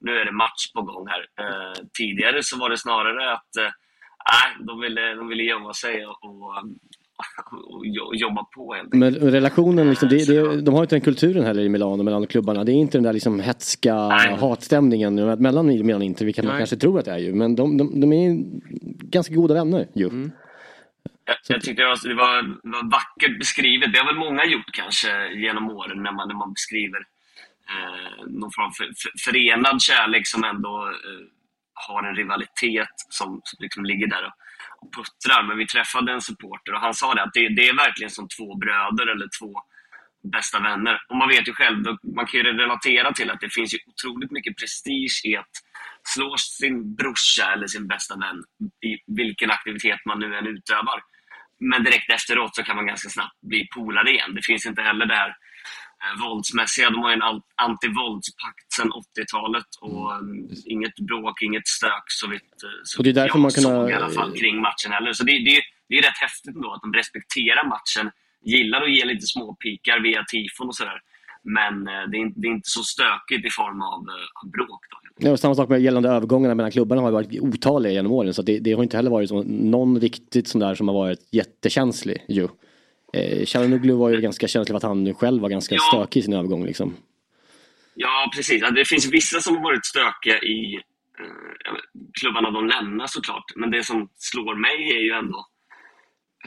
[0.00, 1.22] nu är det match på gång här.
[1.40, 3.70] Eh, tidigare så var det snarare att eh,
[4.32, 6.46] nej, de, ville, de ville gömma sig och, och,
[7.76, 11.44] och jo- jobba på helt Men relationen, liksom, det, det, de har inte den kulturen
[11.44, 12.64] heller i Milano mellan klubbarna.
[12.64, 13.94] Det är inte den där liksom hetska
[14.40, 16.60] hatstämningen mellan Milan och Inter, vilket man Nej.
[16.60, 17.34] kanske tror att det är ju.
[17.34, 18.36] Men de, de, de är
[19.10, 20.30] ganska goda vänner ju.
[21.30, 23.92] Jag, jag tyckte det var, det, var, det var vackert beskrivet.
[23.92, 27.00] Det har väl många gjort kanske genom åren när man, när man beskriver
[27.70, 31.26] eh, någon form av för, för, förenad kärlek som ändå eh,
[31.74, 34.32] har en rivalitet som, som liksom ligger där och,
[34.80, 35.42] och puttrar.
[35.42, 38.28] Men vi träffade en supporter och han sa det att det, det är verkligen som
[38.28, 39.52] två bröder eller två
[40.22, 41.02] bästa vänner.
[41.08, 41.84] Och man vet ju själv,
[42.16, 45.54] man kan ju relatera till att det finns ju otroligt mycket prestige i att
[46.04, 48.44] slå sin brorsa eller sin bästa vän
[48.90, 51.02] i vilken aktivitet man nu än utövar.
[51.60, 54.34] Men direkt efteråt så kan man ganska snabbt bli polare igen.
[54.34, 56.90] Det finns inte heller det här eh, våldsmässiga.
[56.90, 62.62] De har ju en antivåldspakt sedan 80-talet och mm, inget bråk, inget stök så vitt
[62.64, 64.92] eh, så Och det är därför jag man kan såg i alla fall kring matchen
[64.92, 65.12] heller.
[65.12, 68.10] Så det, det, det är rätt häftigt ändå att de respekterar matchen,
[68.44, 71.00] gillar att ge lite småpikar via tifon och sådär.
[71.42, 74.50] Men eh, det är, inte- det är inte så stökigt i form av, eh, av
[74.50, 74.82] bråk.
[74.90, 74.96] Då.
[75.22, 78.34] Ja, samma sak med gällande övergångarna mellan klubbarna har varit otaliga genom åren.
[78.34, 81.28] Så det, det har inte heller varit så, någon riktigt sån där som har varit
[81.30, 82.48] jättekänslig ju.
[83.12, 85.80] Eh, Çalhanoğlu var ju ganska känslig för att han själv var ganska Ja.
[85.92, 86.96] stökig i sin övergång liksom.
[87.94, 88.62] Ja, precis.
[88.74, 93.44] Det finns vissa som har varit stökiga i eh, klubbarna de lämnar såklart.
[93.56, 95.46] Men det som slår mig är ju ändå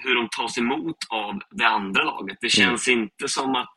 [0.04, 2.38] hur de tas emot av det andra laget.
[2.42, 3.76] Det känns inte som att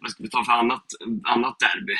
[0.00, 0.84] vad ska vi ta för annat,
[1.24, 1.94] annat derby?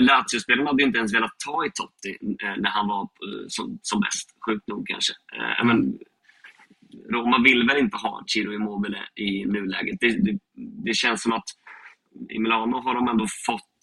[0.00, 4.00] Lazio-spelarna hade inte ens velat ta i Totti eh, när han var eh, som, som
[4.00, 4.30] bäst.
[4.46, 5.12] Sjukt nog kanske.
[5.12, 5.98] Eh, men,
[7.10, 9.96] Roma vill väl inte ha Ciro Immobile i nuläget.
[10.00, 10.38] Det, det,
[10.84, 11.44] det känns som att
[12.30, 13.78] i Milano har de ändå fått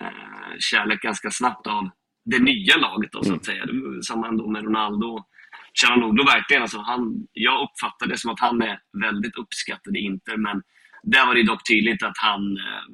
[0.00, 1.90] eh, kärlek ganska snabbt av
[2.24, 3.66] det nya laget då, så att säga.
[3.66, 5.24] Det var Samma ändå med Ronaldo.
[5.72, 10.36] Çalhanoğlu verkligen, alltså han, jag uppfattar det som att han är väldigt uppskattad i Inter,
[10.36, 10.62] men
[11.04, 12.84] där var det dock tydligt att han, eh,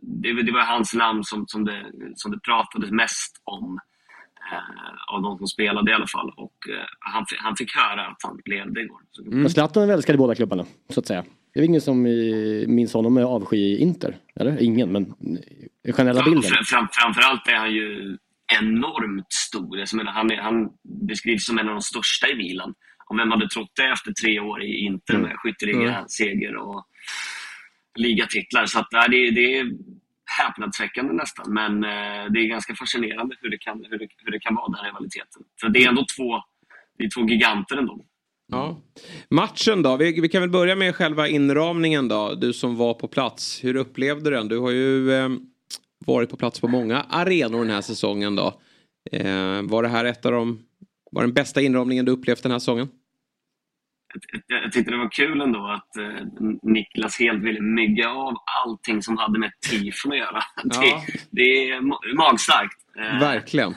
[0.00, 1.84] det, det var hans namn som, som, det,
[2.16, 3.78] som det pratades mest om
[4.52, 6.32] eh, av de som spelade i alla fall.
[6.36, 9.00] Och eh, han, han fick höra att han levde igår.
[9.10, 11.24] Så, Men Zlatan älskade båda klubbarna, så att säga.
[11.54, 12.02] Det är ingen som
[12.66, 14.62] minns honom med avsky i Inter, eller?
[14.62, 15.04] Ingen, men
[15.84, 16.42] den generella bilden.
[16.42, 18.18] Fram, fram, framförallt är han ju
[18.60, 19.78] enormt stor.
[19.78, 20.68] Jag menar, han, är, han
[21.08, 22.74] beskrivs som en av de största i Milan.
[23.08, 26.08] Och vem hade trott det efter tre år i Inter med skytteliga, Mm.
[26.08, 26.86] seger och
[27.98, 28.66] ligatitlar.
[28.66, 29.70] Så att, ja, det, det är
[30.38, 31.52] häpnadsväckande nästan.
[31.52, 34.72] Men eh, det är ganska fascinerande hur det kan, hur det, hur det kan vara,
[34.76, 35.42] den rivaliteten.
[35.60, 36.40] För det är ändå två,
[36.98, 38.04] det är två giganter ändå.
[38.52, 38.82] Ja.
[39.30, 39.96] Matchen då?
[39.96, 42.34] Vi, vi kan väl börja med själva inramningen då.
[42.34, 43.64] Du som var på plats.
[43.64, 44.48] Hur upplevde du den?
[44.48, 45.28] Du har ju eh,
[46.06, 48.54] varit på plats på många arenor den här säsongen då.
[49.12, 50.62] Eh, var det här ett av de...
[51.10, 52.88] Var den bästa inramningen du upplevt den här säsongen?
[54.46, 56.26] Jag tyckte det var kul ändå att eh,
[56.62, 58.34] Niklas helt ville mygga av
[58.64, 60.42] allting som hade med tifon att göra.
[60.64, 60.80] Ja.
[60.80, 62.76] Det, det är ma- magstarkt.
[62.98, 63.74] Eh, Verkligen.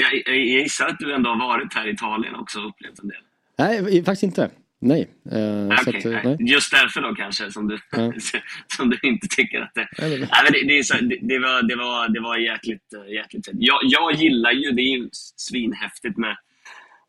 [0.00, 2.98] jag, jag, jag gissar att du ändå har varit här i Italien också och upplevt
[3.02, 3.22] en del.
[3.58, 4.50] Nej, faktiskt inte.
[4.82, 5.08] Nej.
[5.32, 6.36] Eh, så Okej, att, eh, nej.
[6.52, 8.12] Just därför då kanske som du, Ja.
[8.76, 9.88] som du inte tycker att det...
[9.98, 12.82] Nej, Nej, men det, det, är så, det, det, var, det, var, det var jäkligt,
[13.14, 13.48] jäkligt.
[13.52, 16.36] Jag, jag gillar ju, det är ju svinhäftigt med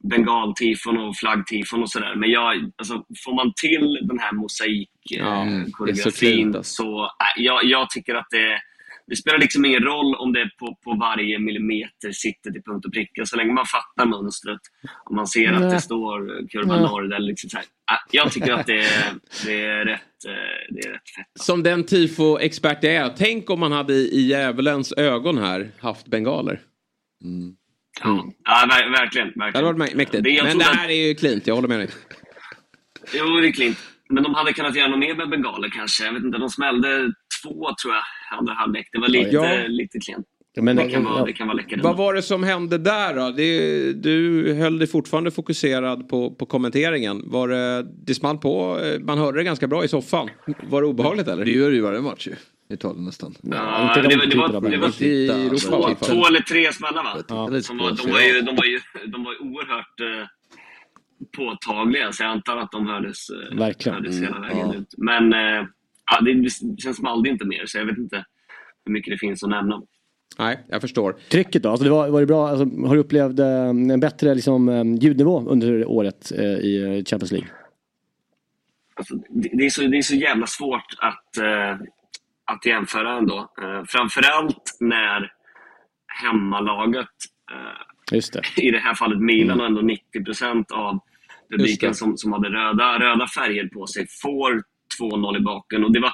[0.09, 2.15] bengaltifon och flaggtifon och sådär.
[2.15, 6.83] Men jag, alltså, får man till den här Ja, mosaikkoreografin det är så alltså.
[6.83, 8.59] så, nej, jag, jag tycker att det,
[9.07, 12.93] det spelar liksom ingen roll om det på, på varje millimeter sitter till punkt och
[12.93, 13.25] pricka.
[13.25, 14.59] Så länge man fattar mönstret
[15.05, 16.81] och man ser att det står kurva Nej.
[16.81, 17.15] norr.
[17.15, 17.65] Eller liksom så här.
[17.91, 19.13] Ja, Jag tycker att det är,
[19.45, 20.33] det är, rätt, eh,
[20.75, 21.25] det är rätt fett.
[21.39, 26.59] Som den tifo-expert jag är, tänk om man hade i djävulens ögon här haft bengaler.
[28.03, 29.27] Ja, ja ver- verkligen.
[29.35, 29.65] Det hade verkligen.
[29.79, 30.23] varit mä- mäktigt.
[30.23, 31.89] Det- Men det att- här är ju klint, jag håller med dig.
[33.13, 33.77] Jo, det är klint.
[34.09, 36.05] Men de hade kunnat göra något mer med bengaler kanske.
[36.05, 37.11] Jag vet inte, de smällde
[37.43, 38.03] två tror jag,
[38.39, 38.89] andra halvlek.
[38.91, 39.63] Det var lite, Ja.
[39.67, 40.25] lite klent.
[40.53, 41.79] Ja, men, det, kan vara, det kan vara läckert.
[41.83, 43.29] Vad var det som hände där då?
[43.29, 47.21] Det, du höll dig fortfarande fokuserad på, på kommenteringen.
[47.25, 50.29] Var det, det small på, eh, man hörde det ganska bra i soffan.
[50.63, 51.45] Var det obehagligt eller?
[51.45, 52.35] Det gör det ju varje match ju.
[52.71, 53.35] I Italien nästan.
[53.41, 55.95] Ja, inte de det, var- det, typerna var, det var Europa två, fall.
[55.95, 57.17] två eller tre smällar va?
[57.29, 57.61] Ja.
[57.61, 60.27] Som var, de, var ju, de, var ju, de var ju oerhört eh,
[61.37, 63.95] påtagliga så jag antar att de hördes, eh, Verkligen.
[63.95, 64.75] hördes Mm, hela vägen ja.
[64.75, 64.93] ut.
[64.97, 65.67] Men eh,
[66.11, 68.25] ja, det, det känns small det inte mer så jag vet inte
[68.85, 69.81] hur mycket det finns att nämna.
[70.39, 71.15] Nej, jag förstår.
[71.31, 71.69] Trycket då?
[71.69, 72.47] Alltså det var, var det bra?
[72.49, 77.31] Alltså, har du upplevt eh, en bättre liksom, eh, ljudnivå under året eh, i Champions
[77.31, 77.49] League?
[78.95, 81.85] Alltså, det, det, är så, det är så jävla svårt att, eh,
[82.51, 83.53] att jämföra ändå.
[83.61, 85.31] Eh, framförallt när
[86.21, 87.07] hemmalaget,
[87.51, 88.61] eh, det.
[88.63, 90.99] i det här fallet Milan och ändå 90 procent av
[91.49, 94.63] publiken som, som hade röda, röda färger på sig, får
[95.01, 95.83] 2-0 i baken.
[95.83, 96.11] Och det var,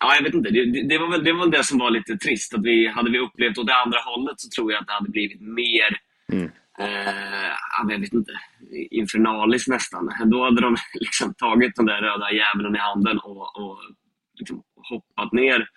[0.00, 2.16] ja, jag vet inte, det, det, var väl, det var väl det som var lite
[2.16, 2.54] trist.
[2.54, 5.10] Att vi, hade vi upplevt åt det andra hållet så tror jag att det hade
[5.10, 6.00] blivit mer
[6.32, 8.32] eh, ja, men jag vet inte,
[8.90, 10.10] infernaliskt nästan.
[10.24, 13.78] Då hade de liksom tagit den där röda djävulen i handen och, och
[14.34, 15.68] liksom hoppat ner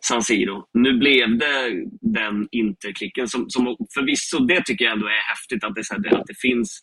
[0.00, 0.64] San Siro.
[0.72, 5.74] Nu blev det den interklicken som, som förvisso, det tycker jag ändå är häftigt att
[5.74, 6.80] det, så här, att det finns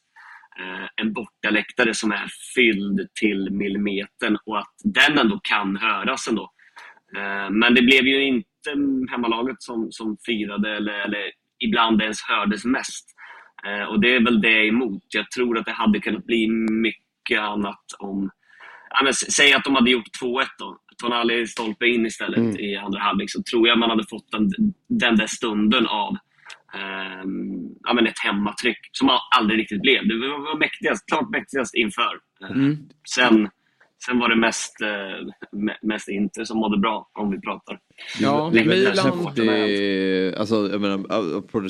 [0.60, 6.52] eh, en bortaläktare som är fylld till millimetern och att den ändå kan höras ändå.
[7.18, 8.70] Eh, men det blev ju inte
[9.12, 13.06] hemmalaget som, som firade eller, eller ibland ens hördes mest.
[13.66, 15.04] Eh, och det är väl det jag är emot.
[15.10, 18.30] Jag tror att det hade kunnat bli mycket annat om...
[18.90, 20.78] Ja, men, säg att de hade gjort 2-1 då.
[21.04, 22.58] Tonali stolpe in istället Mm.
[22.60, 24.50] i andra halvlek så tror jag man hade fått den,
[24.90, 26.18] den där stunden av
[26.74, 30.08] ehm, ja, men ett hemmatryck som aldrig riktigt blev.
[30.08, 32.14] Det var var mäktigast, klart mäktigast inför.
[32.44, 32.78] Eh, Mm.
[33.16, 33.50] Sen,
[34.06, 34.88] sen var det mest, eh,
[35.60, 37.80] me- mest Inter som mådde bra om vi pratar.
[38.20, 40.98] Ja, Längre Milan- Det är, alltså, jag menar,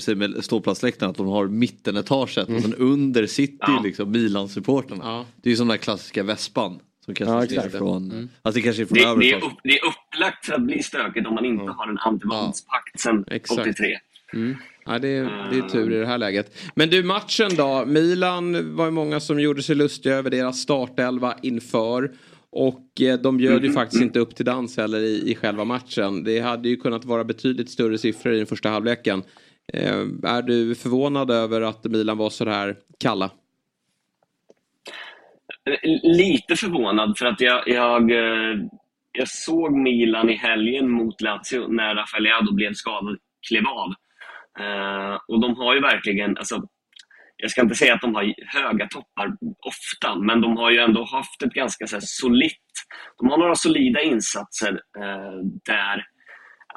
[0.07, 3.81] det med ståplatsläktaren, att de har mittenetaget och sen under sitter Ja.
[3.83, 5.01] liksom Milan-supporterna.
[5.03, 5.25] Ja.
[5.41, 6.79] Det är ju som den där klassiska vespan.
[7.07, 7.77] Som kanske Ja, är exakt.
[7.77, 8.29] från, Mm.
[8.41, 10.83] alltså det kanske är från Det, det, är upp, det är upplagt för att bli
[10.83, 13.59] stökigt om man inte har en antivåldspakt sedan Exakt.
[13.61, 13.97] 83.
[14.33, 14.55] Mm.
[14.85, 16.57] Ja, det, är, det är tur i det här läget.
[16.75, 17.85] Men du, matchen då?
[17.85, 22.11] Milan var ju många som gjorde sig lustiga över deras startelva inför.
[22.49, 26.23] Och eh, de bjöd ju faktiskt inte upp till dans heller i, i själva matchen.
[26.23, 29.23] Det hade ju kunnat vara betydligt större siffror i den första halvleken.
[29.73, 33.29] Eh, är du förvånad över att Milan var så här kalla?
[36.03, 38.57] Lite förvånad för att jag, jag, eh,
[39.11, 43.17] jag såg Milan i helgen mot Lazio när Rafael Leado blev skadad,
[43.47, 43.93] klev eh, av.
[45.27, 46.61] Och de har ju verkligen, alltså,
[47.37, 51.03] jag ska inte säga att de har höga toppar ofta, men de har ju ändå
[51.03, 52.61] haft ett ganska så här, solitt,
[53.17, 56.05] de har några solida insatser eh, där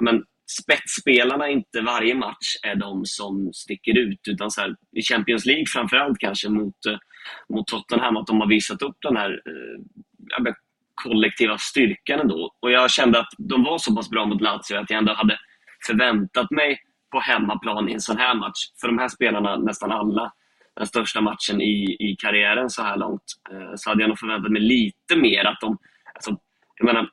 [0.00, 0.24] men,
[0.62, 4.20] spetsspelarna inte varje match är de som sticker ut.
[4.28, 6.98] Utan så här, I Champions League framförallt kanske mot, eh,
[7.48, 10.52] mot Tottenham, att de har visat upp den här eh,
[10.94, 12.54] kollektiva styrkan ändå.
[12.60, 15.38] Och jag kände att de var så pass bra mot Lazio att jag ändå hade
[15.86, 16.78] förväntat mig
[17.12, 18.58] på hemmaplan i en sån här match.
[18.80, 20.32] För de här spelarna, nästan alla,
[20.76, 24.52] den största matchen i, i karriären så här långt, eh, så hade jag nog förväntat
[24.52, 25.78] mig lite mer att de...
[26.14, 26.36] Alltså,
[26.76, 27.10] jag menar,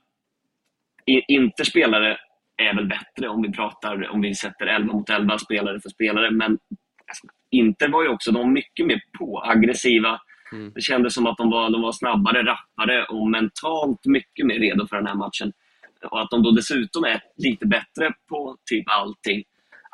[1.06, 2.18] inte Interspelare
[2.58, 6.32] är väl bättre om vi pratar, om vi sätter 11 mot 11 spelare för spelare,
[6.32, 6.52] men
[7.08, 10.20] alltså, Inter var ju också, de mycket mer på, aggressiva.
[10.76, 14.88] Det kändes som att de var, de var snabbare, rappare och mentalt mycket mer redo
[14.88, 15.54] för den här matchen.
[16.12, 19.44] Och att de då dessutom är lite bättre på typ allting.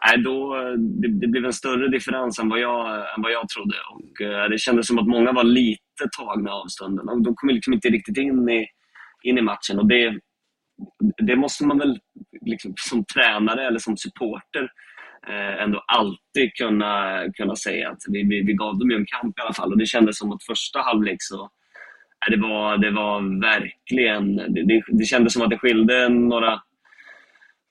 [0.07, 3.75] Nej, då, det, det blev en större differens än vad jag, än vad jag trodde.
[3.91, 7.09] Och, eh, det kändes som att många var lite tagna av stunden.
[7.09, 8.67] Och de kom liksom inte riktigt in i,
[9.23, 9.79] in i matchen.
[9.79, 10.19] Och det,
[11.17, 11.99] det måste man väl
[12.41, 14.69] liksom, som tränare eller som supporter
[15.63, 19.41] ändå alltid kunna, kunna säga att vi, vi, vi gav dem ju en kamp i
[19.41, 19.71] alla fall.
[19.71, 21.49] Och det kändes som att första halvlek så,
[22.31, 24.35] det, var, det var verkligen...
[24.35, 26.61] Det, det, det kändes som att det skilde några,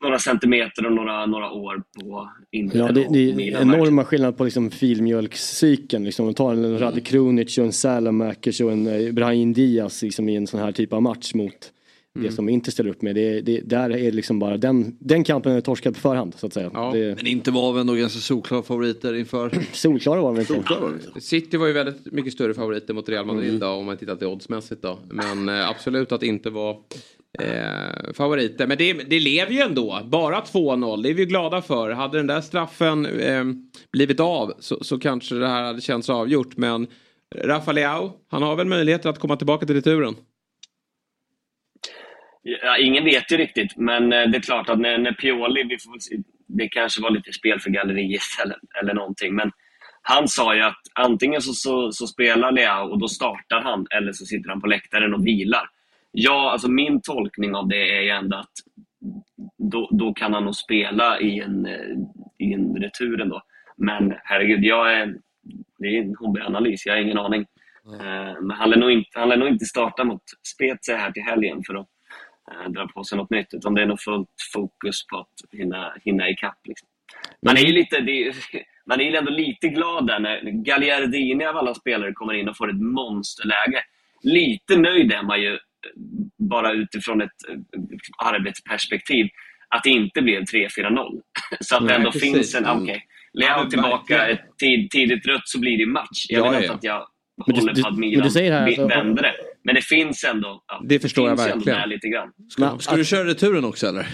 [0.03, 3.63] några centimeter och några, några år på Inter Ja, det, det är Milan.
[3.63, 6.05] enorma skillnader på liksom filmjölkscykeln.
[6.05, 6.25] Liksom.
[6.25, 10.37] Man tar en Rade Krunic och en Salamakers och en eh, Brahim Diaz liksom, i
[10.37, 11.73] en sån här typ av match mot
[12.15, 13.15] det som Inter ställer upp med.
[13.15, 16.53] Det, det, där är liksom bara den, den kampen är torskad på förhand så att
[16.53, 16.91] säga.
[16.93, 19.59] Det, Men inte var väl ändå ganska solklara favoriter inför?
[19.73, 21.21] solklara var de inte.
[21.21, 24.27] City var ju väldigt mycket större favoriter mot Real Madrid då, om man tittar till
[24.27, 24.99] oddsmässigt då.
[25.11, 26.77] Men eh, absolut att inte vara
[27.41, 28.67] eh, favoriter.
[28.67, 30.01] Men det, det lever ju ändå.
[30.05, 31.91] Bara 2-0, det är vi glada för.
[31.91, 33.45] Hade den där straffen eh,
[33.93, 36.57] blivit av så, så kanske det här hade känts avgjort.
[36.57, 36.87] Men
[37.35, 40.15] Rafa Leao, han har väl möjligheter att komma tillbaka till returen.
[42.43, 45.79] Ja, ingen vet ju riktigt, men eh, det är klart att när, när Pioli, vi
[45.79, 45.93] får
[46.47, 49.51] det kanske var lite spel för galleriet eller, eller någonting, men
[50.03, 54.13] han sa ju att antingen så, så, så spelar Leao och då startar han, eller
[54.13, 55.69] så sitter han på läktaren och vilar.
[56.13, 58.53] Ja, alltså min tolkning av det är ju ändå att
[59.59, 61.97] då, då kan han nog spela i en, eh,
[62.39, 63.43] i en retur ändå.
[63.77, 65.15] Men herregud, jag är,
[65.79, 67.47] det är en hobbyanalys, jag har ingen aning.
[68.01, 70.23] Eh, Men han lär nog inte, han lär nog inte starta mot
[70.55, 71.89] Spezia här till helgen för att
[72.69, 76.31] dra på sig något nytt, utan det är nog fullt fokus på att hinna, hinna
[76.31, 76.59] ikapp.
[76.65, 76.89] Liksom.
[77.47, 78.35] Man är ju lite, är-
[78.89, 82.57] man är ju ändå lite glad där när Gagliardini av alla spelare kommer in och
[82.57, 83.83] får ett monsterläge.
[84.23, 85.59] Lite nöjd är man ju, eh,
[86.39, 87.57] bara utifrån ett eh,
[88.27, 89.27] arbetsperspektiv,
[89.69, 91.21] att det inte blev 3-4-0
[91.61, 92.33] Så att det ändå precis.
[92.35, 92.83] finns en, Mm.
[92.83, 96.27] okej, Leo men tillbaka, ett tid, tidigt rött så blir det match.
[96.29, 96.73] Jag Ja, inte ja.
[96.75, 97.07] att jag
[97.47, 99.33] Men du- du- att men du säger här, alltså- vänder det.
[99.65, 101.89] Men det finns ändå, ja, Det förstår jag finns ändå verkligen.
[101.89, 102.29] lite grann.
[102.51, 104.07] Ska, ska du köra returen också eller?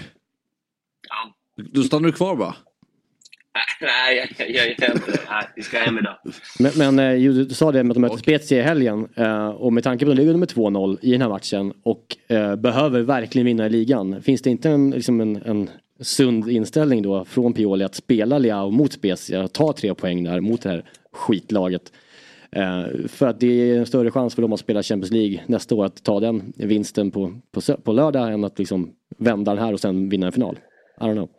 [1.09, 1.35] Ja.
[1.63, 2.55] Då stannar du kvar bara?
[3.81, 6.15] Nej, jag, jag, jag, jag, nej, vi ska hem idag.
[6.59, 9.73] Men, men eh, du sa det med att de möter Spezia i helgen eh, och
[9.73, 13.01] med tanke på att de ligger nummer 2-0 i den här matchen och eh, behöver
[13.01, 14.21] verkligen vinna i ligan.
[14.21, 15.69] Finns det inte en, liksom en, en
[16.01, 20.39] sund inställning då från Pioli att spela Leao mot Spezia och ta tre poäng där
[20.41, 20.83] mot det här
[21.13, 21.91] skitlaget?
[22.51, 25.75] Eh, för att det är en större chans för dem att spela Champions League nästa
[25.75, 29.73] år att ta den vinsten på, på, på lördag än att liksom vända den här
[29.73, 30.59] och sen vinna en final.
[31.01, 31.29] I don't know.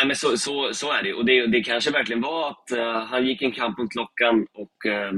[0.00, 1.14] Nej, men så, så, så är det.
[1.14, 4.86] Och det, det kanske verkligen var att eh, han gick en kamp mot klockan och
[4.86, 5.12] eh,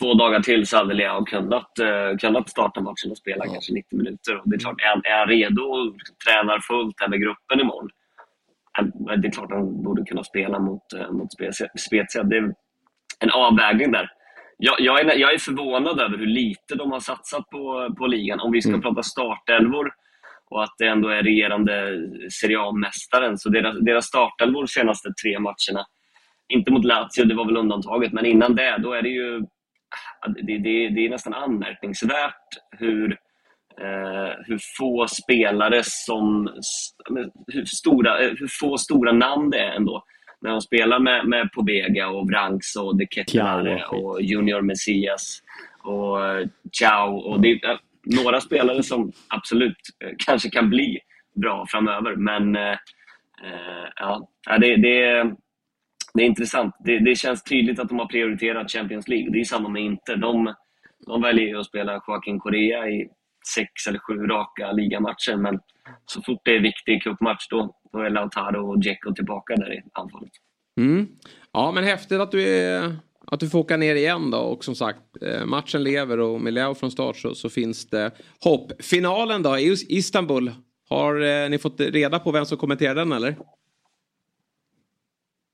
[0.00, 3.96] två dagar till så hade Leao kunnat, uh, kunnat starta matchen och spela kanske 90
[3.96, 4.36] minuter.
[4.36, 5.94] Och det är klart, är han, är han redo och
[6.26, 7.90] tränar fullt här med gruppen imorgon,
[9.22, 11.28] det är klart han borde kunna spela mot, uh, mot
[11.78, 12.22] Spezia.
[12.22, 12.54] Det
[13.20, 14.10] en avvägning där.
[14.58, 18.40] Jag, jag, är, jag är förvånad över hur lite de har satsat på, på ligan.
[18.40, 19.92] Om vi ska prata startelvor
[20.50, 22.00] och att det ändå är regerande
[22.30, 23.38] Serie A-mästaren.
[23.38, 25.86] Så deras, deras startelvor senaste tre matcherna,
[26.48, 29.40] inte mot Lazio, det var väl undantaget, men innan det, då är det ju
[30.26, 33.12] det, det, det är nästan anmärkningsvärt hur,
[33.80, 36.48] eh, hur få spelare som,
[37.46, 40.04] hur, stora, eh, hur få stora namn det är ändå.
[40.44, 45.42] När de spelar med, med Pobega och Branks och De Ketelaere Ciao och Junior Messias
[45.82, 47.16] och eh, Ciao.
[47.16, 50.98] Och det är eh, några spelare som absolut eh, kanske kan bli
[51.34, 52.16] bra framöver.
[52.16, 52.56] Men
[53.96, 54.28] ja,
[54.60, 55.22] det, det,
[56.14, 56.74] det är intressant.
[56.84, 59.30] Det, det känns tydligt att de har prioriterat Champions League.
[59.32, 60.16] Det är samma med Inter.
[60.16, 60.54] De,
[61.06, 63.08] de väljer att spela Joaquin Correa i
[63.46, 65.36] sex eller sju raka ligamatcher.
[65.36, 65.60] Men
[66.06, 69.82] så fort det är viktig cupmatch då, då är Lautaro och Dzeko tillbaka där i
[69.92, 70.32] anfallet.
[70.80, 71.08] Mm.
[71.52, 72.96] Ja men häftigt att du, är,
[73.26, 76.52] att du får åka ner igen då och som sagt eh, matchen lever och med
[76.52, 78.10] Leo från start så, så finns det
[78.44, 78.82] hopp.
[78.82, 80.52] Finalen då i Istanbul.
[80.88, 83.36] Har eh, ni fått reda på vem som kommenterar den eller?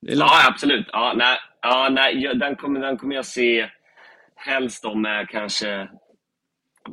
[0.01, 0.87] Ja, absolut.
[0.93, 3.71] Ja, nej, ja, nej, den, kommer, den kommer jag se
[4.37, 5.89] helst om med kanske...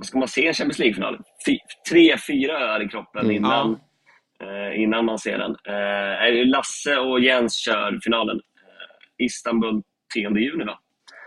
[0.02, 1.18] Ska man se en Champions League-final?
[1.46, 1.60] Fy-
[1.90, 3.36] Tre, fyra öar i kroppen Mm.
[3.36, 3.72] innan,
[4.44, 5.52] eh, innan man ser den.
[5.52, 8.36] Eh, Lasse och Jens kör finalen.
[8.36, 9.82] Eh, Istanbul
[10.14, 10.80] 10 juni, va?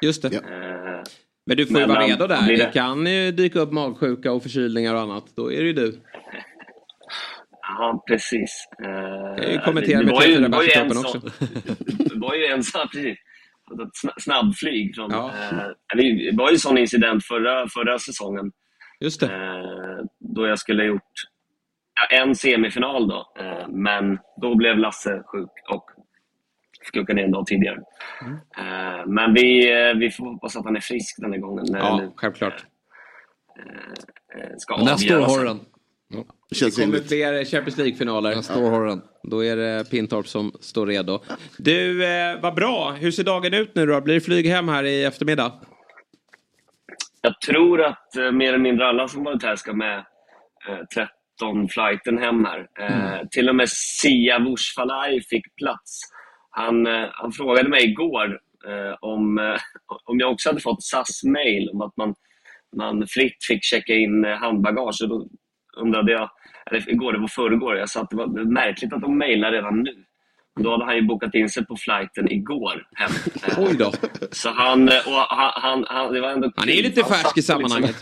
[0.02, 0.36] Just det.
[0.36, 1.02] Eh,
[1.46, 2.42] Men du får ju vara redo där.
[2.48, 2.70] Det det?
[2.74, 5.24] kan ju dyka upp magsjuka och förkylningar och annat.
[5.36, 6.00] Då är det ju du.
[7.62, 8.66] Ja, precis.
[9.38, 10.90] Kan ju kommentera det med var ju- tre, fyra det var ju bärs i en
[10.90, 13.18] kroppen sån- Det var ju en sån, precis.
[14.20, 14.94] Snabbflyg.
[14.94, 15.28] Från, Ja.
[15.28, 18.52] eh, det var ju en sån incident förra, förra säsongen.
[19.00, 19.26] Just det.
[19.26, 21.12] Eh, då jag skulle ha gjort
[22.10, 23.32] ja, en semifinal då.
[23.38, 25.90] Eh, men då blev Lasse sjuk och
[26.92, 27.78] fick åka ner en dag tidigare.
[28.22, 28.32] Mm.
[28.34, 31.64] Eh, men vi, eh, vi får hoppas att han är frisk den här gången.
[31.70, 32.64] När Ja, det självklart.
[33.58, 35.60] eh, ska nästa år har du den.
[36.48, 37.08] Det känns Det kommer rimligt.
[37.08, 38.34] fler Champions League-finaler.
[38.36, 39.02] Nästa år har du den.
[39.22, 41.20] Då är det Pintorp som står redo.
[41.58, 42.90] Du, eh, vad bra.
[42.92, 44.00] Hur ser dagen ut nu då?
[44.00, 45.52] Blir det flyg hem här i eftermiddag?
[47.22, 49.98] jag tror att eh, mer eller mindre alla som varit här ska med
[50.68, 51.04] eh,
[51.42, 52.68] 13-flighten hem här.
[52.80, 56.00] Eh, Till och med Sia Wushfalai fick plats.
[56.50, 58.38] Han, eh, han frågade mig igår
[58.68, 59.56] eh, om, eh,
[60.04, 62.14] om jag också hade fått SAS-mail om att man,
[62.76, 64.98] man fritt fick checka in handbagage.
[65.02, 65.28] Och då
[65.80, 66.30] undrade jag,
[66.70, 69.82] eller igår, det var förrgår, jag sa att det var märkligt att de mejlar redan
[69.82, 70.04] nu.
[70.60, 73.10] Då hade han ju bokat in sig på flighten igår hem.
[73.66, 73.92] Oj då.
[74.30, 77.42] Så han, och han, han, han, det var ändå Han är lite färsk i liksom-
[77.54, 77.96] sammanhanget.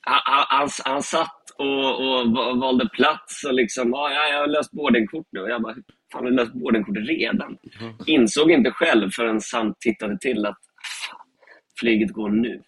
[0.00, 4.38] han, han, han, han satt och, och va- valde plats och liksom, ja, ja, jag
[4.40, 5.40] har löst boardingkort nu.
[5.40, 5.74] Och jag bara,
[6.12, 7.56] fan har du löst boardingkort redan?
[8.06, 10.58] Insåg inte själv förrän han tittade till att
[11.80, 12.60] flyget går nu.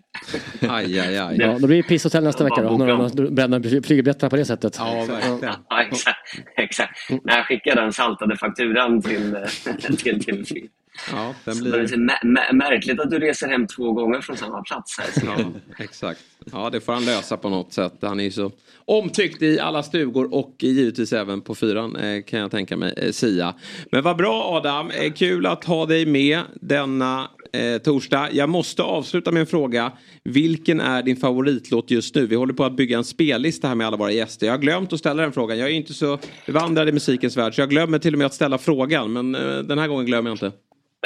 [0.68, 1.36] Aj, aj, aj.
[1.40, 2.76] Ja, då blir det pisshotell nästa vecka då.
[2.78, 4.76] När de brända flygbiljetterna på det sättet.
[4.78, 5.54] Ja, verkligen.
[5.68, 6.18] Ja, exakt.
[6.56, 7.10] exakt.
[7.24, 9.36] När jag skickade den saltade fakturan till,
[9.98, 10.68] till TV4.
[11.12, 11.72] Ja, den blir...
[11.72, 14.98] det är mä- mä- märkligt att du reser hem två gånger från samma plats.
[14.98, 15.08] Här.
[15.26, 15.44] Ja,
[15.84, 16.20] exakt.
[16.52, 17.94] Ja, det får han lösa på något sätt.
[18.00, 18.52] Han är ju så
[18.84, 23.10] omtyckt i alla stugor och givetvis även på fyran eh, kan jag tänka mig, eh,
[23.12, 23.54] Sia.
[23.92, 28.28] Men vad bra Adam, eh, kul att ha dig med denna eh, torsdag.
[28.32, 29.92] Jag måste avsluta med en fråga.
[30.24, 32.26] Vilken är din favoritlåt just nu?
[32.26, 34.46] Vi håller på att bygga en spellista här med alla våra gäster.
[34.46, 35.58] Jag har glömt att ställa den frågan.
[35.58, 38.34] Jag är inte så bevandrad i musikens värld så jag glömmer till och med att
[38.34, 39.12] ställa frågan.
[39.12, 40.46] Men eh, den här gången glömmer jag inte.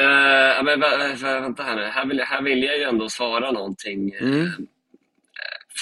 [0.00, 3.08] Uh, men, vä- vä- vänta här nu, här vill, jag, här vill jag ju ändå
[3.08, 4.12] svara någonting.
[4.20, 4.40] Mm.
[4.42, 4.48] Eh,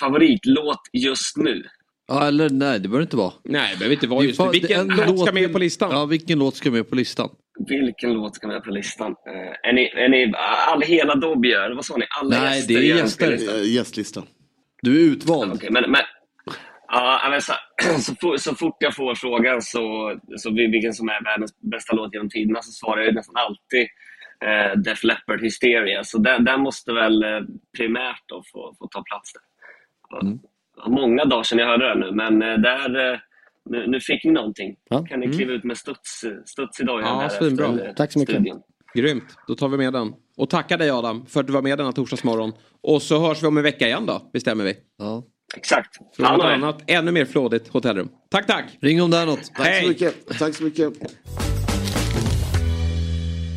[0.01, 1.63] favoritlåt just nu?
[2.09, 3.33] Ja, eller nej, det behöver inte vara.
[3.45, 4.49] Nej, det behöver inte vara just nu.
[4.53, 5.91] Vilken en låt ska med på listan?
[5.93, 7.29] Ja, vilken låt ska med på listan?
[7.69, 9.11] Vilken låt ska med på listan?
[9.11, 10.33] Uh, är ni, är ni
[10.69, 11.71] all, hela Dobby gör?
[11.71, 12.07] Vad sa ni?
[12.21, 13.33] Alla Nej, gäster det är gäster.
[13.33, 14.23] Eh, Gästlista.
[14.83, 15.53] Du är utvald.
[15.53, 16.01] Okej, men, men,
[16.89, 17.53] ja, men så,
[18.01, 21.97] så, fort, så fort jag får frågan så, så vil- vilken som är världens bästa
[21.97, 23.87] låt genom tiderna så svarar jag nästan alltid
[24.45, 26.05] eh, Def Leppard Hysteria.
[26.05, 27.41] Så den, den måste väl eh,
[27.77, 29.43] primärt då få, få ta plats där.
[30.21, 30.39] Mm.
[30.87, 33.19] Många dagar sedan jag hörde den nu, men eh, där, eh,
[33.71, 34.77] nu, nu fick ni någonting.
[34.91, 35.05] Ja.
[35.07, 38.19] Kan ni kliva ut med studs, studs i dojan Ja, här efter eh, Tack så
[38.19, 38.35] mycket.
[38.35, 38.61] studion.
[38.95, 40.13] Grymt, då tar vi med den.
[40.37, 42.53] Och tackar dig Adam för att du var med denna torsdagsmorgon.
[42.83, 44.75] Och så hörs vi om en vecka igen då, bestämmer vi.
[44.99, 45.23] Ja.
[45.57, 46.17] Exakt.
[46.17, 48.09] Från vad- annat, ännu mer flådigt hotellrum.
[48.31, 48.65] Tack, tack!
[48.81, 49.55] Ring om det är något.
[49.57, 49.83] Tack Hej.
[49.83, 50.15] så mycket.
[50.39, 50.93] Tack så mycket.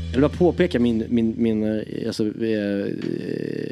[0.05, 2.87] Jag vill bara påpeka min, min, min eh, alltså, eh,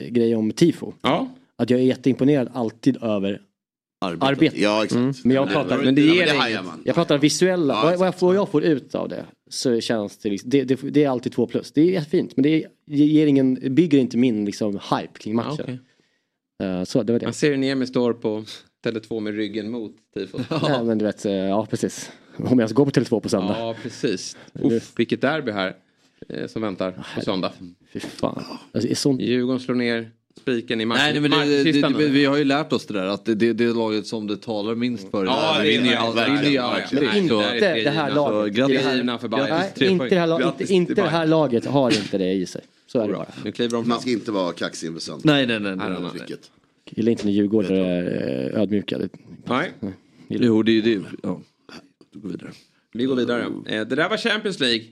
[0.10, 0.94] grej om tifo.
[1.02, 1.28] Ja.
[1.57, 3.41] Att jag är jätteimponerad alltid över
[4.02, 4.30] Arbetet.
[4.30, 4.60] arbetet.
[4.60, 5.26] Ja, exakt.
[5.26, 6.66] Men jag Det- pratar, Men det Ja, ger det inget.
[6.66, 6.82] man.
[6.86, 10.18] jag pratar visuella, Ja, vad, vad, jag får, jag får ut av det så känns
[10.18, 11.72] det, liksom, det, det, det är alltid två plus.
[11.72, 15.64] Det är jättefint men det ger ingen, bygger inte min liksom, hype kring Ja, matchen.
[15.64, 15.80] okej.
[16.64, 17.26] Eh, så det var det.
[17.26, 18.44] Man ser hur Niemi står på
[18.86, 20.42] Tele2 med ryggen mot tifot.
[20.50, 22.12] Ja, men du vet, eh, ja precis.
[22.38, 23.56] Om jag ens går på Tele2 på söndag.
[23.60, 24.38] Ja, precis.
[24.54, 25.76] Uff, vilket derby här
[26.30, 27.52] eh, som väntar på söndag.
[27.94, 28.44] Fy fan.
[28.74, 29.22] Alltså, det sånt...
[29.22, 32.74] Djurgården slår ner spiken i match- Nej, men det, det, det, vi har ju lärt
[32.74, 35.26] oss det där att det, det, det är laget som det talar minst för.
[35.26, 35.99] Ja, det det vinner ju det.
[35.99, 36.16] allt.
[36.18, 36.78] Verkligen, vinner ju allt.
[36.84, 37.06] verkligen.
[37.06, 38.56] Men inte det det här laget.
[38.56, 38.74] Det inte
[40.94, 42.62] det, här, det laget har inte det i sig.
[42.88, 43.28] Så är det bara.
[43.44, 43.90] Nu kliver de fram.
[43.90, 45.22] Man ska inte vara kaxig inför söndag.
[45.26, 45.76] Nej, nej, nej.
[45.76, 46.38] Nej.
[46.90, 48.98] Gillar inte när djurgårdare är eh, ödmjuka.
[48.98, 49.10] Det-
[49.45, 49.72] Nej,
[50.28, 51.02] Jo, det är det.
[51.24, 51.41] Ja.
[52.14, 52.49] Du går vidare.
[52.94, 53.41] vi går vidare.
[53.66, 54.84] Eh, Det där var Champions League.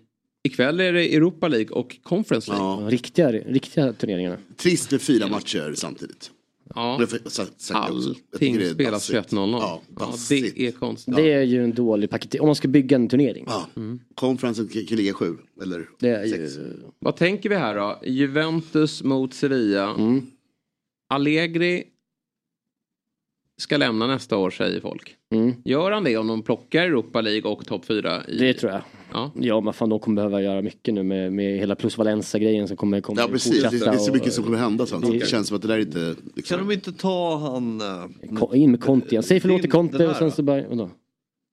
[0.44, 2.84] Ikväll är det Europa League och Conference League.
[2.84, 2.90] Ja.
[2.90, 4.38] Riktiga, riktiga turneringarna.
[4.58, 6.32] Trist med fyra matcher samtidigt.
[6.76, 7.00] Ja.
[7.74, 9.34] Allting tycker det är spelas dassigt.
[9.34, 9.58] 21.00.
[9.60, 11.16] Ja, Ja, det är konstigt.
[11.16, 12.42] Det är ju en dålig paket.
[12.42, 13.46] Om man ska bygga en turnering.
[13.48, 13.70] Ja.
[14.16, 15.38] Konferensen kan kan ligga sju.
[15.62, 16.58] Eller Det är sex.
[16.58, 16.74] ju...
[17.00, 18.00] Vad tänker vi här då?
[18.06, 19.90] Juventus mot Sevilla.
[19.90, 20.26] Mm.
[21.10, 21.84] Allegri
[23.62, 25.16] ska lämna nästa år säger folk.
[25.36, 25.54] Mm.
[25.66, 28.24] Gör han det om de plockar Europa League och topp 4?
[28.28, 28.38] I...
[28.38, 28.82] Det tror jag.
[29.14, 29.32] Ja.
[29.36, 32.68] Ja men fan de kommer behöva göra mycket nu med, med hela plus Valenza grejen
[32.68, 34.86] som kommer, kommer Ja precis, det, det är så och- mycket som kommer hända.
[34.86, 36.16] Så Det- det känns som att det där inte...
[36.16, 37.82] Kan Liksom, de inte ta han...
[37.82, 39.24] eh, In med Conte igen.
[39.24, 40.68] Säg förlåt till Conte och sen så bara...
[40.70, 40.90] Vadå?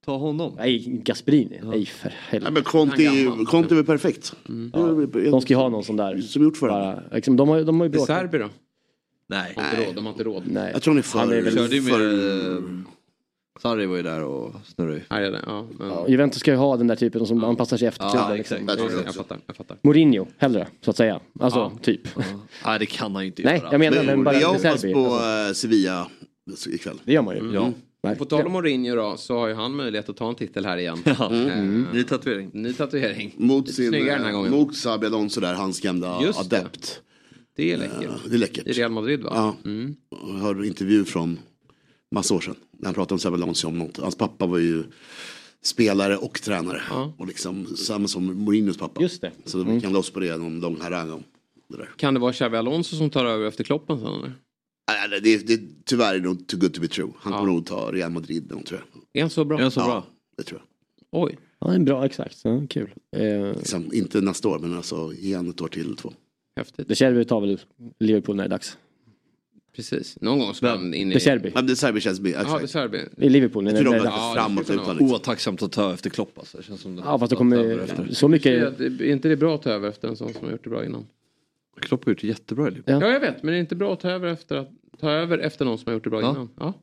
[0.05, 0.53] Ta honom?
[0.57, 1.59] Nej, Gasperini.
[1.63, 2.51] Nej för Nej, helvete.
[2.53, 4.33] men Conte, är Conte är väl perfekt.
[4.49, 4.71] Mm.
[5.31, 6.17] De ska ju ha någon sån där.
[6.21, 6.67] Som gjort för.
[6.69, 8.17] Bara, liksom, de, har, de har ju Det är bråkat.
[8.21, 8.49] Serbi då?
[9.29, 9.53] Nej.
[9.55, 9.95] De har inte råd.
[9.95, 10.43] De har inte råd.
[10.45, 10.69] Nej.
[10.73, 11.19] Jag tror han är för...
[11.19, 11.91] Han är väl- Körde ju med...
[11.91, 12.61] för
[13.59, 15.01] Sarri var ju där och snurrade ju.
[15.09, 15.41] Här är det.
[15.45, 15.87] Ja, men...
[15.87, 18.37] Ja, Juventus ska ju ha den där typen som anpassar sig efter Ja, klubben.
[18.37, 18.57] liksom.
[18.67, 19.13] Jag tror det jag också.
[19.19, 19.37] fattar.
[19.47, 19.77] Jag fattar.
[19.81, 21.19] Mourinho, hellre, så att säga.
[21.39, 21.71] Alltså, Ja.
[21.81, 22.01] typ.
[22.65, 23.67] Nej, det kan han ju inte Nej, göra.
[23.71, 24.93] jag menar Men, men bara jag med hoppas Serbi.
[24.93, 26.07] på Alltså, eh, Sevilla
[26.67, 27.01] ikväll.
[27.03, 27.51] det gör man ju.
[27.53, 27.71] Ja.
[28.03, 28.15] Nej.
[28.15, 30.77] På tal om Mourinho då så har ju han möjlighet att ta en titel här
[30.77, 30.97] igen.
[31.05, 31.33] Ja.
[31.33, 31.63] Eh,
[31.93, 32.49] Ny tatuering.
[32.53, 33.33] Ny tatuering.
[33.37, 33.89] Mot Lite sin...
[33.89, 34.51] snyggare den här gången.
[34.51, 36.57] Mot Xabi Alonso där, hans gamla Just det.
[36.59, 37.01] adept.
[37.55, 38.03] Det är läckert.
[38.03, 38.67] Eh, Det är läckert.
[38.67, 39.31] I Real Madrid va?
[39.33, 39.55] Ja.
[39.69, 39.95] Mm.
[40.11, 41.39] Jag hörde en intervju från
[42.11, 42.55] massa år sedan.
[42.81, 43.97] När han pratade om Xabi Alonso om något.
[43.97, 44.83] Hans pappa var ju
[45.63, 46.81] spelare och tränare.
[46.89, 47.13] Ja.
[47.17, 49.01] Och liksom samma som Mourinhos pappa.
[49.01, 49.31] Just det.
[49.45, 51.23] Så vi kan loss på det någon lång harang om
[51.67, 51.89] det där.
[51.97, 54.33] Kan det vara Xavi Alonso som tar över efter Kloppen sen eller?
[55.09, 57.09] Nej, det, det, tyvärr är det nog too good to be true.
[57.17, 59.01] Han kommer nog ta Real Madrid någon, tror jag.
[59.13, 59.57] Är han så bra?
[59.57, 60.05] Är han så ja, bra?
[60.37, 61.23] det tror jag.
[61.23, 61.37] Oj.
[61.59, 62.37] Ja, det är bra, exakt.
[62.43, 62.89] Ja, kul.
[63.17, 66.13] Eh, Liksom, inte nästa år, men alltså igen ett år till eller två.
[66.55, 66.87] Häftigt.
[66.87, 67.59] De Cherby tar väl
[67.99, 68.77] Liverpool när det är dags.
[69.89, 70.21] Precis.
[70.21, 71.13] Någon gång ska han in i...
[71.13, 71.51] De Cherby.
[71.55, 72.69] Men det Serbi känns Ja, är exakt.
[72.69, 72.99] Serbi.
[73.17, 74.97] I Liverpool när Jag tror de Ja, framåt utan.
[74.97, 75.11] Liksom.
[75.15, 76.57] Otacksamt att ta efter Klopp alltså.
[76.57, 78.79] Det känns som det Ja, fast det kommer så mycket...
[78.79, 80.85] Är inte det bra att ta över efter en sån som har gjort det bra
[80.85, 81.05] innan?
[81.81, 82.95] Klopp har gjort det jättebra i Liverpool.
[83.01, 83.07] Ja.
[83.07, 83.43] Ja, jag vet.
[83.43, 85.87] Men det är inte bra att ta över efter, att, ta över efter någon som
[85.87, 86.31] har gjort det bra Ja.
[86.31, 86.49] innan.
[86.59, 86.73] Ja.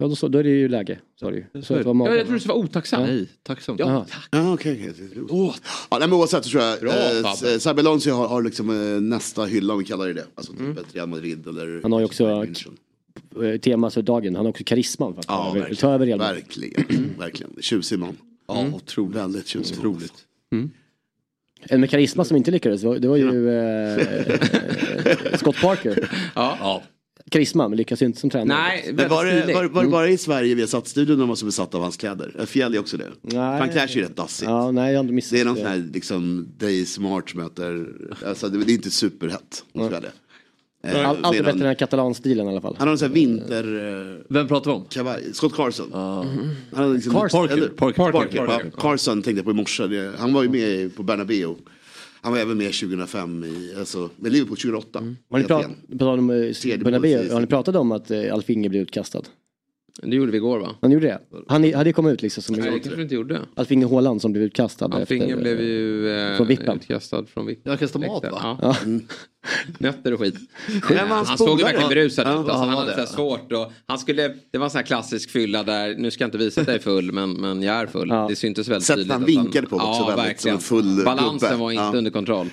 [0.00, 0.98] Ja, då, så, då är det ju läge.
[1.20, 1.62] Så är det ju.
[1.62, 3.06] Så att vara Ja, jag tror det skulle vara otacksamt.
[3.08, 3.80] Nej, tacksamt.
[3.80, 4.06] Jaha.
[4.30, 4.90] Ja, okej.
[4.90, 5.10] okej.
[5.28, 5.54] Ja,
[5.90, 9.72] nej, men oavsett så tror jag Bra, eh, Alonso har, har liksom eh, nästa hylla
[9.72, 10.26] om vi kallar det det.
[10.34, 11.82] Alltså typ ett Real Madrid eller...
[11.82, 12.46] Han har ju också
[13.42, 14.36] eh, tema för dagen.
[14.36, 15.76] Han har också karisman för att Ja, verkligen.
[15.76, 16.44] ta över Real Madrid.
[16.44, 17.14] Verkligen.
[17.18, 17.52] verkligen.
[17.60, 18.16] Tjusig man.
[18.48, 19.16] Ja, otroligt.
[19.16, 19.78] Väldigt tjusig.
[19.78, 20.14] Otroligt.
[21.62, 26.10] En med karisma som inte lyckades, det var, det var ju eh, Scott Parker.
[26.34, 26.82] Ja.
[27.30, 28.58] Karisma, men lyckas ju inte som tränare.
[28.58, 31.28] Nej, Men var det, var, var det bara i Sverige vi har satt studion de
[31.28, 32.34] var så besatta av hans kläder?
[32.38, 33.08] Är Fjäll är också det?
[33.22, 33.38] Nej.
[33.58, 34.50] Han klär sig ju rätt dassigt.
[34.50, 37.88] Ja, nej, jag har inte missat Det är någon sån här liksom Day Smart möter,
[38.26, 39.64] alltså det, det är inte superhett.
[39.72, 40.12] det.
[40.84, 42.76] Eh, All, allt är bättre än den här katalanstilen i alla fall.
[42.78, 43.64] Han har en sån här vinter...
[44.18, 44.84] Eh, Vem pratar vi om?
[44.84, 45.24] kavaj.
[45.32, 45.88] Scott Carson.
[45.92, 47.48] Han har liksom, Carson.
[47.48, 48.12] Eller, Parker.
[48.12, 48.44] Parker.
[48.48, 49.86] Ja, Carson tänkte jag på i morse.
[49.86, 51.54] Det- Han var ju med på Bernabéu.
[52.22, 54.98] Han var även med 2005 i, alltså, med Liverpool 2008.
[55.30, 55.64] Har ni, prat,
[56.18, 56.52] om, eh,
[57.26, 59.22] i- har ni pratat om att eh, Alf Inge blev utkastad?
[60.02, 60.74] Det gjorde vi igår va?
[60.80, 61.20] Han gjorde det?
[61.48, 63.40] Han hade kommit ut liksom som Nej, det kanske inte gjorde.
[63.54, 64.84] Alf Inge Haaland som blev utkastad.
[64.84, 66.76] Alfinge efter, blev ju eh, från vippen.
[66.76, 67.70] utkastad från vippen.
[67.70, 68.38] Jag kastar mat va?
[68.42, 68.58] Ja.
[68.62, 68.76] Ja.
[69.78, 70.34] Nötter och skit.
[70.82, 72.28] han hans såg ju verkligen berusad ut.
[72.28, 73.06] Alltså, han han hade det.
[73.06, 76.22] så svårt och han skulle, det var en sån här klassisk fylla där, nu ska
[76.24, 78.08] jag inte visa att jag är full men, men jag är full.
[78.08, 78.26] Ja.
[78.28, 79.12] Det syntes väldigt Sättet tydligt.
[79.12, 80.54] han att vinkade på var också ja, väldigt som verkligen.
[80.56, 80.60] en
[80.96, 81.62] full Balansen gubbe.
[81.62, 81.92] var inte Ja.
[81.98, 82.46] under kontroll.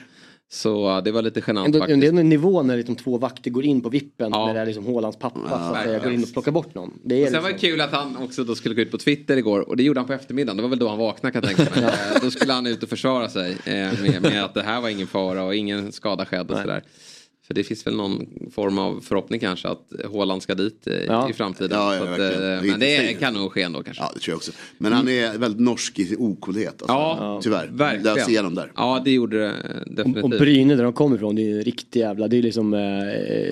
[0.49, 2.01] Så uh, det var lite genant Ändå, faktiskt.
[2.01, 4.45] det är en nivå när liksom två vakter går in på vippen Ja.
[4.47, 6.99] när det är liksom Haalands pappa så att säga, går in och plockar bort någon.
[7.03, 8.97] Det är Sen var det liksom, kul att han också då skulle gå ut på
[8.97, 10.57] Twitter igår och det gjorde han på eftermiddagen.
[10.57, 11.91] Det var väl då han vaknade kan jag tänka mig.
[12.21, 15.07] Då skulle han ut och försvara sig eh, med, med att det här var ingen
[15.07, 16.83] fara och ingen skada skedd och sådär.
[17.47, 21.29] För det finns väl någon form av förhoppning kanske att Haaland ska dit eh, Ja.
[21.29, 21.77] i framtiden.
[21.79, 24.03] Ja, ja, att, eh, men det kan nog ske ändå kanske.
[24.03, 24.51] Ja, det tror jag också.
[24.77, 26.67] Men han är väldigt norsk i sin ocoolhet.
[26.81, 26.87] Alltså.
[26.87, 27.67] Ja, Tyvärr.
[27.71, 28.15] verkligen.
[28.15, 28.71] Lös igenom där.
[28.75, 30.23] Ja, det gjorde det eh, och, definitivt.
[30.23, 32.73] och Bryne där de kommer ifrån, det är ju en riktig jävla, det är liksom
[32.73, 32.79] eh,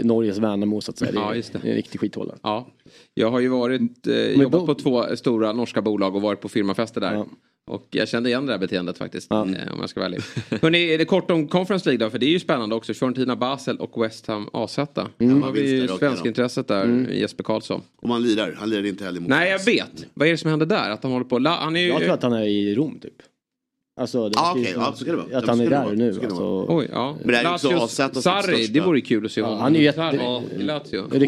[0.06, 1.11] Norges Värnamo så att säga.
[1.11, 1.60] Det är, Ja, just det.
[1.61, 2.36] det är en riktig skithåla.
[2.44, 2.68] Ja,
[3.14, 6.49] jag har ju varit, eh, jobbat bo- på två stora norska bolag och varit på
[6.49, 7.14] firmafester där.
[7.14, 7.26] Ja.
[7.72, 9.28] Och jag kände igen det här beteendet faktiskt.
[9.30, 9.41] Ja.
[9.41, 10.22] Eh, om jag ska vara ärlig.
[10.61, 12.10] Hörrni, är det kort om Conference League då?
[12.11, 12.94] För det är ju spännande också.
[12.94, 14.78] Fiorentina Basel och West Ham AZ.
[14.78, 15.40] Mm.
[15.40, 17.82] Då har vi ju svenskintresset där, Jesper Karlsson.
[18.02, 18.56] Om han lirar.
[18.60, 20.06] Han lirar inte heller mot Nej, jag vet.
[20.14, 20.90] Vad är det som händer där?
[20.90, 21.40] Att han håller på...
[21.40, 21.88] La- Han är ju...
[21.88, 23.14] Jag tror att han är i Rom typ.
[23.95, 25.38] Alltså, det Ah, som ja, så kan det vara.
[25.38, 26.11] Att Ja, han är det där nu.
[26.11, 27.15] Det Alltså, Oj, ja.
[27.20, 28.10] Men det är Sarri,
[28.56, 28.74] största.
[28.74, 29.60] det vore ju kul att se honom.
[29.60, 31.07] han är ju jätte- i Lazio.
[31.11, 31.26] det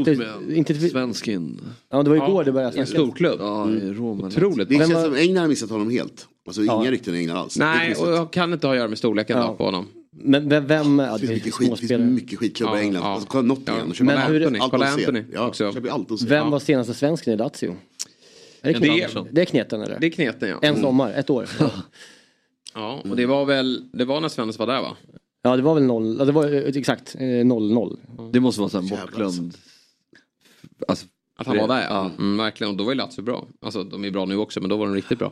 [0.56, 1.62] inte, Svenskin.
[1.90, 3.04] ja, det var Ja, igår det började I en snackas.
[3.04, 3.38] storklubb.
[3.40, 4.18] Ja, i Rom.
[4.20, 4.70] eller- Otroligt.
[4.70, 6.28] Det känns var- som England har missat honom helt.
[6.48, 6.92] Alltså inga Ja.
[6.92, 7.58] rykten i England alls.
[7.58, 9.48] Nej, och jag kan inte ha att göra med storleken Ja.
[9.48, 9.88] då på honom.
[10.12, 12.84] Men vem, vem ja, Det det finns mycket skit, det finns mycket skitklubbar Ja, i
[12.86, 13.04] England.
[13.04, 13.08] ja.
[13.08, 13.94] Alltså, kolla Nottingham.
[13.98, 14.04] Ja.
[14.04, 14.86] Men Kolla hur- Kolla.
[14.88, 15.72] Anthony Ja, också.
[16.28, 17.76] Vem var senaste svensken i Lazio?
[18.62, 19.98] Är det, Det- det är kneten eller?
[20.00, 20.60] Det är kneten ja.
[20.62, 21.48] En sommar, ett år.
[22.76, 24.98] Ja, och det var väl, det var när Svennis var där va?
[25.42, 27.98] Ja det var väl noll, ja, det var eh, exakt eh, 0-0.
[28.32, 29.58] Det måste vara sån här Jävlar, bortglömd.
[30.88, 31.06] Alltså,
[31.38, 31.82] Att han var där.
[31.90, 32.12] Ja.
[32.18, 33.48] Mm, verkligen, och då var ju Lazio bra.
[33.62, 35.32] Alltså de är bra nu också men då var de riktigt bra.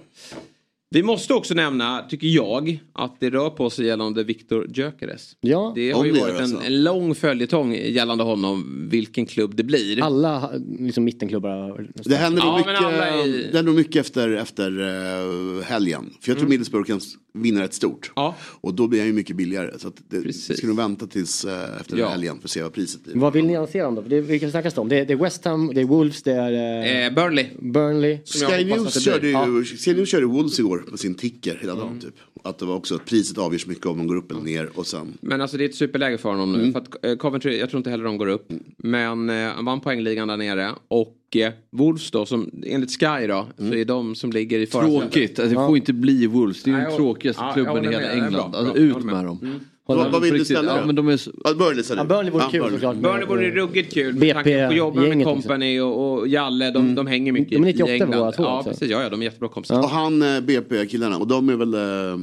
[0.93, 5.35] Vi måste också nämna, tycker jag, att det rör på sig gällande Viktor Gyökeres.
[5.41, 9.63] Ja, Det har ju det varit en, en lång följetong gällande honom, vilken klubb det
[9.63, 10.01] blir.
[10.03, 16.09] alla liksom mittenklubbar har- Det händer nog Ja, mycket, nog mycket efter, efter uh, helgen.
[16.21, 16.99] För jag tror Middlesbrough kan
[17.33, 18.11] vinna rätt stort.
[18.15, 18.35] Ja.
[18.41, 19.71] Och då blir han ju mycket billigare.
[19.79, 20.57] Så att det, vi Precis.
[20.57, 22.09] ska nog vänta tills eh, efter Ja.
[22.09, 23.15] helgen för att se vad priset blir.
[23.15, 24.01] Vad vill ni annonsera om då?
[24.01, 24.89] Det, vilka snackas det om?
[24.89, 27.45] Det är, det är West Ham, det är Wolves, det är eh, Eh, Burnley.
[27.59, 28.17] Burnley.
[28.25, 31.87] Sky News, körde ju, Sky News körde Wolves igår på sin ticker hela dagen.
[31.87, 31.99] Mm.
[31.99, 32.15] Typ.
[32.43, 34.69] Att det var också att priset avgörs mycket om de går upp eller ner.
[34.75, 36.59] Och sen, Men alltså det är ett superläge för honom nu.
[36.59, 36.73] Mm.
[36.73, 38.51] För att eh, Coventry, jag tror inte heller de går upp.
[38.77, 40.71] Men eh, han vann poängligan där nere.
[40.87, 43.71] Och eh, Wolves då, som enligt Sky då, Mm.
[43.71, 45.01] så är de som ligger i förarsätet.
[45.11, 45.39] Tråkigt.
[45.39, 46.63] Alltså, det får inte bli Wolves.
[46.63, 48.31] Det är ju den tråkigaste ja, klubben i hela England.
[48.51, 48.81] bra, Alltså, bra.
[48.83, 49.25] Ut med med.
[49.25, 49.59] dem.
[49.89, 49.97] Mm.
[50.03, 51.31] vad, vad vill du ställa Ja, men de är så...
[51.43, 51.83] Ja, Burnley?
[51.89, 52.79] Ja, Burnley vore Ja, kul Burnley.
[52.79, 52.95] såklart.
[52.95, 54.13] Burnley vore ruggigt kul.
[54.13, 55.23] Med BP tanke på jobba med.
[55.23, 56.71] Company och, och Jalle.
[56.71, 58.11] De, de hänger mycket De är i 98 England.
[58.11, 58.69] båda två Ja, också.
[58.69, 58.89] precis.
[58.89, 59.79] Ja, ja, de är jättebra kompisar.
[59.79, 62.19] Och han eh, BP-killarna, och de är väl eh,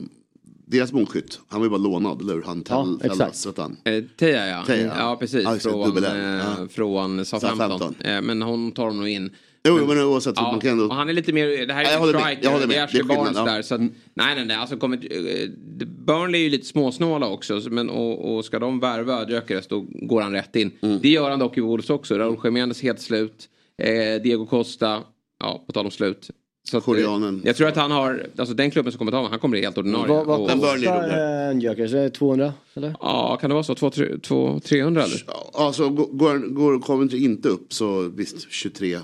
[0.66, 1.40] deras målskytt.
[1.48, 2.42] Han var ju bara lånad, eller hur?
[2.42, 3.18] Han Ja, Tell- exakt.
[3.18, 3.76] Tellas, vet han.
[3.84, 4.62] Eh, Teja ja.
[4.66, 4.92] Teja.
[4.98, 5.42] ja, precis.
[5.44, 6.66] Ja, det, från, eh, Ja.
[6.70, 7.94] från Southampton.
[8.00, 9.30] Eh, men hon tar de nog in.
[9.68, 10.34] Jo, men oavsett.
[10.36, 10.84] Ja, man kan ändå...
[10.84, 12.76] och han är lite mer, det här är jag striker, jag håller med.
[12.76, 13.44] det är Ashley Barnes ja.
[13.44, 13.62] där.
[13.62, 14.56] Så att, nej, nej, nej.
[14.56, 15.48] Alltså, kommer, eh,
[15.86, 17.60] Burnley är ju lite småsnåla också.
[17.60, 20.70] så- Men, och, och ska de värva Gyökeres då går han rätt in.
[20.82, 20.98] Mm.
[21.02, 22.18] Det gör han dock i Wolves också.
[22.18, 23.48] Raúl Jiménez helt slut.
[23.82, 25.02] Eh, Diego Costa,
[25.40, 26.30] ja på tal om slut.
[26.70, 27.42] Så att, eh, Koreanen.
[27.44, 29.60] jag tror att han har, alltså den klubben som kommer ta honom, han kommer bli
[29.62, 30.08] helt ordinarie.
[30.08, 31.92] Vad, vad Och- kostar eh, en Gyökeres?
[31.92, 32.52] Är det 200?
[32.74, 32.94] Eller?
[33.00, 33.74] Ja, kan det vara så?
[33.74, 35.24] 200-300 eller?
[35.52, 38.98] Alltså går, går Coventry inte upp så visst 23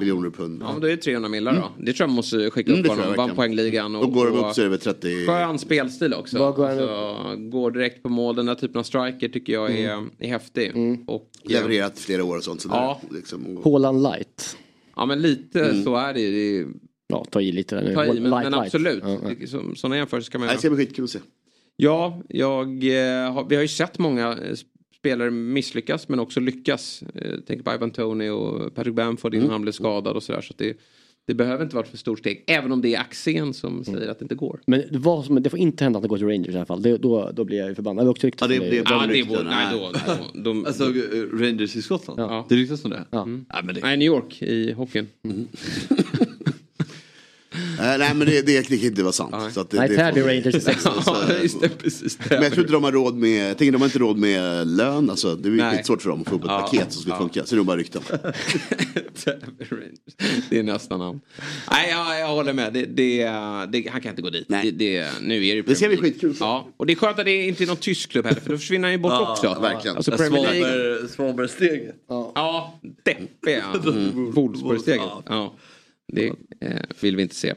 [0.00, 0.62] miljoner pund.
[0.62, 1.68] Ja, men då är det 300 millar då.
[1.84, 3.14] Det tror jag man måste skicka Mm, upp jag honom.
[3.16, 3.96] Vann poängligan.
[3.96, 5.26] Och, Då går de och- upp så är det väl 30.
[5.26, 6.52] Skön spelstil också.
[6.52, 8.36] Går alltså, går direkt på mål.
[8.36, 10.10] Den där typen av striker tycker jag är, Mm.
[10.18, 10.72] är häftig.
[11.06, 12.60] Och, Levererat flera år och sånt.
[12.60, 13.00] Så Ja.
[13.10, 14.56] liksom, Haaland light.
[14.96, 15.84] Ja men lite Mm.
[15.84, 16.68] så är det ju.
[17.08, 17.94] Det Ja, ta i lite där nu.
[17.94, 18.64] Ta i, men, Light, men light.
[18.64, 19.02] absolut.
[19.06, 19.30] Ja, ja.
[19.40, 21.18] Det- som- Sådana jämförelser kan man Nej, Det ska bli skitkul att se.
[21.76, 24.56] Ja, jag, eh, har, vi har ju sett många eh,
[24.98, 27.02] spelare misslyckas men också lyckas.
[27.14, 29.52] Eh, tänk på Ivan Tony och Patrick Bamford innan Mm.
[29.52, 30.40] han blev skadad och sådär.
[30.40, 30.76] Så det,
[31.26, 32.44] det behöver inte vara för stort steg.
[32.46, 34.60] Även om det är Axén som säger att det inte går.
[34.66, 36.66] Men det, var som, det får inte hända att det går till Rangers i alla
[36.66, 36.82] fall.
[36.82, 38.04] Det, då, då blir jag ju förbannad.
[38.04, 39.34] Det är också rykten Ja, det- det Ja, det rykten.
[39.36, 39.92] vore, nej, då,
[40.34, 40.84] då, de, Alltså
[41.32, 42.20] Rangers i Skottland?
[42.20, 42.46] Ja.
[42.48, 43.04] Det ryktas om det?
[43.10, 43.22] Ja.
[43.22, 43.44] Mm.
[43.64, 43.80] Men det...
[43.80, 45.06] Nej, New York i hockeyn.
[45.24, 45.30] Eh,
[47.78, 49.34] nej men det, det, det kan inte vara sant.
[49.54, 50.64] Så att det, Nej, det får- Rangers.
[51.06, 52.18] Ja, just det, precis.
[52.30, 54.66] Men jag tror inte de har råd med, jag tänker de har inte råd med
[54.66, 55.10] lön.
[55.10, 55.76] Alltså, det är ju Nej.
[55.76, 56.60] skitsvårt för dem att få upp ett Ja.
[56.60, 57.18] paket som ska Ja.
[57.18, 57.44] funka.
[57.46, 58.02] Så det är bara rykten.
[60.50, 61.20] det är nästan han.
[61.70, 62.72] Nej, jag, jag håller med.
[62.72, 63.22] Det, det,
[63.72, 64.46] det, han kan inte gå dit.
[64.48, 66.12] Det, det, nu är det, Det ska bli Premier League.
[66.12, 66.36] skitkul.
[66.40, 68.58] Ja, och det är skönt att det inte är någon tysk klubb heller för då
[68.58, 69.58] försvinner han ju bort Ja, också.
[69.62, 69.96] verkligen.
[69.96, 70.60] Alltså Premier League.
[70.68, 71.94] Svaberg- Svabergsteget.
[72.08, 73.64] Ja, deppiga
[74.32, 75.00] Wolfsburg-steget.
[75.26, 75.54] Ja,
[76.12, 76.26] det
[76.60, 77.54] eh, vill vi inte se.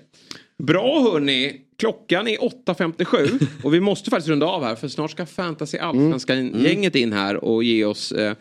[0.58, 5.26] Bra hörni, klockan är 8.57 och vi måste faktiskt runda av här för snart ska
[5.26, 8.36] Fantasy Allsvenskan-gänget in här och ge oss eh,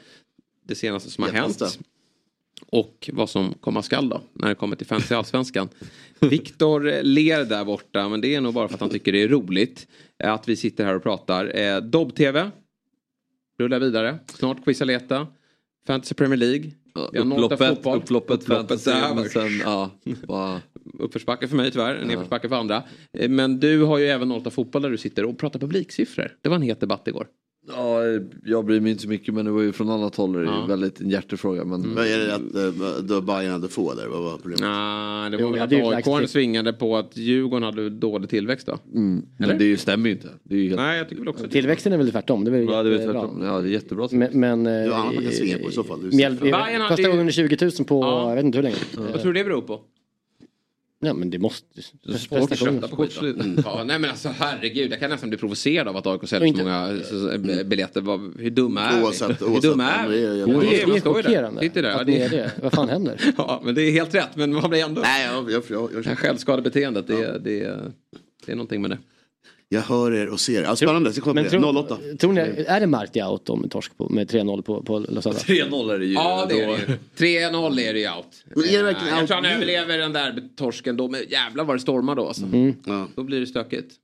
[0.68, 1.64] det senaste som har Jättebästa.
[1.64, 1.78] hänt.
[2.70, 5.68] Och vad som komma skall då när det kommer till Fantasy Allsvenskan.
[6.20, 9.22] Viktor eh, ler där borta men det är nog bara för att han tycker det
[9.22, 9.86] är roligt
[10.18, 11.56] eh, att vi sitter här och pratar.
[11.58, 12.50] Eh, Dobb-TV
[13.58, 14.18] rullar vidare.
[14.26, 15.26] Snart Quizaleta.
[15.88, 16.70] Fantasy Premier League.
[16.94, 17.96] Norta Upploppet, fotboll.
[17.98, 19.14] upploppet, fantasy, där.
[19.14, 19.90] men sen, ja,
[20.28, 20.60] bara...
[20.98, 22.82] Uppförsbacke för mig tyvärr, nedförsbacke för andra.
[23.18, 26.36] Eh, Men du har ju även Norta fotboll där du sitter och pratar publiksiffror.
[26.42, 27.26] Det var en het debatt igår.
[27.76, 28.00] Ja,
[28.44, 30.32] jag bryr mig inte så mycket men det var ju från annat håll.
[30.32, 30.66] Det är ju Ja.
[30.68, 31.64] väldigt en hjärtefråga.
[31.64, 31.94] Men...
[31.94, 32.40] Vad är det att
[32.76, 34.06] uh, då Bayern hade få där?
[34.08, 34.60] Vad var problemet?
[34.60, 38.30] Nej, det Jo, var väl är ju att AIK svingade på att Djurgården hade dålig
[38.30, 38.78] tillväxt då.
[38.94, 39.22] Mm.
[39.38, 39.48] Eller?
[39.48, 40.28] Men det stämmer ju inte.
[40.42, 40.80] Det är ju helt...
[40.80, 41.50] Nej, jag tycker väl också det.
[41.50, 42.44] Tillväxten är väl tvärtom.
[42.44, 43.20] Det är väl Ja, det är jättebra.
[43.20, 43.42] tvärtom.
[43.44, 44.08] Ja, det är jättebra.
[44.12, 45.98] Men, men Det är eh, annat man kan svinga på i så fall.
[46.12, 46.36] Mjäl-
[46.88, 48.28] första gången 20 000 på, Ja.
[48.28, 48.76] jag vet inte hur länge.
[49.12, 49.80] Vad tror du det beror på?
[51.00, 51.82] Ja men det måste...
[52.18, 53.62] Sport köpta på skit då.
[53.64, 56.58] Ja, nej men alltså herregud, jag kan nästan bli provocerad av att AIK säljer så
[56.62, 58.00] många biljetter.
[58.00, 59.54] Vad- Hur dumma är Oavsett- vi?
[59.54, 60.20] Hur dumma är vi?
[60.20, 61.00] det är- jag- Det Det är, det där.
[61.00, 61.90] chockerande Sitter där.
[62.00, 62.50] att ni är det.
[62.62, 63.20] Vad fan händer?
[63.36, 64.36] Ja, men det är helt rätt.
[64.36, 65.00] Men man blir ändå...
[65.00, 67.92] Nej, jag, jag, jag, Det här jag, självskadebeteendet, det, är- det, är-
[68.46, 68.98] det är någonting med det.
[69.68, 70.64] Jag hör er och ser er.
[70.64, 71.58] Ja, spännande, jag Men det.
[71.58, 71.98] 08.
[72.18, 75.32] tror ni, är det Marti out om torsk på, med 3-0 på, på lördag?
[75.32, 76.12] 3-0 är det ju.
[76.12, 76.72] Ja, det är det
[77.26, 77.38] ju.
[77.50, 78.26] 3-0 är det ju out.
[78.44, 79.48] Men är det Eh, verkligen jag out tror han nu?
[79.50, 81.08] överlever den där torsken då.
[81.08, 82.42] Men jävlar vad det stormar då alltså.
[82.86, 83.08] Ja.
[83.16, 83.94] Då blir det stökigt.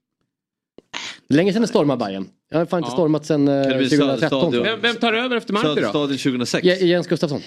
[1.29, 2.27] Länge sedan det stormade Bayern.
[2.49, 2.93] Jag har fan inte Ja.
[2.93, 4.27] stormat sedan eh, Kan det bli 2013.
[4.41, 4.63] stadion?
[4.63, 5.89] Vem, vem tar över efter Marti då?
[5.89, 6.65] Stadion 2006.
[6.67, 7.41] Je- Jens Gustafsson.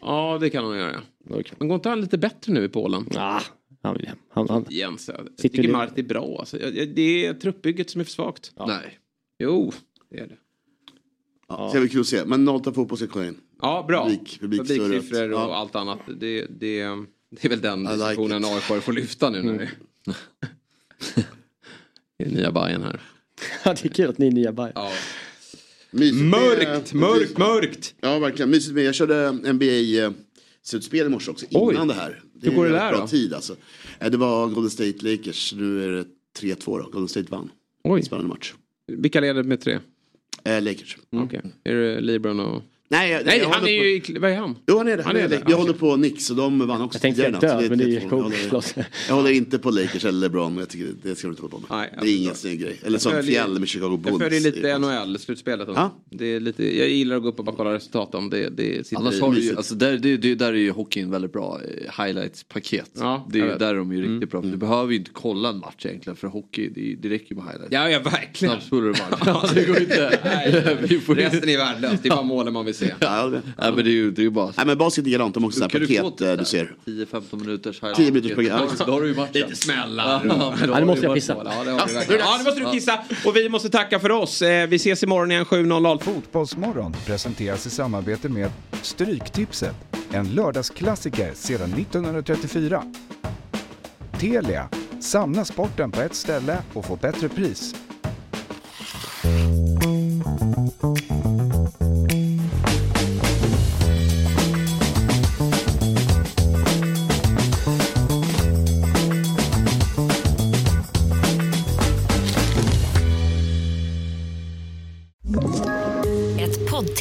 [0.00, 1.00] Ja, det kan han göra.
[1.30, 1.52] Okej.
[1.58, 3.06] Men går inte han lite bättre nu i Polen?
[3.16, 3.40] Ah,
[3.82, 4.18] han vill hem.
[4.30, 4.66] Han, han.
[4.70, 6.36] Jens, jag tycker du- Marti är bra.
[6.38, 6.56] Alltså.
[6.94, 8.52] Det är truppbygget som är för svagt.
[8.66, 8.98] Nej.
[9.38, 9.72] Jo,
[10.10, 10.36] det är det.
[11.48, 12.24] Ja, det ska bli kul att se.
[12.24, 13.36] Men 08 fotboll ska kolla in.
[13.62, 14.04] Ja, bra.
[14.08, 14.40] Publik-.
[14.40, 15.54] Publiksiffror och Ja.
[15.56, 15.98] allt annat.
[16.06, 16.80] Det, det, det
[17.44, 18.70] är väl den I like diskussionen it.
[18.70, 19.42] AIK får lyfta nu.
[19.42, 19.66] När Mm.
[22.16, 22.24] det...
[22.24, 23.00] är nya Bajen här.
[23.64, 24.72] Ja, det är kul att ni är nya Bayern.
[24.74, 24.92] Ja.
[25.90, 27.94] Mysigt med- Mörkt, mörkt, mörkt!
[28.00, 28.50] Ja, verkligen.
[28.50, 28.84] Mysigt med.
[28.84, 31.74] Jag körde NBA-slutspel i morse också, Oj.
[31.74, 32.22] innan det här.
[32.42, 33.06] Hur går det är där bra då?
[33.06, 33.56] tid alltså.
[34.00, 36.04] Eh, Det var Golden State Lakers, nu är det
[36.40, 36.82] 3-2 då.
[36.90, 37.50] Golden State vann.
[37.84, 38.54] Oj, Spännande match.
[38.86, 39.78] vilka leder med tre?
[40.44, 40.96] Eh, Lakers.
[41.10, 42.62] Okej, är det LeBron och...
[42.90, 44.12] Nej, jag, Nej, jag han är håller ju på...
[44.12, 44.18] i...
[44.18, 44.56] Vad är han?
[44.66, 45.02] Jo, han är det.
[45.02, 45.42] Han Han är det.
[45.48, 47.84] Jag håller på Knicks och de vann också Jag tänkte tidigare natt, död, men det
[47.84, 48.08] är ju 3-2.
[48.08, 48.32] cool.
[48.44, 48.86] Jag håller-.
[49.08, 51.50] Jag håller inte på Lakers eller LeBron, men jag tycker det ska du inte hålla
[51.50, 51.66] på med.
[51.70, 52.76] Nej, jag det är ingen snygg grej.
[52.84, 54.06] Eller som Fjäll med Chicago Bulls.
[54.10, 55.08] Jag följer lite Det är konstigt.
[55.38, 55.68] NHL-slutspelet.
[55.74, 56.02] Ja.
[56.10, 58.86] Det är lite, jag gillar att gå upp och bara kolla resultat om det, det
[58.86, 59.20] sitter Annars i.
[59.20, 62.90] har du ju, alltså där, det, det, där är ju hockeyn väldigt bra eh, highlights-paket.
[62.98, 64.40] Ja, det är jag ju, där är de ju riktigt bra.
[64.40, 67.44] Du behöver ju inte kolla en match egentligen för hockey, det, det räcker ju med
[67.44, 67.72] highlights.
[67.72, 68.54] Ja, ja, verkligen.
[68.54, 69.22] Snabbspolar du match.
[69.26, 70.20] ja, det går inte.
[70.24, 72.02] Nej, Vi får ju- resten är värdelöst.
[72.02, 72.94] Det är bara målen man vill se.
[73.00, 73.26] Ja.
[73.28, 74.52] Nej men det är ju, det är ju bara...
[74.56, 75.34] Nej, men basket är likadant.
[75.34, 76.72] De har också så här Kan du få paket eh, du ser.
[76.86, 77.96] 10-15 minuters highlights.
[77.98, 78.46] 10 minuters.
[78.78, 79.32] Ja, Då har du ju matchen.
[79.32, 80.22] Lite smällar.
[80.28, 81.36] Ja, Ja, nu måste du jag pissa.
[81.44, 81.52] Ja.
[81.66, 82.98] Ja, nu måste du kissa.
[83.24, 84.42] Och vi måste tacka för oss.
[84.42, 85.98] Eh, Vi ses imorgon igen 7.00.
[86.02, 88.50] Fotbollsmorgon presenteras i samarbete med
[88.82, 89.74] Stryktipset.
[90.12, 92.82] en lördagsklassiker sedan 1934.
[94.20, 94.68] Telia,
[95.00, 97.74] samla sporten på ett ställe och få bättre pris.